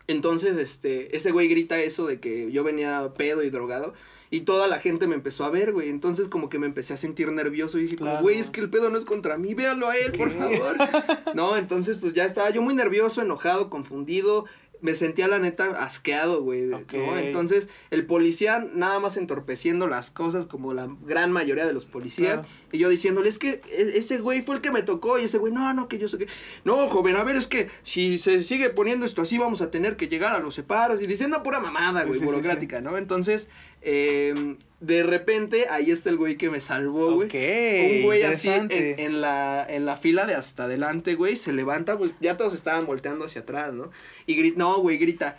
Entonces, 0.06 0.56
este, 0.56 1.16
ese 1.16 1.32
güey 1.32 1.48
grita 1.48 1.80
eso 1.80 2.06
de 2.06 2.20
que 2.20 2.52
yo 2.52 2.62
venía 2.62 3.12
pedo 3.16 3.42
y 3.42 3.50
drogado. 3.50 3.94
Y 4.30 4.40
toda 4.40 4.68
la 4.68 4.78
gente 4.78 5.08
me 5.08 5.16
empezó 5.16 5.44
a 5.44 5.50
ver, 5.50 5.72
güey. 5.72 5.88
Entonces, 5.88 6.28
como 6.28 6.48
que 6.48 6.60
me 6.60 6.66
empecé 6.66 6.94
a 6.94 6.96
sentir 6.96 7.32
nervioso. 7.32 7.78
Y 7.78 7.84
dije, 7.84 7.96
como, 7.96 8.20
güey, 8.20 8.38
es 8.38 8.50
que 8.50 8.60
el 8.60 8.70
pedo 8.70 8.88
no 8.88 8.98
es 8.98 9.04
contra 9.04 9.36
mí. 9.36 9.54
Véanlo 9.54 9.88
a 9.88 9.96
él, 9.96 10.12
por 10.12 10.30
favor. 10.30 10.76
no, 11.34 11.56
entonces, 11.56 11.96
pues 11.96 12.12
ya 12.12 12.24
estaba 12.24 12.50
yo 12.50 12.62
muy 12.62 12.74
nervioso, 12.74 13.20
enojado, 13.20 13.68
confundido. 13.68 14.44
Me 14.80 14.94
sentía, 14.94 15.26
la 15.28 15.38
neta, 15.38 15.64
asqueado, 15.82 16.42
güey. 16.42 16.62
¿no? 16.62 16.80
Entonces, 17.16 17.68
el 17.90 18.06
policía 18.06 18.64
nada 18.72 19.00
más 19.00 19.16
entorpeciendo 19.16 19.88
las 19.88 20.10
cosas, 20.10 20.46
como 20.46 20.72
la 20.74 20.88
gran 21.04 21.32
mayoría 21.32 21.66
de 21.66 21.72
los 21.72 21.84
policías. 21.84 22.34
Claro. 22.34 22.48
Y 22.72 22.78
yo 22.78 22.88
diciéndole, 22.88 23.28
es 23.28 23.38
que 23.38 23.60
e- 23.70 23.98
ese 23.98 24.18
güey 24.18 24.42
fue 24.42 24.54
el 24.56 24.60
que 24.60 24.70
me 24.70 24.82
tocó. 24.82 25.18
Y 25.18 25.24
ese 25.24 25.38
güey, 25.38 25.52
no, 25.52 25.72
no, 25.74 25.88
que 25.88 25.98
yo 25.98 26.08
sé 26.08 26.18
que. 26.18 26.28
No, 26.64 26.88
joven, 26.88 27.16
a 27.16 27.24
ver, 27.24 27.36
es 27.36 27.46
que 27.46 27.68
si 27.82 28.18
se 28.18 28.42
sigue 28.42 28.70
poniendo 28.70 29.04
esto 29.04 29.22
así, 29.22 29.36
vamos 29.38 29.60
a 29.62 29.70
tener 29.70 29.96
que 29.96 30.08
llegar 30.08 30.34
a 30.34 30.38
los 30.40 30.54
separos. 30.54 31.02
Y 31.02 31.06
diciendo 31.06 31.42
pura 31.42 31.60
mamada, 31.60 32.02
güey, 32.04 32.14
Sí, 32.14 32.18
sí, 32.20 32.20
sí, 32.20 32.24
burocrática, 32.26 32.80
¿no? 32.80 32.96
Entonces, 32.96 33.48
eh, 33.82 34.56
de 34.80 35.02
repente, 35.02 35.66
ahí 35.70 35.90
está 35.90 36.08
el 36.08 36.16
güey 36.16 36.36
que 36.36 36.50
me 36.50 36.60
salvó, 36.60 37.12
güey. 37.14 37.28
Ok, 37.28 37.34
Un 37.34 38.02
güey 38.04 38.22
así 38.22 38.48
en, 38.48 39.20
la, 39.20 39.66
en 39.68 39.86
la 39.86 39.96
fila 39.96 40.24
de 40.24 40.34
hasta 40.34 40.64
adelante, 40.64 41.16
güey, 41.16 41.34
se 41.34 41.52
levanta, 41.52 41.98
pues 41.98 42.12
ya 42.20 42.36
todos 42.36 42.54
estaban 42.54 42.86
volteando 42.86 43.24
hacia 43.24 43.40
atrás, 43.40 43.74
¿no? 43.74 43.90
Y 44.26 44.36
grita, 44.36 44.58
no, 44.58 44.78
güey, 44.78 44.98
grita, 44.98 45.36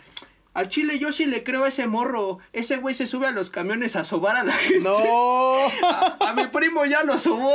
Al 0.52 0.68
chile 0.68 0.98
yo 0.98 1.10
sí 1.10 1.24
le 1.24 1.42
creo 1.42 1.64
a 1.64 1.68
ese 1.68 1.86
morro. 1.86 2.38
Ese 2.52 2.76
güey 2.76 2.94
se 2.94 3.06
sube 3.06 3.28
a 3.28 3.30
los 3.30 3.48
camiones 3.48 3.96
a 3.96 4.04
sobar 4.04 4.36
a 4.36 4.44
la 4.44 4.52
gente. 4.52 4.80
No. 4.80 5.54
A, 5.82 6.16
a 6.20 6.34
mi 6.34 6.48
primo 6.48 6.84
ya 6.84 7.02
lo 7.04 7.18
sobó. 7.18 7.54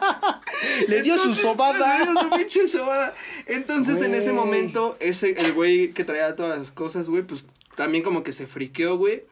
Le 0.88 1.02
dio 1.02 1.16
su 1.18 1.34
sobada. 1.34 1.98
Le 2.04 2.04
dio 2.12 2.20
su 2.20 2.30
pinche 2.30 2.68
sobada. 2.68 3.14
Entonces, 3.46 4.02
en 4.02 4.14
ese 4.14 4.32
momento, 4.32 4.96
ese, 5.00 5.30
el 5.40 5.52
güey 5.52 5.92
que 5.92 6.04
traía 6.04 6.36
todas 6.36 6.58
las 6.58 6.72
cosas, 6.72 7.08
güey, 7.08 7.22
pues 7.22 7.44
también 7.76 8.04
como 8.04 8.22
que 8.22 8.32
se 8.32 8.46
friqueó, 8.46 8.96
güey. 8.96 9.22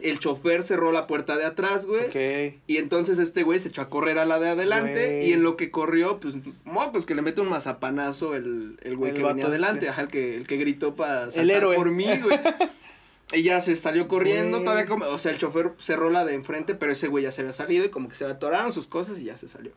El 0.00 0.18
chofer 0.18 0.62
cerró 0.62 0.92
la 0.92 1.06
puerta 1.06 1.36
de 1.36 1.44
atrás, 1.44 1.86
güey. 1.86 2.06
Ok. 2.06 2.60
Y 2.66 2.76
entonces 2.76 3.18
este 3.18 3.42
güey 3.42 3.58
se 3.58 3.68
echó 3.68 3.82
a 3.82 3.88
correr 3.88 4.18
a 4.18 4.24
la 4.24 4.38
de 4.38 4.50
adelante. 4.50 5.24
Y 5.24 5.32
en 5.32 5.42
lo 5.42 5.56
que 5.56 5.70
corrió, 5.70 6.20
pues, 6.20 6.34
mo, 6.64 6.92
pues 6.92 7.06
que 7.06 7.14
le 7.14 7.22
mete 7.22 7.40
un 7.40 7.48
mazapanazo 7.48 8.34
el, 8.34 8.78
el 8.82 8.96
güey 8.96 9.10
El 9.10 9.16
que 9.16 9.22
venía 9.24 9.46
adelante. 9.46 9.80
este. 9.80 9.90
Ajá, 9.90 10.02
el 10.02 10.08
que, 10.08 10.36
el 10.36 10.46
que 10.46 10.56
gritó 10.56 10.94
para 10.94 11.30
saltar 11.30 11.62
por 11.74 11.90
mí, 11.90 12.06
güey. 12.22 12.38
Y 13.32 13.42
ya 13.42 13.60
se 13.60 13.74
salió 13.74 14.06
corriendo, 14.06 14.60
todavía 14.60 14.86
como, 14.86 15.04
o 15.06 15.18
sea, 15.18 15.32
el 15.32 15.38
chofer 15.38 15.72
cerró 15.78 16.10
la 16.10 16.24
de 16.24 16.34
enfrente, 16.34 16.76
pero 16.76 16.92
ese 16.92 17.08
güey 17.08 17.24
ya 17.24 17.32
se 17.32 17.40
había 17.40 17.52
salido 17.52 17.84
y 17.84 17.88
como 17.88 18.08
que 18.08 18.14
se 18.14 18.24
le 18.24 18.30
atoraron 18.30 18.70
sus 18.70 18.86
cosas 18.86 19.18
y 19.18 19.24
ya 19.24 19.36
se 19.36 19.48
salió. 19.48 19.72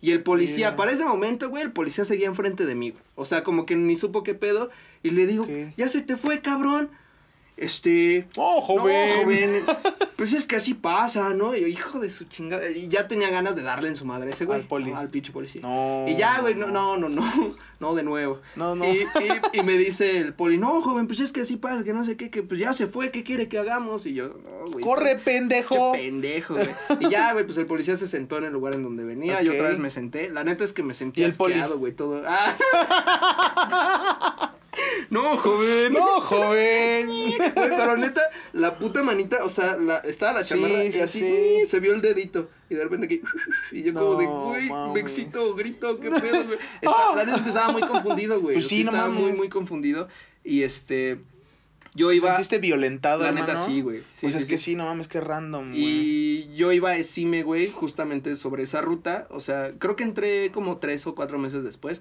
Y 0.00 0.12
el 0.12 0.22
policía, 0.22 0.76
para 0.76 0.92
ese 0.92 1.04
momento, 1.04 1.48
güey, 1.48 1.62
el 1.62 1.72
policía 1.72 2.04
seguía 2.04 2.26
enfrente 2.26 2.64
de 2.64 2.74
mí, 2.76 2.90
güey. 2.90 3.02
O 3.16 3.24
sea, 3.24 3.42
como 3.42 3.66
que 3.66 3.74
ni 3.74 3.96
supo 3.96 4.22
qué 4.22 4.34
pedo. 4.34 4.70
Y 5.02 5.10
le 5.10 5.26
digo, 5.26 5.46
ya 5.76 5.88
se 5.88 6.02
te 6.02 6.16
fue, 6.16 6.40
cabrón. 6.40 6.90
Este. 7.62 8.26
Oh, 8.36 8.60
joven. 8.60 9.16
No, 9.16 9.22
joven. 9.24 9.64
Pues 10.16 10.32
es 10.34 10.46
que 10.46 10.56
así 10.56 10.74
pasa, 10.74 11.30
¿no? 11.30 11.54
Y 11.54 11.60
yo, 11.62 11.66
hijo 11.66 11.98
de 12.00 12.10
su 12.10 12.24
chingada. 12.24 12.70
Y 12.70 12.88
ya 12.88 13.08
tenía 13.08 13.30
ganas 13.30 13.56
de 13.56 13.62
darle 13.62 13.88
en 13.88 13.96
su 13.96 14.04
madre 14.04 14.30
ese 14.32 14.44
güey. 14.44 14.60
Al 14.60 14.66
poli. 14.66 14.90
¿no? 14.90 14.98
Al 14.98 15.08
pinche 15.08 15.32
policía. 15.32 15.62
No. 15.62 16.04
Y 16.08 16.16
ya, 16.16 16.40
güey, 16.40 16.54
no, 16.54 16.66
no, 16.68 16.96
no, 16.96 17.08
no, 17.08 17.56
no, 17.80 17.94
de 17.94 18.02
nuevo. 18.02 18.40
No, 18.56 18.74
no. 18.76 18.84
Y, 18.84 18.98
y, 18.98 19.58
y 19.58 19.62
me 19.62 19.76
dice 19.78 20.18
el 20.18 20.34
poli, 20.34 20.58
no, 20.58 20.80
joven, 20.80 21.06
pues 21.06 21.20
es 21.20 21.32
que 21.32 21.40
así 21.40 21.56
pasa, 21.56 21.82
que 21.84 21.92
no 21.92 22.04
sé 22.04 22.16
qué, 22.16 22.30
que 22.30 22.42
pues 22.42 22.60
ya 22.60 22.72
se 22.72 22.86
fue, 22.86 23.10
¿qué 23.10 23.24
quiere 23.24 23.48
que 23.48 23.58
hagamos? 23.58 24.06
Y 24.06 24.14
yo, 24.14 24.28
no, 24.28 24.70
güey. 24.72 24.84
Corre, 24.84 25.10
estás- 25.12 25.24
pendejo. 25.24 25.92
Pendejo, 25.92 26.54
güey. 26.54 26.68
Y 27.00 27.08
ya, 27.10 27.32
güey, 27.32 27.44
pues 27.44 27.56
el 27.58 27.66
policía 27.66 27.96
se 27.96 28.06
sentó 28.06 28.38
en 28.38 28.44
el 28.44 28.52
lugar 28.52 28.74
en 28.74 28.82
donde 28.82 29.02
venía. 29.04 29.42
Y 29.42 29.48
Ok. 29.48 29.54
otra 29.54 29.68
vez 29.70 29.78
me 29.78 29.90
senté. 29.90 30.28
La 30.30 30.44
neta 30.44 30.62
es 30.64 30.72
que 30.72 30.82
me 30.82 30.94
sentí 30.94 31.24
asqueado, 31.24 31.78
güey, 31.78 31.92
todo. 31.92 32.22
Ah. 32.26 32.54
no, 35.10 35.36
joven. 35.36 35.92
No, 35.92 36.20
joven. 36.20 37.08
Pero 37.54 37.96
neta, 37.96 38.22
la 38.52 38.78
puta 38.78 39.02
manita, 39.02 39.44
o 39.44 39.48
sea, 39.48 39.76
la, 39.76 39.98
estaba 39.98 40.34
la 40.34 40.42
Sí, 40.44 40.54
chamarra 40.54 40.84
y 40.84 40.92
sí, 40.92 41.00
así 41.00 41.18
sí. 41.20 41.66
se 41.66 41.80
vio 41.80 41.92
el 41.94 42.00
dedito. 42.02 42.48
Y 42.70 42.74
de 42.74 42.84
repente 42.84 43.06
aquí, 43.06 43.22
y 43.72 43.82
yo 43.82 43.92
como 43.94 44.14
de, 44.16 44.26
güey, 44.26 44.70
me 44.94 45.00
excito, 45.00 45.54
grito, 45.54 46.00
qué 46.00 46.10
pedo, 46.10 46.44
güey. 46.44 46.58
Está- 46.80 47.14
La 47.16 47.24
neta 47.24 47.36
es 47.36 47.42
que 47.42 47.48
estaba 47.50 47.72
muy 47.72 47.82
confundido, 47.82 48.40
güey. 48.40 48.54
Pues 48.56 48.68
sí, 48.68 48.84
no 48.84 48.90
estaba 48.92 49.08
muy, 49.10 49.22
mames. 49.24 49.36
muy 49.38 49.48
confundido. 49.48 50.08
Y 50.44 50.62
este, 50.62 51.20
yo 51.94 52.08
¿Te 52.08 52.16
iba, 52.16 52.28
¿Sentiste 52.30 52.58
violentado, 52.58 53.22
la 53.22 53.28
hermano? 53.28 53.46
neta 53.46 53.56
sí, 53.62 53.82
güey. 53.82 54.00
Sí, 54.08 54.22
pues 54.22 54.34
sí, 54.34 54.42
es 54.42 54.48
que 54.48 54.56
sí. 54.58 54.74
no 54.74 54.86
mames, 54.86 55.08
que 55.08 55.20
random, 55.20 55.68
güey. 55.70 55.82
Y 55.82 56.54
yo 56.56 56.72
iba 56.72 56.90
a 56.90 56.96
Esime, 56.96 57.42
güey, 57.42 57.70
justamente 57.70 58.34
sobre 58.36 58.62
esa 58.62 58.80
ruta. 58.80 59.26
O 59.30 59.40
sea, 59.40 59.72
creo 59.78 59.94
que 59.96 60.04
entré 60.04 60.50
como 60.50 60.78
tres 60.78 61.06
o 61.06 61.14
cuatro 61.14 61.38
meses 61.38 61.62
después. 61.62 62.00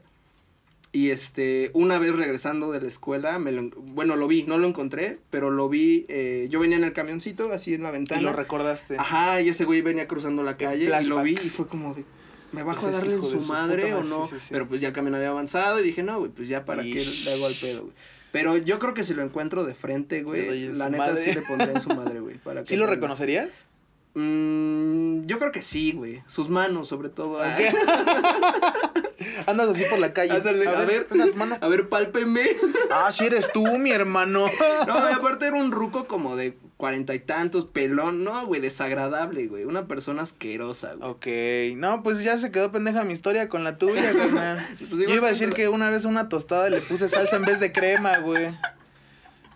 Y 0.93 1.11
este, 1.11 1.71
una 1.73 1.99
vez 1.99 2.13
regresando 2.13 2.71
de 2.71 2.81
la 2.81 2.87
escuela, 2.89 3.39
me 3.39 3.51
lo, 3.53 3.59
en- 3.61 3.73
bueno, 3.95 4.17
lo 4.17 4.27
vi, 4.27 4.43
no 4.43 4.57
lo 4.57 4.67
encontré, 4.67 5.19
pero 5.29 5.49
lo 5.49 5.69
vi, 5.69 6.05
eh, 6.09 6.47
yo 6.49 6.59
venía 6.59 6.75
en 6.77 6.83
el 6.83 6.91
camioncito, 6.91 7.51
así 7.53 7.73
en 7.73 7.83
la 7.83 7.89
Y 7.89 7.93
ventana. 7.93 8.21
lo 8.21 8.33
recordaste. 8.33 8.97
Ajá, 8.97 9.39
y 9.41 9.47
ese 9.49 9.63
güey 9.63 9.81
venía 9.81 10.07
cruzando 10.07 10.43
la 10.43 10.57
calle 10.57 10.91
y 11.01 11.05
lo 11.05 11.21
vi 11.23 11.31
y 11.41 11.49
fue 11.49 11.65
como 11.67 11.93
de, 11.93 12.03
¿me 12.51 12.63
bajo 12.63 12.87
a 12.87 12.91
darle 12.91 13.15
en 13.15 13.23
su 13.23 13.39
madre 13.43 13.93
o 13.93 14.03
no? 14.03 14.27
sí, 14.27 14.35
sí, 14.35 14.39
sí. 14.41 14.47
Pero 14.51 14.67
pues 14.67 14.81
ya 14.81 14.89
el 14.89 14.93
camión 14.93 15.15
había 15.15 15.29
avanzado 15.29 15.79
y 15.79 15.83
dije, 15.83 16.03
no, 16.03 16.19
güey, 16.19 16.29
pues 16.31 16.49
ya 16.49 16.65
para 16.65 16.83
qué 16.83 17.05
le 17.23 17.33
hago 17.33 17.45
al 17.45 17.55
pedo, 17.55 17.83
güey. 17.83 17.93
Pero 18.33 18.57
yo 18.57 18.77
creo 18.79 18.93
que 18.93 19.03
si 19.03 19.13
lo 19.13 19.23
encuentro 19.23 19.63
de 19.63 19.73
frente, 19.75 20.23
güey, 20.23 20.67
la 20.73 20.89
neta 20.89 21.05
madre. 21.05 21.21
sí 21.23 21.31
le 21.33 21.41
pondré 21.41 21.71
en 21.71 21.79
su 21.79 21.89
madre, 21.89 22.19
güey. 22.19 22.37
para 22.43 22.61
que 22.63 22.67
¿Sí 22.67 22.75
lo 22.75 22.85
reconocerías? 22.87 23.65
Mm, 24.13 25.25
yo 25.25 25.39
creo 25.39 25.53
que 25.53 25.61
sí, 25.61 25.93
güey. 25.93 26.21
Sus 26.27 26.49
manos, 26.49 26.89
sobre 26.89 27.07
todo. 27.09 27.41
Ay, 27.41 27.65
Andas 29.45 29.69
así 29.69 29.83
por 29.89 29.99
la 29.99 30.13
calle. 30.13 30.33
ándale, 30.33 30.67
a 30.67 30.85
ver, 30.85 31.07
mano. 31.35 31.57
a 31.59 31.67
ver, 31.67 31.89
pálpeme. 31.89 32.43
Ah, 32.91 33.11
sí 33.11 33.25
eres 33.25 33.51
tú, 33.51 33.65
mi 33.77 33.91
hermano. 33.91 34.45
No, 34.87 35.09
y 35.09 35.13
aparte 35.13 35.47
era 35.47 35.55
un 35.57 35.71
ruco 35.71 36.07
como 36.07 36.35
de 36.35 36.57
cuarenta 36.77 37.13
y 37.13 37.19
tantos, 37.19 37.65
pelón, 37.65 38.23
no, 38.23 38.45
güey, 38.47 38.59
desagradable, 38.59 39.47
güey. 39.47 39.65
Una 39.65 39.85
persona 39.87 40.23
asquerosa, 40.23 40.93
güey. 40.95 41.09
Ok, 41.09 41.77
no, 41.77 42.01
pues 42.03 42.23
ya 42.23 42.37
se 42.39 42.51
quedó 42.51 42.71
pendeja 42.71 43.03
mi 43.03 43.13
historia 43.13 43.47
con 43.49 43.63
la 43.63 43.77
tuya, 43.77 44.11
carnal. 44.17 44.65
Pues 44.89 45.01
Yo 45.01 45.13
iba 45.13 45.27
a 45.27 45.31
decir 45.31 45.53
que 45.53 45.69
una 45.69 45.89
vez 45.89 46.05
una 46.05 46.27
tostada 46.29 46.69
le 46.69 46.81
puse 46.81 47.07
salsa 47.09 47.35
en 47.35 47.43
vez 47.43 47.59
de 47.59 47.71
crema, 47.71 48.17
güey. 48.17 48.57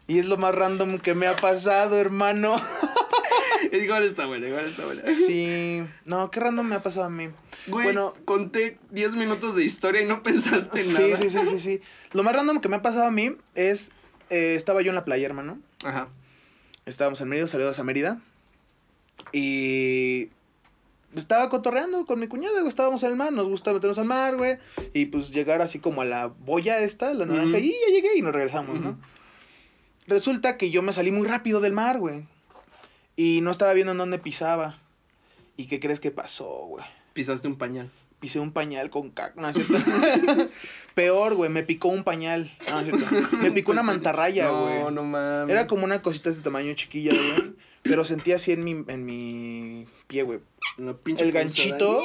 Y 0.07 0.19
es 0.19 0.27
lo 0.27 0.37
más 0.37 0.53
random 0.53 0.99
que 0.99 1.15
me 1.15 1.25
ha 1.25 1.35
pasado, 1.35 1.97
hermano. 1.99 2.61
Igual 3.83 4.03
está 4.03 4.25
buena, 4.25 4.47
igual 4.47 4.65
está 4.65 4.85
buena. 4.85 5.01
Sí. 5.07 5.83
No, 6.05 6.31
qué 6.31 6.39
random 6.39 6.67
me 6.67 6.75
ha 6.75 6.83
pasado 6.83 7.05
a 7.05 7.09
mí. 7.09 7.29
Güey, 7.67 7.85
Bueno, 7.85 8.13
conté 8.25 8.77
10 8.91 9.13
minutos 9.13 9.55
de 9.55 9.63
historia 9.63 10.01
y 10.01 10.05
no 10.05 10.21
pensaste 10.23 10.81
en 10.81 10.87
sí, 10.87 10.93
nada. 10.93 11.17
sí, 11.17 11.29
sí, 11.29 11.39
sí, 11.49 11.59
sí. 11.59 11.81
Lo 12.13 12.23
más 12.23 12.35
random 12.35 12.59
que 12.61 12.69
me 12.69 12.75
ha 12.77 12.81
pasado 12.81 13.05
a 13.05 13.11
mí 13.11 13.35
es, 13.55 13.91
eh, 14.29 14.55
estaba 14.55 14.81
yo 14.81 14.89
en 14.89 14.95
la 14.95 15.05
playa, 15.05 15.25
hermano. 15.25 15.59
Ajá. 15.83 16.09
Estábamos 16.85 17.19
en 17.21 17.29
Mérida, 17.29 17.47
saludos 17.47 17.79
a 17.79 17.83
Mérida. 17.83 18.21
Y 19.31 20.29
estaba 21.15 21.49
cotorreando 21.49 22.05
con 22.05 22.19
mi 22.19 22.27
cuñada, 22.27 22.55
güey. 22.59 22.67
Estábamos 22.67 23.01
en 23.03 23.11
el 23.11 23.15
mar, 23.15 23.33
nos 23.33 23.47
gusta 23.47 23.73
meternos 23.73 23.97
al 23.97 24.05
mar, 24.05 24.37
güey. 24.37 24.57
Y 24.93 25.07
pues 25.07 25.31
llegar 25.31 25.61
así 25.61 25.79
como 25.79 26.01
a 26.01 26.05
la 26.05 26.27
boya 26.27 26.79
esta, 26.79 27.13
la 27.13 27.25
naranja, 27.25 27.59
y 27.59 27.71
ya 27.71 27.93
llegué 27.93 28.17
y 28.17 28.21
nos 28.21 28.33
regresamos. 28.33 28.79
¿no? 28.79 28.99
Resulta 30.07 30.57
que 30.57 30.69
yo 30.69 30.81
me 30.81 30.93
salí 30.93 31.11
muy 31.11 31.27
rápido 31.27 31.61
del 31.61 31.73
mar, 31.73 31.99
güey. 31.99 32.25
Y 33.15 33.41
no 33.41 33.51
estaba 33.51 33.73
viendo 33.73 33.91
en 33.91 33.97
dónde 33.97 34.19
pisaba. 34.19 34.79
¿Y 35.57 35.67
qué 35.67 35.79
crees 35.79 35.99
que 35.99 36.11
pasó, 36.11 36.65
güey? 36.67 36.83
Pisaste 37.13 37.47
un 37.47 37.57
pañal. 37.57 37.89
Pisé 38.19 38.39
un 38.39 38.51
pañal 38.51 38.89
con 38.89 39.09
caca, 39.11 39.39
¿no 39.39 39.49
es 39.49 39.55
cierto? 39.65 40.49
Peor, 40.95 41.35
güey, 41.35 41.49
me 41.49 41.63
picó 41.63 41.89
un 41.89 42.03
pañal. 42.03 42.51
No, 42.69 42.79
es 42.79 42.85
cierto. 42.85 43.37
Me 43.37 43.51
picó 43.51 43.71
una 43.71 43.83
mantarraya, 43.83 44.49
güey. 44.49 44.79
No, 44.79 44.91
no 44.91 45.03
mames. 45.03 45.51
Era 45.51 45.67
como 45.67 45.83
una 45.85 46.01
cosita 46.01 46.29
de 46.29 46.33
este 46.35 46.43
tamaño 46.43 46.73
chiquilla, 46.73 47.11
güey. 47.13 47.53
Pero 47.83 48.03
sentí 48.03 48.31
así 48.31 48.51
en 48.51 48.63
mi, 48.63 48.83
en 48.87 49.05
mi 49.05 49.85
pie, 50.07 50.23
güey. 50.23 50.39
El 51.17 51.31
ganchito. 51.31 52.01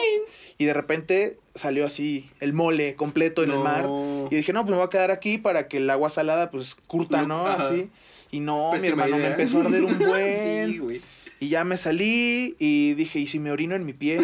Y 0.59 0.67
de 0.67 0.75
repente 0.75 1.39
salió 1.55 1.87
así 1.87 2.31
el 2.41 2.53
mole 2.53 2.95
completo 2.97 3.43
en 3.43 3.51
el 3.53 3.59
mar. 3.61 3.87
Y 4.31 4.37
dije, 4.37 4.53
no, 4.53 4.61
pues 4.63 4.71
me 4.73 4.77
voy 4.77 4.87
a 4.87 4.91
quedar 4.91 5.11
aquí 5.11 5.39
para 5.39 5.69
que 5.69 5.79
el 5.79 5.89
agua 5.89 6.11
salada, 6.11 6.51
pues, 6.51 6.75
curta, 6.75 7.23
No, 7.23 7.29
¿no? 7.29 7.47
ajá. 7.47 7.69
Así. 7.69 7.89
Y 8.33 8.41
no, 8.41 8.73
mi 8.81 8.87
hermano, 8.87 9.17
me 9.19 9.27
empezó 9.27 9.59
a 9.61 9.65
arder 9.65 9.85
un 9.85 9.99
buen. 10.07 10.69
sí, 10.69 10.79
güey. 10.79 11.01
Y 11.41 11.49
ya 11.49 11.65
me 11.65 11.77
salí 11.77 12.55
y 12.59 12.95
dije, 12.95 13.19
¿y 13.19 13.27
si 13.27 13.39
me 13.41 13.51
orino 13.51 13.75
en 13.75 13.85
mi 13.87 13.93
pie? 13.95 14.19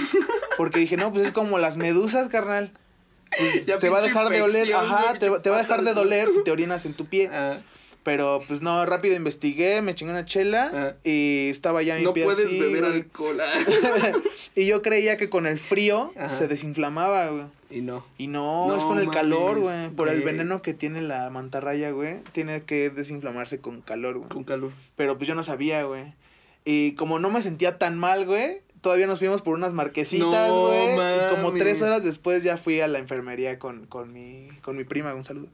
Porque 0.59 0.81
dije, 0.81 0.97
no, 0.99 1.13
pues 1.13 1.27
es 1.27 1.33
como 1.33 1.59
las 1.59 1.77
medusas, 1.79 2.29
carnal. 2.29 2.73
Pues, 3.39 3.65
te 3.81 3.89
va 3.89 3.99
a 3.99 4.03
dejar 4.03 4.29
de 4.29 4.43
oler, 4.43 4.73
ajá, 4.75 5.15
te, 5.19 5.29
va- 5.31 5.41
te 5.43 5.51
va 5.51 5.57
a 5.57 5.63
dejar 5.63 5.83
de 5.83 5.95
doler 5.95 6.29
si 6.31 6.45
te 6.45 6.51
orinas 6.51 6.85
en 6.87 6.93
tu 6.95 7.07
pie. 7.07 7.29
Ah, 7.33 7.59
Pero 8.07 8.41
pues 8.47 8.63
no, 8.63 8.87
rápido 8.87 9.17
investigué, 9.17 9.83
me 9.83 9.97
chingué 9.97 10.13
una 10.13 10.25
chela 10.25 10.95
y 11.03 11.49
estaba 11.51 11.83
ya 11.83 11.97
mi 11.97 12.05
no 12.05 12.15
pie 12.15 12.23
puedes 12.25 12.47
así, 12.47 12.61
beber 12.61 12.83
güey. 12.85 12.93
alcohol. 12.93 13.37
ah. 13.41 14.13
y 14.55 14.65
yo 14.65 14.81
creía 14.81 15.17
que 15.17 15.29
con 15.29 15.45
el 15.45 15.59
frío 15.59 16.13
Ajá. 16.17 16.29
se 16.29 16.47
desinflamaba, 16.47 17.27
güey. 17.31 17.47
y 17.69 17.81
no. 17.83 18.07
Y 18.17 18.29
no, 18.29 18.69
No 18.69 18.79
es 18.79 18.85
con 18.85 19.01
el 19.01 19.11
calor, 19.11 19.59
güey. 19.59 19.89
Por 19.91 20.09
el 20.09 20.23
veneno 20.23 20.63
que 20.63 20.73
tiene 20.73 21.03
la 21.03 21.29
mantarraya, 21.31 21.91
güey. 21.91 22.21
Tiene 22.31 22.63
que 22.63 22.91
desinflamarse 22.91 23.59
con 23.61 23.81
calor, 23.83 24.19
güey. 24.19 24.29
Con 24.29 24.45
calor. 24.45 24.71
Pero 24.95 25.17
pues 25.19 25.27
yo 25.27 25.35
no 25.35 25.43
sabía, 25.43 25.83
güey. 25.83 26.15
Y 26.65 26.93
como 26.93 27.19
no 27.19 27.29
me 27.29 27.43
sentía 27.43 27.77
tan 27.77 27.99
mal, 27.99 28.25
güey, 28.25 28.61
todavía 28.83 29.09
nos 29.09 29.19
fuimos 29.19 29.43
por 29.43 29.55
unas 29.55 29.73
marquesitas, 29.73 30.49
No 30.49 30.69
güey. 30.69 30.95
y 30.95 31.35
como 31.35 31.53
tres 31.55 31.83
horas 31.83 32.05
después 32.05 32.45
ya 32.45 32.57
fui 32.57 32.81
a 32.81 32.87
la 32.87 33.01
enfermería 33.01 33.59
con, 33.59 33.87
con, 33.87 34.13
mi, 34.13 34.49
con 34.63 34.77
mi 34.77 34.85
prima, 34.85 35.13
un 35.13 35.25
saludo. 35.25 35.49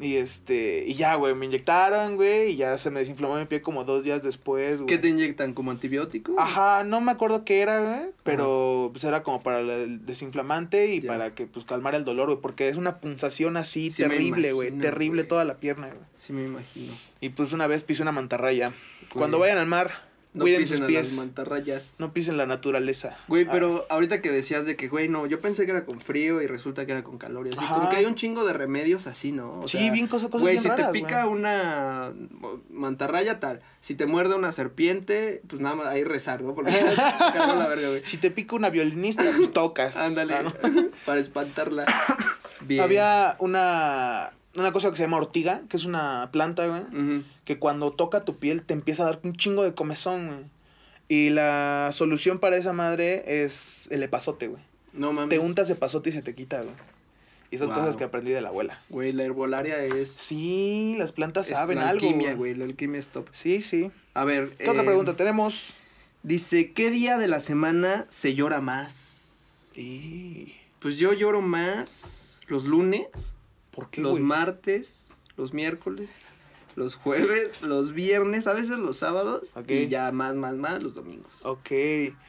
Y 0.00 0.16
este, 0.16 0.84
y 0.86 0.94
ya, 0.94 1.14
güey, 1.16 1.34
me 1.34 1.46
inyectaron, 1.46 2.16
güey, 2.16 2.52
y 2.52 2.56
ya 2.56 2.78
se 2.78 2.90
me 2.90 3.00
desinflamó 3.00 3.36
mi 3.36 3.44
pie 3.44 3.60
como 3.60 3.84
dos 3.84 4.02
días 4.02 4.22
después, 4.22 4.76
güey. 4.76 4.86
¿Qué 4.86 4.98
te 4.98 5.08
inyectan? 5.08 5.52
¿Como 5.52 5.70
antibiótico? 5.70 6.34
Ajá, 6.38 6.84
no 6.84 7.00
me 7.00 7.12
acuerdo 7.12 7.44
qué 7.44 7.60
era, 7.60 7.80
güey, 7.80 8.10
pero 8.22 8.90
pues 8.92 9.04
era 9.04 9.22
como 9.22 9.42
para 9.42 9.60
el 9.60 10.06
desinflamante 10.06 10.94
y 10.94 11.00
para 11.00 11.34
que 11.34 11.46
pues 11.46 11.64
calmara 11.64 11.98
el 11.98 12.04
dolor, 12.04 12.28
güey, 12.28 12.40
porque 12.40 12.68
es 12.68 12.76
una 12.76 12.98
punzación 12.98 13.56
así 13.56 13.90
Sí 13.90 14.02
terrible, 14.02 14.52
güey, 14.52 14.70
terrible 14.70 15.24
toda 15.24 15.44
la 15.44 15.58
pierna, 15.58 15.88
güey. 15.88 16.00
Sí, 16.16 16.32
me 16.32 16.44
imagino. 16.44 16.94
Y 17.20 17.30
pues 17.30 17.52
una 17.52 17.66
vez 17.66 17.84
pisé 17.84 18.02
una 18.02 18.12
mantarraya. 18.12 18.72
Cuando 19.12 19.38
vayan 19.38 19.58
al 19.58 19.66
mar, 19.66 20.09
No 20.32 20.42
cuiden 20.44 20.60
pisen 20.60 20.76
sus 20.78 20.84
a 20.84 20.88
pies. 20.88 21.08
las 21.08 21.12
mantarrayas. 21.14 21.94
No 21.98 22.12
pisen 22.12 22.36
la 22.36 22.46
naturaleza. 22.46 23.16
Güey, 23.26 23.46
Ah, 23.48 23.50
pero 23.52 23.86
ahorita 23.90 24.20
que 24.22 24.30
decías 24.30 24.64
de 24.64 24.76
que, 24.76 24.86
güey, 24.86 25.08
no, 25.08 25.26
yo 25.26 25.40
pensé 25.40 25.64
que 25.64 25.72
era 25.72 25.84
con 25.84 26.00
frío 26.00 26.40
y 26.40 26.46
resulta 26.46 26.86
que 26.86 26.92
era 26.92 27.02
con 27.02 27.18
calor 27.18 27.46
y 27.46 27.50
así. 27.50 27.58
Ajá. 27.58 27.74
Como 27.74 27.90
que 27.90 27.96
hay 27.96 28.04
un 28.06 28.14
chingo 28.14 28.44
de 28.46 28.52
remedios 28.52 29.08
así, 29.08 29.32
¿no? 29.32 29.60
O 29.62 29.66
sí, 29.68 29.78
sea, 29.78 29.90
bien 29.92 30.06
cosas, 30.06 30.30
cosas 30.30 30.42
Güey, 30.42 30.52
bien 30.54 30.62
si 30.62 30.68
raras, 30.68 30.86
te 30.86 30.92
pica 30.92 31.24
güey. 31.24 31.36
una 31.40 32.12
mantarraya, 32.70 33.40
tal. 33.40 33.60
Si 33.80 33.94
te 33.94 34.06
muerde 34.06 34.34
una 34.34 34.52
serpiente, 34.52 35.42
pues 35.48 35.60
nada 35.60 35.74
más 35.74 35.86
ahí 35.88 36.04
rezar, 36.04 36.42
¿no? 36.42 36.54
Porque 36.54 36.70
la 36.96 37.66
verga, 37.68 37.88
güey. 37.88 38.02
Si 38.04 38.16
te 38.18 38.30
pica 38.30 38.54
una 38.56 38.70
violinista, 38.70 39.24
pues 39.36 39.52
tocas. 39.52 39.96
Ándale, 39.96 40.34
Ah, 40.34 40.42
¿no? 40.42 40.52
para 41.06 41.20
espantarla. 41.20 41.86
Bien. 42.60 42.82
Había 42.82 43.36
una 43.38 44.32
una 44.56 44.72
cosa 44.72 44.90
que 44.90 44.96
se 44.96 45.04
llama 45.04 45.16
ortiga, 45.16 45.62
que 45.68 45.76
es 45.76 45.84
una 45.84 46.28
planta, 46.32 46.66
güey, 46.66 46.82
Ujú. 46.82 47.24
Que 47.50 47.58
cuando 47.58 47.90
toca 47.90 48.24
tu 48.24 48.38
piel 48.38 48.62
te 48.62 48.74
empieza 48.74 49.02
a 49.02 49.06
dar 49.06 49.20
un 49.24 49.34
chingo 49.34 49.64
de 49.64 49.74
comezón, 49.74 50.28
güey. 50.28 50.44
Y 51.08 51.30
la 51.30 51.90
solución 51.92 52.38
para 52.38 52.56
esa 52.56 52.72
madre 52.72 53.24
es 53.42 53.88
el 53.90 54.04
epazote, 54.04 54.46
güey. 54.46 54.62
No 54.92 55.12
mames. 55.12 55.30
Te 55.36 55.44
untas 55.44 55.68
epazote 55.68 56.10
y 56.10 56.12
se 56.12 56.22
te 56.22 56.36
quita, 56.36 56.58
güey. 56.62 56.76
Y 57.50 57.58
son 57.58 57.66
Wow. 57.66 57.78
cosas 57.78 57.96
que 57.96 58.04
aprendí 58.04 58.30
de 58.30 58.40
la 58.40 58.50
abuela. 58.50 58.80
Güey, 58.88 59.10
la 59.12 59.24
herbolaria 59.24 59.82
es. 59.82 60.12
Sí, 60.12 60.94
las 60.96 61.10
plantas 61.10 61.50
es 61.50 61.56
saben 61.56 61.78
la 61.78 61.88
algo. 61.88 62.06
alquimia, 62.06 62.34
güey. 62.36 62.54
La 62.54 62.66
alquimia 62.66 63.00
es 63.00 63.08
top. 63.08 63.26
Sí, 63.32 63.62
sí. 63.62 63.90
A 64.14 64.22
ver. 64.24 64.50
¿Qué 64.56 64.70
otra 64.70 64.82
eh, 64.82 64.86
pregunta 64.86 65.16
tenemos? 65.16 65.74
Dice, 66.22 66.70
¿qué 66.70 66.92
día 66.92 67.18
de 67.18 67.26
la 67.26 67.40
semana 67.40 68.06
se 68.10 68.34
llora 68.34 68.60
más? 68.60 69.72
Sí. 69.74 70.54
Pues 70.78 70.98
yo 70.98 71.12
lloro 71.14 71.40
más 71.40 72.38
los 72.46 72.64
lunes, 72.66 73.08
¿Por 73.72 73.90
qué, 73.90 74.02
los 74.02 74.12
güey? 74.12 74.22
martes, 74.22 75.14
los 75.36 75.52
miércoles, 75.52 76.14
los 76.76 76.94
jueves, 76.94 77.62
los 77.62 77.92
viernes, 77.92 78.46
a 78.46 78.52
veces 78.52 78.78
los 78.78 78.96
sábados. 78.96 79.54
Y 79.68 79.88
ya 79.88 80.10
más, 80.12 80.34
más, 80.34 80.54
más 80.56 80.82
los 80.82 80.94
domingos. 80.94 81.32
Ok. 81.42 81.68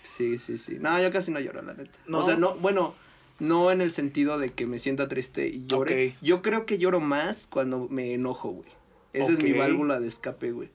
Sí, 0.03 0.37
sí, 0.39 0.57
sí. 0.57 0.77
No, 0.79 1.01
yo 1.01 1.11
casi 1.11 1.31
no 1.31 1.39
lloro, 1.39 1.61
la 1.61 1.73
neta. 1.73 1.99
¿No? 2.07 2.19
O 2.19 2.23
sea, 2.23 2.35
no, 2.37 2.55
bueno, 2.55 2.95
no 3.39 3.71
en 3.71 3.81
el 3.81 3.91
sentido 3.91 4.37
de 4.37 4.51
que 4.53 4.65
me 4.65 4.79
sienta 4.79 5.07
triste 5.07 5.47
y 5.47 5.65
llore. 5.65 6.15
Yo 6.21 6.41
creo 6.41 6.65
que 6.65 6.77
lloro 6.77 6.99
más 6.99 7.47
cuando 7.47 7.87
me 7.89 8.13
enojo, 8.13 8.49
güey. 8.49 8.69
Esa 9.13 9.31
es 9.31 9.39
mi 9.39 9.51
válvula 9.53 9.99
de 9.99 10.07
escape, 10.07 10.51
güey. 10.51 10.69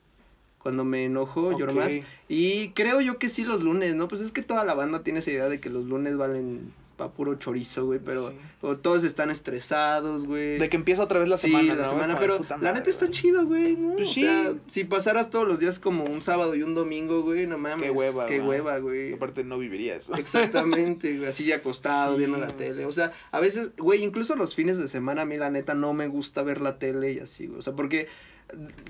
Cuando 0.59 0.83
me 0.83 1.05
enojo, 1.05 1.57
lloro 1.57 1.73
más. 1.73 1.93
Y 2.27 2.69
creo 2.69 3.01
yo 3.01 3.17
que 3.19 3.29
sí 3.29 3.45
los 3.45 3.63
lunes, 3.63 3.95
¿no? 3.95 4.07
Pues 4.07 4.21
es 4.21 4.31
que 4.31 4.41
toda 4.41 4.63
la 4.65 4.73
banda 4.73 5.03
tiene 5.03 5.19
esa 5.19 5.31
idea 5.31 5.49
de 5.49 5.59
que 5.59 5.69
los 5.69 5.85
lunes 5.85 6.17
valen 6.17 6.73
pa' 6.97 7.13
puro 7.13 7.35
chorizo, 7.35 7.85
güey. 7.85 7.99
Pero 8.03 8.31
Sí. 8.31 8.35
todos 8.81 9.03
están 9.03 9.29
estresados, 9.31 10.25
güey. 10.25 10.57
De 10.57 10.67
que 10.67 10.75
empieza 10.75 11.03
otra 11.03 11.19
vez 11.19 11.29
la 11.29 11.37
sí, 11.37 11.47
semana, 11.47 11.75
la 11.75 11.83
¿no? 11.83 11.89
semana, 11.89 12.19
pero 12.19 12.39
la 12.49 12.57
madre, 12.57 12.73
neta 12.73 12.89
está 12.89 13.09
chido, 13.09 13.45
güey, 13.45 13.75
¿no? 13.77 13.93
Pues 13.93 14.09
o 14.09 14.13
sí. 14.13 14.21
sea, 14.21 14.53
si 14.67 14.83
pasaras 14.83 15.29
todos 15.29 15.47
los 15.47 15.59
días 15.59 15.79
como 15.79 16.03
un 16.03 16.21
sábado 16.21 16.55
y 16.55 16.63
un 16.63 16.73
domingo, 16.75 17.21
güey, 17.21 17.47
no 17.47 17.57
mames. 17.57 17.85
Qué 17.85 17.91
hueva, 17.91 18.25
Qué 18.25 18.41
hueva, 18.41 18.79
güey. 18.79 19.13
Aparte 19.13 19.43
no 19.43 19.57
vivirías. 19.59 20.09
Exactamente, 20.17 21.15
güey, 21.17 21.29
así 21.29 21.45
de 21.45 21.53
acostado, 21.53 22.13
Sí, 22.13 22.19
viendo 22.19 22.37
la 22.37 22.47
tele. 22.47 22.85
O 22.85 22.91
sea, 22.91 23.11
a 23.31 23.39
veces, 23.39 23.71
güey, 23.77 24.03
incluso 24.03 24.35
los 24.35 24.55
fines 24.55 24.77
de 24.77 24.87
semana 24.87 25.21
a 25.21 25.25
mí 25.25 25.37
la 25.37 25.49
neta 25.51 25.73
no 25.75 25.93
me 25.93 26.07
gusta 26.07 26.41
ver 26.43 26.61
la 26.61 26.79
tele 26.79 27.11
y 27.13 27.19
así, 27.19 27.47
güey. 27.47 27.59
O 27.59 27.61
sea, 27.61 27.73
porque 27.73 28.07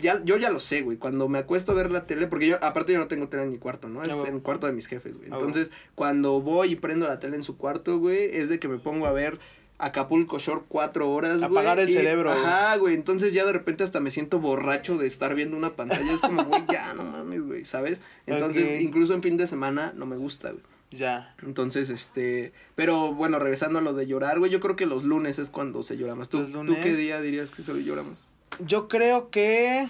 ya, 0.02 0.22
yo 0.24 0.38
ya 0.38 0.50
lo 0.50 0.60
sé, 0.60 0.82
güey. 0.82 0.98
Cuando 0.98 1.28
me 1.28 1.40
acuesto 1.40 1.72
a 1.72 1.76
ver 1.76 1.92
la 1.92 2.06
tele, 2.06 2.28
porque 2.28 2.48
yo, 2.48 2.58
aparte 2.64 2.94
yo 2.94 3.00
no 3.00 3.08
tengo 3.08 3.28
tele 3.28 3.44
en 3.44 3.52
mi 3.52 3.58
cuarto, 3.58 3.90
¿no? 3.90 4.04
Es 4.04 4.10
Ah, 4.10 4.16
güey. 4.16 4.28
en 4.30 4.36
el 4.36 4.42
cuarto 4.42 4.68
de 4.68 4.74
mis 4.74 4.88
jefes, 4.88 5.18
güey. 5.18 5.30
Ah, 5.32 5.36
Entonces, 5.36 5.72
cuando 5.96 6.42
voy 6.42 6.72
y 6.72 6.76
prendo 6.76 7.08
la 7.08 7.20
tele 7.20 7.36
en 7.36 7.44
su 7.44 7.58
cuarto, 7.58 7.98
güey, 8.00 8.36
es 8.36 8.50
de 8.50 8.60
que 8.60 8.68
me 8.68 8.78
pongo 8.78 9.08
a 9.08 9.12
ver 9.12 9.40
Acapulco 9.80 10.40
Shore 10.40 10.64
cuatro 10.68 11.10
horas, 11.12 11.38
güey. 11.40 11.52
Apagar 11.52 11.80
el 11.80 11.90
y- 11.90 11.94
cerebro. 11.94 12.32
Ajá, 12.32 12.78
güey. 12.78 12.96
Entonces 12.96 13.34
ya 13.34 13.46
de 13.46 13.54
repente 13.54 13.84
hasta 13.84 14.00
me 14.00 14.10
siento 14.12 14.40
borracho 14.40 14.98
de 14.98 15.06
estar 15.08 15.36
viendo 15.36 15.56
una 15.58 15.76
pantalla. 15.76 16.12
Es 16.12 16.22
como, 16.22 16.44
güey, 16.46 16.64
ya, 16.72 16.94
no 16.96 17.04
mames, 17.04 17.44
güey, 17.44 17.64
¿sabes? 17.64 18.00
Entonces, 18.26 18.82
incluso 18.82 19.14
en 19.14 19.22
fin 19.22 19.38
de 19.38 19.46
semana 19.48 19.94
no 19.96 20.06
me 20.06 20.18
gusta, 20.18 20.52
güey. 20.52 20.64
Ya. 20.90 21.36
Entonces, 21.44 21.90
este, 21.90 22.54
pero 22.76 23.14
bueno, 23.14 23.40
regresando 23.40 23.78
a 23.80 23.82
lo 23.82 23.94
de 23.94 24.08
llorar, 24.08 24.40
güey, 24.40 24.50
yo 24.50 24.60
creo 24.62 24.76
que 24.78 24.86
los 24.86 25.04
lunes 25.04 25.38
es 25.38 25.50
cuando 25.50 25.84
se 25.84 25.98
llora 25.98 26.16
más. 26.16 26.30
¿Tú, 26.30 26.40
¿Los 26.48 26.66
¿tú 26.66 26.76
qué 26.82 26.96
día 26.96 27.20
dirías 27.22 27.52
que 27.52 27.62
se 27.62 27.74
llora 27.84 28.04
más? 28.04 28.20
Yo 28.60 28.88
creo 28.88 29.30
que. 29.30 29.88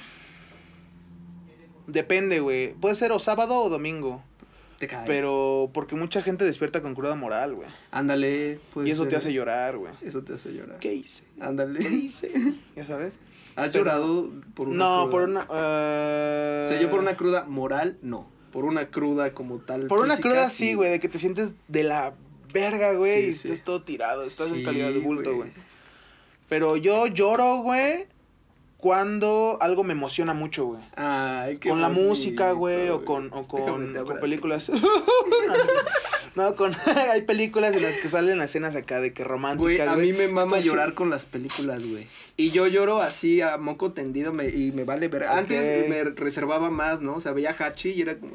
Depende, 1.88 2.40
güey. 2.40 2.74
Puede 2.74 2.96
ser 2.96 3.12
o 3.12 3.20
sábado 3.20 3.62
o 3.62 3.70
domingo. 3.70 4.24
Te 4.80 4.88
cae. 4.88 5.06
Pero 5.08 5.72
porque 5.74 5.96
mucha 5.96 6.22
gente 6.22 6.46
despierta 6.46 6.82
con 6.82 6.94
cruda 6.94 7.16
moral, 7.16 7.56
güey. 7.56 7.70
Ándale, 7.92 8.60
Y 8.86 8.92
eso 8.92 9.04
ser, 9.04 9.12
te 9.12 9.16
hace 9.18 9.34
llorar, 9.34 9.78
güey. 9.78 9.94
Eso 10.02 10.24
te 10.24 10.34
hace 10.34 10.54
llorar. 10.54 10.80
¿Qué 10.80 10.94
hice? 10.94 11.24
Ándale. 11.40 11.80
¿Qué 11.80 11.90
hice? 11.90 12.32
¿Ya 12.76 12.86
sabes? 12.86 13.18
¿Has 13.56 13.70
Pero- 13.72 13.86
llorado 13.86 14.30
por 14.54 14.68
una 14.68 14.78
no, 14.78 15.02
cruda? 15.04 15.12
por 15.12 15.24
una. 15.30 15.48
eh, 15.50 16.64
O 16.66 16.68
sea, 16.70 16.80
yo 16.82 16.90
por 16.92 17.00
una 17.00 17.16
cruda 17.18 17.46
moral, 17.46 17.98
no. 18.04 18.28
Por 18.52 18.66
una 18.66 18.90
cruda 18.90 19.34
como 19.34 19.60
tal. 19.60 19.88
Por 19.88 20.00
una 20.00 20.18
cruda 20.18 20.48
sí, 20.50 20.74
güey, 20.76 20.92
de 20.92 21.00
que 21.00 21.10
te 21.10 21.18
sientes 21.20 21.54
de 21.68 21.84
la 21.84 22.14
verga, 22.54 22.94
güey, 22.94 23.24
Sí, 23.24 23.28
y 23.30 23.34
sí. 23.34 23.48
estás 23.48 23.64
todo 23.66 23.82
tirado, 23.84 24.22
estás 24.24 24.50
Sí, 24.50 24.60
en 24.60 24.66
calidad 24.66 24.92
de 24.92 25.00
bulto, 25.00 25.36
güey. 25.36 25.52
Pero 26.50 26.78
yo 26.78 27.08
lloro, 27.08 27.58
güey, 27.58 28.06
cuando 28.78 29.58
algo 29.62 29.84
me 29.84 29.94
emociona 29.94 30.34
mucho, 30.34 30.66
güey. 30.66 30.82
Ay, 30.96 31.58
qué 31.58 31.70
Con 31.70 31.82
la 31.82 31.88
bonito, 31.88 32.08
música, 32.08 32.52
güey, 32.52 32.90
o 32.90 33.04
con, 33.06 33.32
o 33.34 33.48
con, 33.48 33.94
con 33.94 34.20
películas. 34.20 34.72
no, 36.36 36.56
con 36.56 36.76
hay 37.12 37.24
películas 37.24 37.76
en 37.76 37.82
las 37.84 37.98
que 37.98 38.08
salen 38.10 38.40
escenas 38.42 38.76
acá 38.76 39.02
de 39.02 39.14
que 39.14 39.24
románticas, 39.24 39.60
Güey, 39.64 39.82
a 39.82 39.96
mí 39.96 40.14
me 40.14 40.28
mama 40.28 40.58
Estás- 40.58 40.66
llorar 40.66 40.94
con 40.94 41.10
las 41.10 41.26
películas, 41.26 41.86
güey. 41.86 42.08
Y 42.38 42.52
yo 42.52 42.68
lloro 42.68 43.02
así 43.02 43.42
a 43.42 43.58
moco 43.58 43.94
tendido 43.94 44.32
me, 44.34 44.50
y 44.50 44.72
me 44.72 44.84
vale 44.84 45.08
ver. 45.08 45.24
Antes 45.24 45.90
me 45.90 46.04
reservaba 46.04 46.70
más, 46.70 47.02
¿no? 47.02 47.16
O 47.16 47.22
sea, 47.22 47.32
veía 47.32 47.56
Hachi 47.58 47.90
y 47.90 48.02
era 48.02 48.18
como... 48.20 48.34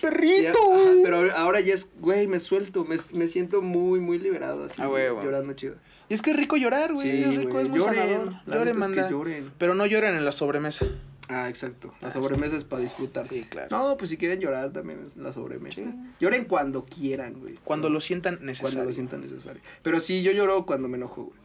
Perrito, 0.00 0.42
Ya, 0.42 0.50
ajá, 0.50 0.90
güey. 0.90 1.02
pero 1.02 1.32
ahora- 1.36 1.60
ya 1.60 1.74
es, 1.74 1.90
güey, 1.98 2.26
me 2.26 2.38
suelto, 2.40 2.84
me, 2.84 2.96
me 3.14 3.28
siento 3.28 3.60
muy, 3.62 3.98
muy 4.00 4.18
liberado 4.18 4.64
así. 4.64 4.80
Ah, 4.80 4.88
huevo. 4.88 5.22
Llorando 5.22 5.52
chido. 5.54 5.76
Y 6.12 6.14
es 6.14 6.20
que 6.20 6.32
es 6.32 6.36
rico 6.36 6.58
llorar, 6.58 6.92
güey. 6.92 7.10
Sí, 7.10 7.22
es 7.22 7.36
rico, 7.38 7.52
güey, 7.52 7.64
es 7.64 7.70
muy 7.70 7.78
lloren, 7.78 7.94
sanador. 7.94 8.18
Lloren, 8.18 8.44
neta 8.46 8.68
es 8.68 8.72
que 8.74 8.78
manda. 8.78 9.10
lloren. 9.10 9.50
Pero 9.56 9.74
no 9.74 9.86
lloren 9.86 10.14
en 10.14 10.24
la 10.26 10.32
sobremesa. 10.32 10.84
Ah, 11.30 11.48
exacto. 11.48 11.94
La 12.02 12.08
Ah, 12.08 12.10
sobremesa 12.10 12.54
es 12.54 12.64
para 12.64 12.82
disfrutarse. 12.82 13.34
Sí, 13.34 13.44
claro. 13.44 13.68
No, 13.70 13.96
pues 13.96 14.10
si 14.10 14.18
quieren 14.18 14.38
llorar 14.38 14.70
también 14.74 15.00
es 15.06 15.16
la 15.16 15.32
sobremesa. 15.32 15.76
Sí. 15.80 15.90
Lloren 16.20 16.44
cuando 16.44 16.84
quieran, 16.84 17.40
güey. 17.40 17.54
Cuando 17.64 17.88
No, 17.88 17.94
lo 17.94 18.00
sientan 18.02 18.40
necesario. 18.42 18.74
Cuando 18.74 18.84
lo 18.90 18.92
sientan 18.94 19.22
necesario. 19.22 19.62
Pero 19.80 20.00
sí, 20.00 20.22
yo 20.22 20.32
lloro 20.32 20.66
cuando 20.66 20.86
me 20.88 20.98
enojo, 20.98 21.22
güey. 21.24 21.38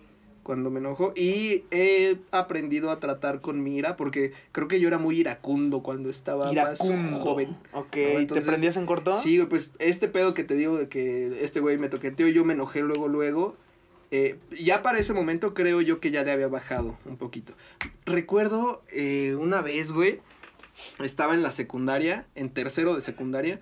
Cuando 0.44 0.70
me 0.70 0.80
enojo. 0.82 1.14
Y 1.16 1.64
he 1.72 2.18
aprendido 2.32 2.92
a 2.92 3.00
tratar 3.00 3.40
con 3.40 3.64
mi 3.64 3.78
ira, 3.78 3.96
porque 3.96 4.34
creo 4.52 4.68
que 4.68 4.82
yo 4.82 4.90
era 4.90 4.98
muy 4.98 5.18
iracundo 5.18 5.82
cuando 5.82 6.10
estaba 6.10 6.52
Iracundo. 6.52 6.94
más 7.12 7.22
joven. 7.22 7.56
Ok, 7.72 7.96
¿no? 7.96 8.02
Entonces, 8.20 8.46
¿te 8.46 8.52
prendías 8.52 8.76
en 8.76 8.86
corto? 8.86 9.14
Sí, 9.18 9.38
güey, 9.38 9.48
pues 9.48 9.72
este 9.80 10.10
pedo 10.10 10.34
que 10.34 10.44
te 10.44 10.56
digo 10.56 10.78
de 10.78 10.90
que 10.90 11.44
este 11.46 11.62
güey 11.62 11.78
me 11.78 11.88
toqueteó 11.88 12.28
yo 12.28 12.44
me 12.44 12.52
enojé 12.54 12.82
luego, 12.82 13.08
luego. 13.08 13.56
Eh, 14.12 14.38
ya 14.60 14.82
para 14.84 15.00
ese 15.00 15.14
momento 15.14 15.54
creo 15.54 15.82
yo 15.82 16.00
que 16.00 16.12
ya 16.12 16.24
le 16.24 16.32
había 16.32 16.48
bajado 16.48 16.98
un 17.06 17.18
poquito. 17.18 17.54
Recuerdo 18.06 18.84
eh, 18.92 19.36
una 19.40 19.62
vez, 19.62 19.92
güey, 19.92 20.20
estaba 21.04 21.34
en 21.34 21.44
la 21.44 21.52
secundaria, 21.52 22.26
en 22.36 22.50
tercero 22.50 22.96
de 22.96 23.02
secundaria. 23.02 23.60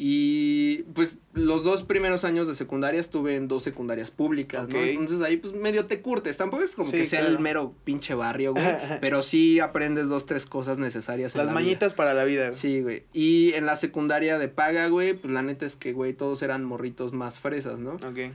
Y 0.00 0.84
pues 0.94 1.16
los 1.32 1.64
dos 1.64 1.82
primeros 1.82 2.22
años 2.22 2.46
de 2.46 2.54
secundaria 2.54 3.00
estuve 3.00 3.34
en 3.34 3.48
dos 3.48 3.64
secundarias 3.64 4.12
públicas, 4.12 4.68
¿no? 4.68 4.78
Entonces 4.78 5.20
ahí 5.22 5.38
pues 5.38 5.54
medio 5.54 5.86
te 5.86 6.00
curtes. 6.02 6.36
Tampoco 6.36 6.62
es 6.62 6.76
como 6.76 6.88
Sí, 6.92 6.98
que 6.98 7.04
sea 7.04 7.26
el 7.26 7.40
mero 7.40 7.74
pinche 7.82 8.14
barrio, 8.14 8.52
güey. 8.52 8.64
pero 9.00 9.22
sí 9.22 9.58
aprendes 9.58 10.08
dos, 10.08 10.24
tres 10.24 10.46
cosas 10.46 10.78
necesarias 10.78 11.34
en 11.34 11.38
Las 11.38 11.46
la 11.48 11.52
vida. 11.52 11.60
mañitas 11.62 11.94
para 11.94 12.14
la 12.14 12.22
vida. 12.22 12.46
güey. 12.50 12.54
Sí, 12.60 12.80
güey. 12.80 13.06
Y 13.12 13.54
en 13.54 13.66
la 13.66 13.74
secundaria 13.74 14.38
de 14.38 14.46
paga, 14.46 14.86
güey, 14.86 15.14
pues 15.14 15.32
la 15.32 15.42
neta 15.42 15.66
es 15.66 15.74
que, 15.74 15.92
güey, 15.92 16.12
todos 16.12 16.42
eran 16.42 16.64
morritos 16.64 17.12
más 17.12 17.40
fresas, 17.40 17.80
¿no? 17.80 17.94
Ok. 17.94 18.32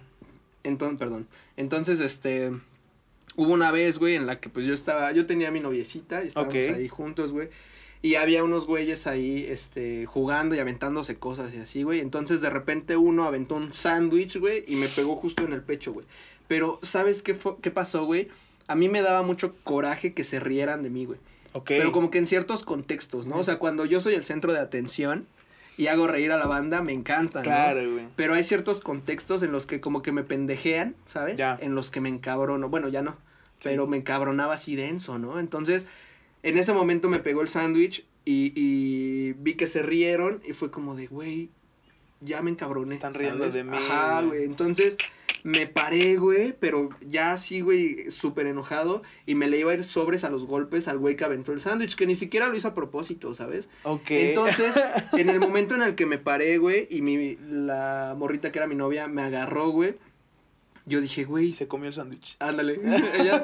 Entonces, 0.64 0.98
perdón. 0.98 1.28
Entonces, 1.58 2.00
este, 2.00 2.52
hubo 3.36 3.52
una 3.54 3.72
vez, 3.72 4.00
güey, 4.00 4.16
en 4.16 4.26
la 4.26 4.40
que 4.40 4.50
pues 4.50 4.66
yo 4.66 4.74
estaba, 4.74 5.12
yo 5.12 5.26
tenía 5.26 5.50
a 5.50 5.52
mi 5.52 5.60
noviecita 5.60 6.24
y 6.24 6.28
estábamos 6.28 6.56
ahí 6.56 6.88
juntos, 6.88 7.32
güey. 7.32 7.50
Y 8.02 8.16
había 8.16 8.44
unos 8.44 8.66
güeyes 8.66 9.08
ahí, 9.08 9.46
este, 9.48 10.06
jugando 10.06 10.56
y 10.56 10.60
aventándose 10.60 11.16
cosas 11.16 11.54
y 11.54 11.58
así, 11.58 11.84
güey. 11.84 12.02
Entonces, 12.02 12.42
de 12.42 12.50
repente 12.50 12.98
uno 12.98 13.24
aventó 13.24 13.56
un 13.56 13.74
sándwich, 13.74 14.38
güey, 14.38 14.66
y 14.68 14.76
me 14.76 14.90
pegó 14.90 15.16
justo 15.16 15.46
en 15.46 15.54
el 15.54 15.62
pecho, 15.62 15.94
güey. 15.94 16.06
Pero, 16.50 16.80
¿sabes 16.82 17.22
qué, 17.24 17.34
fue, 17.34 17.56
qué 17.62 17.72
pasó, 17.72 18.06
güey? 18.06 18.28
A 18.68 18.76
mí 18.76 18.90
me 18.90 19.02
daba 19.02 19.22
mucho 19.22 19.56
coraje 19.64 20.14
que 20.14 20.26
se 20.26 20.42
rieran 20.42 20.84
de 20.84 20.90
mí, 20.90 21.06
güey. 21.06 21.20
Ok. 21.54 21.68
Pero 21.68 21.94
como 21.94 22.12
que 22.12 22.18
en 22.18 22.28
ciertos 22.28 22.64
contextos, 22.64 23.26
¿no? 23.26 23.38
O 23.38 23.44
sea, 23.46 23.58
cuando 23.58 23.86
yo 23.86 24.02
soy 24.02 24.16
el 24.16 24.26
centro 24.26 24.52
de 24.52 24.60
atención 24.60 25.26
y 25.78 25.88
hago 25.88 26.08
reír 26.08 26.32
a 26.32 26.38
la 26.38 26.46
banda, 26.46 26.82
me 26.82 26.94
encanta, 26.94 27.40
¿no? 27.40 27.46
Claro, 27.46 27.92
güey. 27.92 28.08
Pero 28.16 28.34
hay 28.34 28.44
ciertos 28.44 28.82
contextos 28.82 29.44
en 29.44 29.52
los 29.52 29.66
que 29.66 29.82
como 29.82 30.02
que 30.02 30.12
me 30.12 30.24
pendejean, 30.24 30.96
¿sabes? 31.06 31.36
Ya. 31.36 31.58
En 31.62 31.76
los 31.76 31.90
que 31.92 32.02
me 32.02 32.10
encabrono. 32.10 32.70
Bueno, 32.70 32.90
ya 32.90 33.02
no. 33.02 33.12
Sí. 33.60 33.70
Pero 33.70 33.88
me 33.88 33.98
encabronaba 33.98 34.54
así 34.54 34.76
denso, 34.76 35.18
¿no? 35.20 35.40
Entonces, 35.40 35.86
en 36.44 36.58
ese 36.58 36.74
momento 36.74 37.10
me 37.10 37.20
pegó 37.20 37.42
el 37.42 37.50
sándwich 37.50 38.06
y, 38.26 38.54
y 38.56 39.34
vi 39.34 39.56
que 39.56 39.68
se 39.68 39.82
rieron 39.82 40.42
y 40.46 40.54
fue 40.54 40.70
como 40.70 40.96
de, 40.96 41.08
güey, 41.08 41.50
ya 42.22 42.42
me 42.42 42.52
encabroné. 42.52 42.96
Están 42.96 43.14
riendo 43.14 43.40
¿sabes? 43.40 43.54
de 43.54 43.64
mí, 43.64 43.76
Ajá, 43.76 44.22
güey. 44.22 44.44
Entonces, 44.44 44.98
me 45.44 45.68
paré, 45.68 46.16
güey, 46.16 46.54
pero 46.58 46.90
ya 47.06 47.34
así, 47.34 47.60
güey, 47.62 48.10
súper 48.10 48.48
enojado 48.48 49.04
y 49.26 49.36
me 49.36 49.48
le 49.50 49.60
iba 49.60 49.72
a 49.72 49.74
ir 49.74 49.84
sobres 49.84 50.24
a 50.24 50.30
los 50.30 50.46
golpes 50.46 50.88
al 50.88 50.98
güey 51.00 51.16
que 51.18 51.26
aventó 51.26 51.52
el 51.52 51.60
sándwich, 51.60 51.96
que 51.96 52.08
ni 52.08 52.16
siquiera 52.16 52.48
lo 52.48 52.56
hizo 52.56 52.70
a 52.70 52.74
propósito, 52.74 53.36
¿sabes? 53.36 53.68
Ok. 53.84 54.10
Entonces, 54.12 54.74
en 55.14 55.30
el 55.30 55.40
momento 55.42 55.76
en 55.76 55.82
el 55.82 55.96
que 55.96 56.06
me 56.06 56.18
paré, 56.18 56.58
güey, 56.58 56.88
y 56.90 57.02
mi, 57.02 57.38
la 57.50 58.16
morrita 58.18 58.52
que 58.52 58.60
era 58.60 58.68
mi 58.68 58.76
novia 58.76 59.08
me 59.08 59.22
agarró, 59.22 59.70
güey, 59.70 59.96
yo 60.86 61.00
dije, 61.02 61.24
güey, 61.26 61.54
se 61.54 61.68
comió 61.68 61.90
el 61.90 61.94
sándwich. 61.94 62.36
ándale. 62.40 62.80
Ella, 63.20 63.44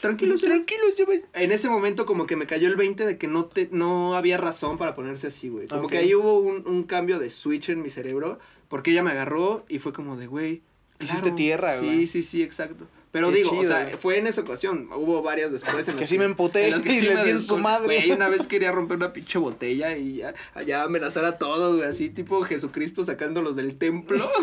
tranquilo, 0.00 0.36
Tranquilo, 0.40 0.82
lleva- 0.96 1.12
En 1.34 1.52
ese 1.52 1.68
momento 1.68 2.06
como 2.06 2.26
que 2.26 2.36
me 2.36 2.46
cayó 2.46 2.68
el 2.68 2.76
20 2.76 3.04
de 3.04 3.18
que 3.18 3.26
no 3.28 3.46
te 3.46 3.68
no 3.72 4.14
había 4.16 4.36
razón 4.36 4.78
para 4.78 4.94
ponerse 4.94 5.26
así, 5.28 5.48
güey. 5.48 5.66
Como 5.68 5.88
que 5.88 5.98
ahí 5.98 6.14
hubo 6.14 6.38
un, 6.38 6.66
un 6.66 6.82
cambio 6.84 7.18
de 7.18 7.30
switch 7.30 7.68
en 7.70 7.82
mi 7.82 7.90
cerebro, 7.90 8.38
porque 8.68 8.90
ella 8.92 9.02
me 9.02 9.10
agarró 9.10 9.64
y 9.68 9.78
fue 9.80 9.92
como 9.92 10.16
de, 10.16 10.26
güey, 10.26 10.62
Hiciste 11.00 11.30
tierra, 11.32 11.78
sí, 11.78 11.84
güey. 11.84 12.06
Sí, 12.06 12.22
sí, 12.22 12.42
exacto. 12.42 12.86
Pero 13.12 13.30
Qué 13.30 13.36
digo, 13.38 13.58
o 13.58 13.64
sea, 13.64 13.88
fue 13.98 14.18
en 14.18 14.26
esa 14.26 14.42
ocasión. 14.42 14.90
Hubo 14.94 15.22
varias 15.22 15.50
después. 15.50 15.88
En 15.88 15.94
Que 15.94 16.00
las 16.02 16.10
sí 16.10 16.18
me 16.18 16.26
en 16.26 16.36
las 16.70 16.82
que 16.82 16.92
y 16.92 17.00
sí 17.00 17.06
les 17.06 17.24
di 17.24 17.30
en 17.30 17.42
su 17.42 17.56
madre. 17.56 17.86
Güey, 17.86 18.10
una 18.10 18.28
vez 18.28 18.46
quería 18.48 18.72
romper 18.72 18.98
una 18.98 19.12
pinche 19.12 19.38
botella 19.38 19.96
y 19.96 20.16
ya, 20.16 20.34
allá 20.54 20.82
amenazar 20.82 21.24
a 21.24 21.38
todos, 21.38 21.76
güey, 21.76 21.88
así 21.88 22.10
tipo 22.10 22.42
Jesucristo 22.42 23.04
sacándolos 23.04 23.56
del 23.56 23.76
templo. 23.76 24.30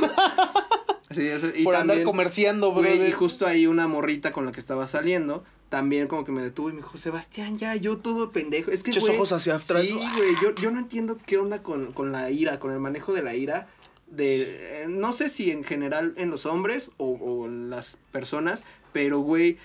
Sí, 1.12 1.28
eso, 1.28 1.50
y 1.56 1.64
Por 1.64 1.76
andar 1.76 2.02
comerciando, 2.04 2.72
güey, 2.72 3.08
y 3.08 3.12
justo 3.12 3.46
ahí 3.46 3.68
una 3.68 3.88
morrita 3.88 4.32
con 4.32 4.48
la 4.48 4.52
que 4.52 4.60
estaba 4.60 4.88
saliendo, 4.88 5.44
también 5.70 6.08
como 6.08 6.24
que 6.24 6.32
me 6.32 6.42
detuvo 6.42 6.70
y 6.70 6.74
me 6.74 6.78
dijo, 6.78 6.98
Sebastián, 6.98 7.58
ya, 7.58 7.76
yo 7.76 7.98
todo 7.98 8.32
pendejo. 8.32 8.72
Es 8.72 8.84
que, 8.84 8.92
güey, 9.00 9.16
ojos 9.16 9.32
hacia 9.32 9.56
atrás. 9.56 9.84
Sí, 9.84 9.92
güey, 9.92 10.32
yo, 10.42 10.56
yo 10.56 10.72
no 10.72 10.80
entiendo 10.80 11.20
qué 11.26 11.38
onda 11.38 11.62
con, 11.62 11.94
con 11.94 12.12
la 12.12 12.32
ira, 12.32 12.60
con 12.60 12.72
el 12.72 12.80
manejo 12.80 13.14
de 13.14 13.22
la 13.22 13.36
ira. 13.36 13.68
De, 14.16 14.84
eh, 14.84 14.86
no 14.88 15.12
sé 15.14 15.28
si 15.30 15.50
en 15.52 15.64
general 15.64 16.14
en 16.18 16.30
los 16.30 16.46
hombres 16.46 16.92
o, 16.98 17.06
o 17.14 17.46
en 17.48 17.70
las 17.70 17.98
personas, 18.12 18.64
pero, 18.92 19.20
güey, 19.20 19.58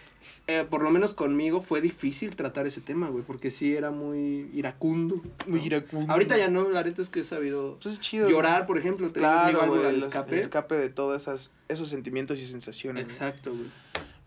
eh, 0.47 0.65
por 0.69 0.83
lo 0.83 0.91
menos 0.91 1.13
conmigo 1.13 1.61
fue 1.61 1.83
difícil 1.83 2.35
tratar 2.35 2.67
ese 2.67 2.81
tema, 2.81 3.09
güey, 3.11 3.23
porque 3.23 3.51
sí 3.51 3.77
era 3.77 3.91
muy 3.91 4.49
iracundo. 4.55 5.21
Muy 5.47 5.61
¿no? 5.61 5.67
iracundo. 5.67 6.11
Ahorita 6.11 6.39
ya 6.39 6.49
no, 6.49 6.67
la 6.71 6.83
neta 6.83 7.03
es 7.03 7.11
que 7.11 7.21
he 7.21 7.25
sabido 7.25 7.79
Pues 7.83 7.97
es 7.97 8.01
chido. 8.01 8.27
llorar, 8.29 8.67
por 8.67 8.79
ejemplo, 8.79 9.07
mi 9.09 9.13
Claro, 9.13 9.59
válvula 9.59 9.81
güey, 9.83 9.93
de 9.93 9.99
el 9.99 10.03
escape. 10.03 10.35
el 10.37 10.41
escape 10.41 10.77
de 10.77 10.89
todos 10.89 11.29
esos 11.69 11.89
sentimientos 11.91 12.39
y 12.41 12.47
sensaciones. 12.47 13.07
Exacto, 13.07 13.51
güey. 13.51 13.67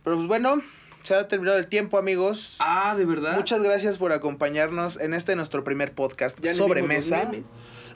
Pero 0.04 0.16
pues 0.18 0.28
bueno, 0.28 0.62
se 1.02 1.16
ha 1.16 1.28
terminado 1.28 1.58
el 1.58 1.66
tiempo, 1.66 1.98
amigos. 1.98 2.58
Ah, 2.60 2.94
¿de 2.96 3.06
verdad? 3.06 3.36
Muchas 3.36 3.64
gracias 3.64 3.98
por 3.98 4.12
acompañarnos 4.12 5.00
en 5.00 5.16
este 5.16 5.36
nuestro 5.36 5.64
primer 5.64 5.94
podcast 5.94 6.40
Ya 6.42 6.54
sobre 6.54 6.84
mesa. 6.84 7.32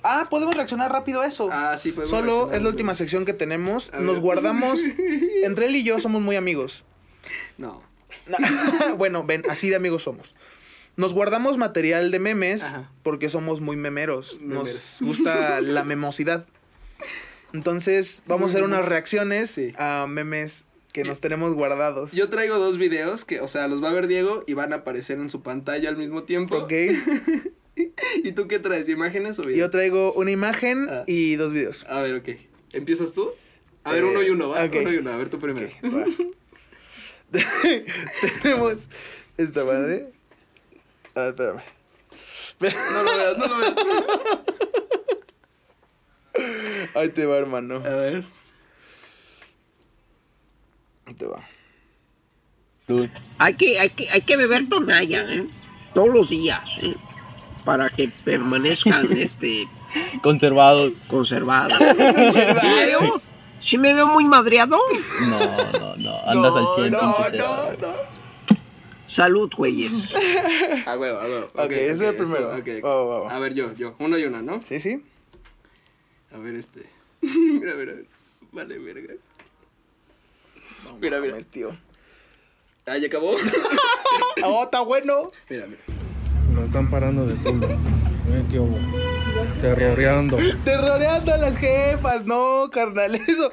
Ah, 0.08 0.28
podemos 0.30 0.56
reaccionar 0.56 0.92
rápido 0.92 1.22
a 1.22 1.26
eso. 1.28 1.50
Ah, 1.52 1.78
sí, 1.78 1.92
podemos 1.92 2.10
Solo 2.12 2.52
es 2.54 2.62
la 2.62 2.70
última 2.70 2.94
sección 2.94 3.26
que 3.26 3.34
tenemos. 3.34 3.92
A 3.94 4.00
Nos 4.00 4.16
ver. 4.16 4.22
guardamos. 4.22 4.80
Entre 5.44 5.66
él 5.66 5.76
y 5.76 5.84
yo 5.84 6.00
somos 6.00 6.22
muy 6.22 6.36
amigos. 6.36 6.86
No. 7.58 7.82
bueno, 8.98 9.24
ven, 9.24 9.44
así 9.50 9.70
de 9.70 9.76
amigos 9.76 10.04
somos. 10.04 10.36
Nos 10.96 11.14
guardamos 11.14 11.58
material 11.58 12.12
de 12.12 12.20
memes 12.20 12.64
Ajá. 12.64 12.92
porque 13.04 13.30
somos 13.30 13.62
muy 13.62 13.76
memeros. 13.78 14.40
Memeros. 14.40 14.98
Nos 15.02 15.18
gusta 15.18 15.60
la 15.62 15.84
memosidad. 15.84 16.46
Entonces, 17.52 18.24
vamos 18.28 18.48
a 18.48 18.50
hacer 18.54 18.64
unas 18.64 18.86
reacciones 18.86 19.50
Sí. 19.50 19.74
a 19.78 20.06
memes 20.08 20.66
que 20.94 21.04
nos 21.04 21.20
tenemos 21.20 21.54
guardados. 21.54 22.12
Yo 22.14 22.30
traigo 22.30 22.58
dos 22.58 22.78
videos 22.78 23.26
que, 23.26 23.42
o 23.42 23.48
sea, 23.50 23.68
los 23.68 23.84
va 23.84 23.90
a 23.90 23.94
ver 23.94 24.08
Diego 24.08 24.44
y 24.48 24.54
van 24.54 24.72
a 24.72 24.78
aparecer 24.78 25.20
en 25.20 25.30
su 25.30 25.42
pantalla 25.42 25.90
al 25.90 25.98
mismo 25.98 26.24
tiempo. 26.24 26.56
Ok. 26.58 26.72
¿Y 28.24 28.32
tú 28.32 28.48
qué 28.48 28.60
traes? 28.60 28.88
¿Imágenes 28.90 29.38
o 29.40 29.44
Yo 29.44 29.50
videos? 29.50 29.72
traigo 29.72 30.14
una 30.14 30.32
imagen 30.32 30.88
Ah. 30.90 31.04
y 31.08 31.36
dos 31.36 31.52
videos. 31.54 31.86
A 31.90 32.02
ver, 32.02 32.16
ok. 32.16 32.30
¿Empiezas 32.74 33.14
tú? 33.14 33.32
A 33.84 33.92
ver, 33.92 34.04
Eh, 34.04 34.08
uno 34.08 34.24
y 34.24 34.30
uno, 34.30 34.50
¿va? 34.50 34.64
ok. 34.64 34.76
Uno 34.82 34.94
y 34.94 34.98
uno. 34.98 35.12
A 35.12 35.18
ver, 35.18 35.30
tú 35.30 35.40
primero. 35.40 35.70
Ok, 35.84 35.94
va. 35.94 36.06
Tenemos 38.42 38.84
esta 39.38 39.66
madre. 39.66 40.12
A 41.16 41.20
ver, 41.22 41.30
espérame. 41.30 41.62
No 42.94 43.04
lo 43.04 43.18
veas, 43.18 43.38
no 43.38 43.48
lo 43.48 43.58
veas. 43.58 43.76
Ahí 46.96 47.10
te 47.10 47.26
va, 47.26 47.38
hermano. 47.38 47.76
A 47.78 47.90
ver. 47.90 48.24
Ahí 51.06 51.14
te 51.14 51.26
va. 51.26 51.48
Hay 53.40 53.56
que, 53.56 53.80
hay 53.80 53.90
que, 53.90 54.10
hay 54.10 54.22
que 54.22 54.38
beber 54.38 54.70
tonalla, 54.70 55.24
¿eh? 55.34 55.48
Todos 55.94 56.10
los 56.10 56.30
días, 56.30 56.62
¿eh? 56.82 56.94
Para 57.66 57.90
que 57.90 58.10
permanezcan, 58.24 59.12
este, 59.18 59.68
Conservados. 60.22 60.94
conservados. 61.08 61.74
¿Sí 61.78 62.40
me 62.40 62.86
veo? 62.86 63.22
¿Sí 63.60 63.78
me 63.80 63.94
veo 63.94 64.08
muy 64.08 64.26
madreado? 64.26 64.78
No, 65.28 65.80
no, 65.80 65.96
no. 65.98 66.20
Andas 66.30 66.54
al 66.56 66.68
100, 66.76 66.92
no, 66.92 67.00
pinche 67.00 67.38
no, 67.38 67.44
César. 67.44 67.78
no. 67.82 67.94
Salud, 69.08 69.52
güeyes. 69.56 69.92
A 70.86 70.98
huevo, 70.98 71.20
a 71.20 71.24
huevo. 71.26 71.50
Ok, 71.56 71.72
ese 71.72 71.92
es 71.94 72.02
el 72.02 72.16
primero. 72.16 72.50
ok, 72.50 72.60
ok. 72.60 72.84
Va, 72.86 73.04
va, 73.06 73.20
va. 73.22 73.36
A 73.36 73.40
ver, 73.40 73.54
yo, 73.54 73.74
yo. 73.74 73.96
Uno 74.00 74.18
y 74.18 74.26
una, 74.26 74.42
¿no? 74.42 74.62
Sí, 74.62 74.80
sí. 74.80 75.04
A 76.34 76.38
ver, 76.38 76.56
este. 76.56 76.86
mira, 77.22 77.74
mira. 77.76 77.94
Vale, 78.52 78.78
verga. 78.80 79.14
Mira, 81.00 81.20
mira. 81.20 81.38
Tío. 81.44 81.76
Ah, 82.86 82.98
ya 82.98 83.08
acabó. 83.08 83.36
Oh, 84.44 84.64
está 84.66 84.82
bueno. 84.82 85.28
mira, 85.50 85.66
mira. 85.68 85.82
Nos 86.56 86.64
están 86.66 86.90
parando 86.90 87.26
de 87.26 87.36
culo. 87.36 87.68
Miren 88.28 88.48
qué 88.50 88.60
hubo. 88.60 88.78
Terroreando. 89.62 90.38
Terroreando 90.64 91.34
a 91.34 91.38
las 91.38 91.58
jefas. 91.58 92.26
No, 92.26 92.70
carnal. 92.72 93.16
Eso. 93.28 93.52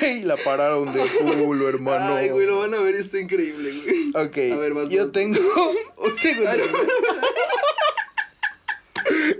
Güey, 0.00 0.22
la 0.22 0.36
pararon 0.36 0.92
de 0.92 1.02
culo, 1.02 1.68
hermano. 1.68 2.14
Ay, 2.14 2.30
güey, 2.30 2.46
lo 2.46 2.60
van 2.60 2.72
a 2.74 2.80
ver, 2.80 2.94
está 2.94 3.18
increíble, 3.18 3.72
güey. 3.72 4.10
Ok. 4.26 4.38
A 4.54 4.56
ver, 4.58 4.74
vas, 4.74 4.88
Yo 4.88 5.02
vas. 5.02 5.12
tengo 5.12 5.38
un 5.96 6.18
segundo 6.18 6.50
video. 6.52 6.86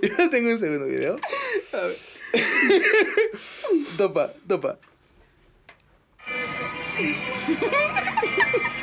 Yo 0.18 0.30
tengo 0.30 0.50
un 0.50 0.58
segundo 0.58 0.86
video. 0.86 1.16
A 1.72 1.76
ver. 1.86 1.96
Topa, 3.96 4.32
topa. 4.46 4.78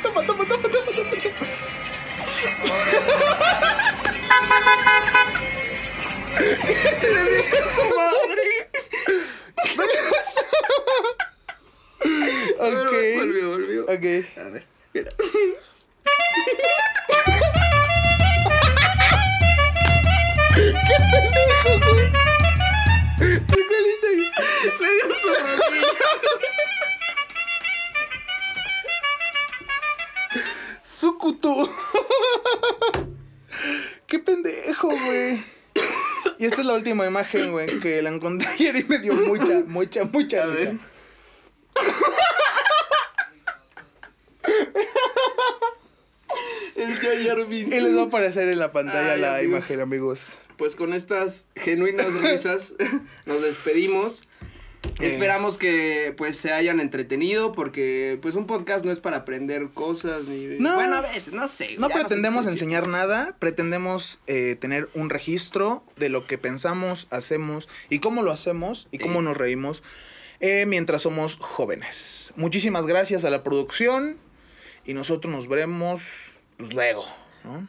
Toma, 0.02 0.22
toma, 0.26 0.44
toma, 0.46 0.68
toma, 0.68 0.92
toma. 0.92 1.16
Le 7.02 7.22
metí 7.24 7.56
a 7.56 7.64
su 7.74 7.82
madre. 7.96 8.46
A 12.58 12.68
ver, 12.68 12.86
Ok. 12.86 12.94
volvió, 13.18 13.50
volvió. 13.50 13.82
Ok. 13.84 14.04
A 14.38 14.48
ver, 14.50 14.64
mira. 14.94 15.10
Última 36.86 37.04
imagen, 37.04 37.50
güey, 37.50 37.80
que 37.80 38.00
la 38.00 38.10
encontré 38.10 38.46
ayer 38.54 38.76
y 38.76 38.84
me 38.84 38.98
dio 38.98 39.12
mucha, 39.14 39.64
mucha, 39.66 40.04
mucha 40.04 40.44
A 40.44 40.46
ver. 40.46 40.76
El 46.76 46.98
Jar. 47.00 47.38
Y 47.50 47.64
les 47.64 47.96
va 47.96 48.02
a 48.02 48.04
aparecer 48.04 48.48
en 48.48 48.58
la 48.60 48.70
pantalla 48.70 49.14
Ay, 49.14 49.20
la 49.20 49.36
amigos. 49.36 49.58
imagen, 49.58 49.80
amigos. 49.80 50.20
Pues 50.56 50.76
con 50.76 50.94
estas 50.94 51.48
genuinas 51.56 52.14
risas 52.14 52.74
nos 53.26 53.42
despedimos. 53.42 54.22
Esperamos 55.00 55.58
que 55.58 56.14
pues 56.16 56.36
se 56.38 56.52
hayan 56.52 56.80
entretenido 56.80 57.52
porque 57.52 58.18
pues 58.22 58.34
un 58.34 58.46
podcast 58.46 58.84
no 58.84 58.92
es 58.92 58.98
para 58.98 59.18
aprender 59.18 59.70
cosas 59.70 60.24
ni 60.26 60.58
No. 60.58 60.74
bueno 60.74 60.96
a 60.96 61.00
veces 61.02 61.32
no 61.32 61.46
sé 61.48 61.76
No 61.78 61.88
pretendemos 61.88 62.46
enseñar 62.46 62.88
nada, 62.88 63.36
pretendemos 63.38 64.18
eh, 64.26 64.56
tener 64.58 64.88
un 64.94 65.10
registro 65.10 65.84
de 65.96 66.08
lo 66.08 66.26
que 66.26 66.38
pensamos, 66.38 67.08
hacemos 67.10 67.68
y 67.90 67.98
cómo 67.98 68.22
lo 68.22 68.32
hacemos 68.32 68.88
y 68.90 68.98
cómo 68.98 69.20
Sí. 69.20 69.24
nos 69.26 69.36
reímos 69.36 69.82
eh, 70.40 70.66
mientras 70.66 71.02
somos 71.02 71.36
jóvenes. 71.36 72.32
Muchísimas 72.36 72.86
gracias 72.86 73.24
a 73.24 73.30
la 73.30 73.42
producción 73.42 74.18
y 74.84 74.94
nosotros 74.94 75.32
nos 75.32 75.48
veremos 75.48 76.32
pues, 76.58 76.72
luego. 76.74 77.04
¿no? 77.44 77.66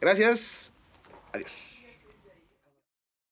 Gracias. 0.00 0.72
Adiós. 1.32 1.73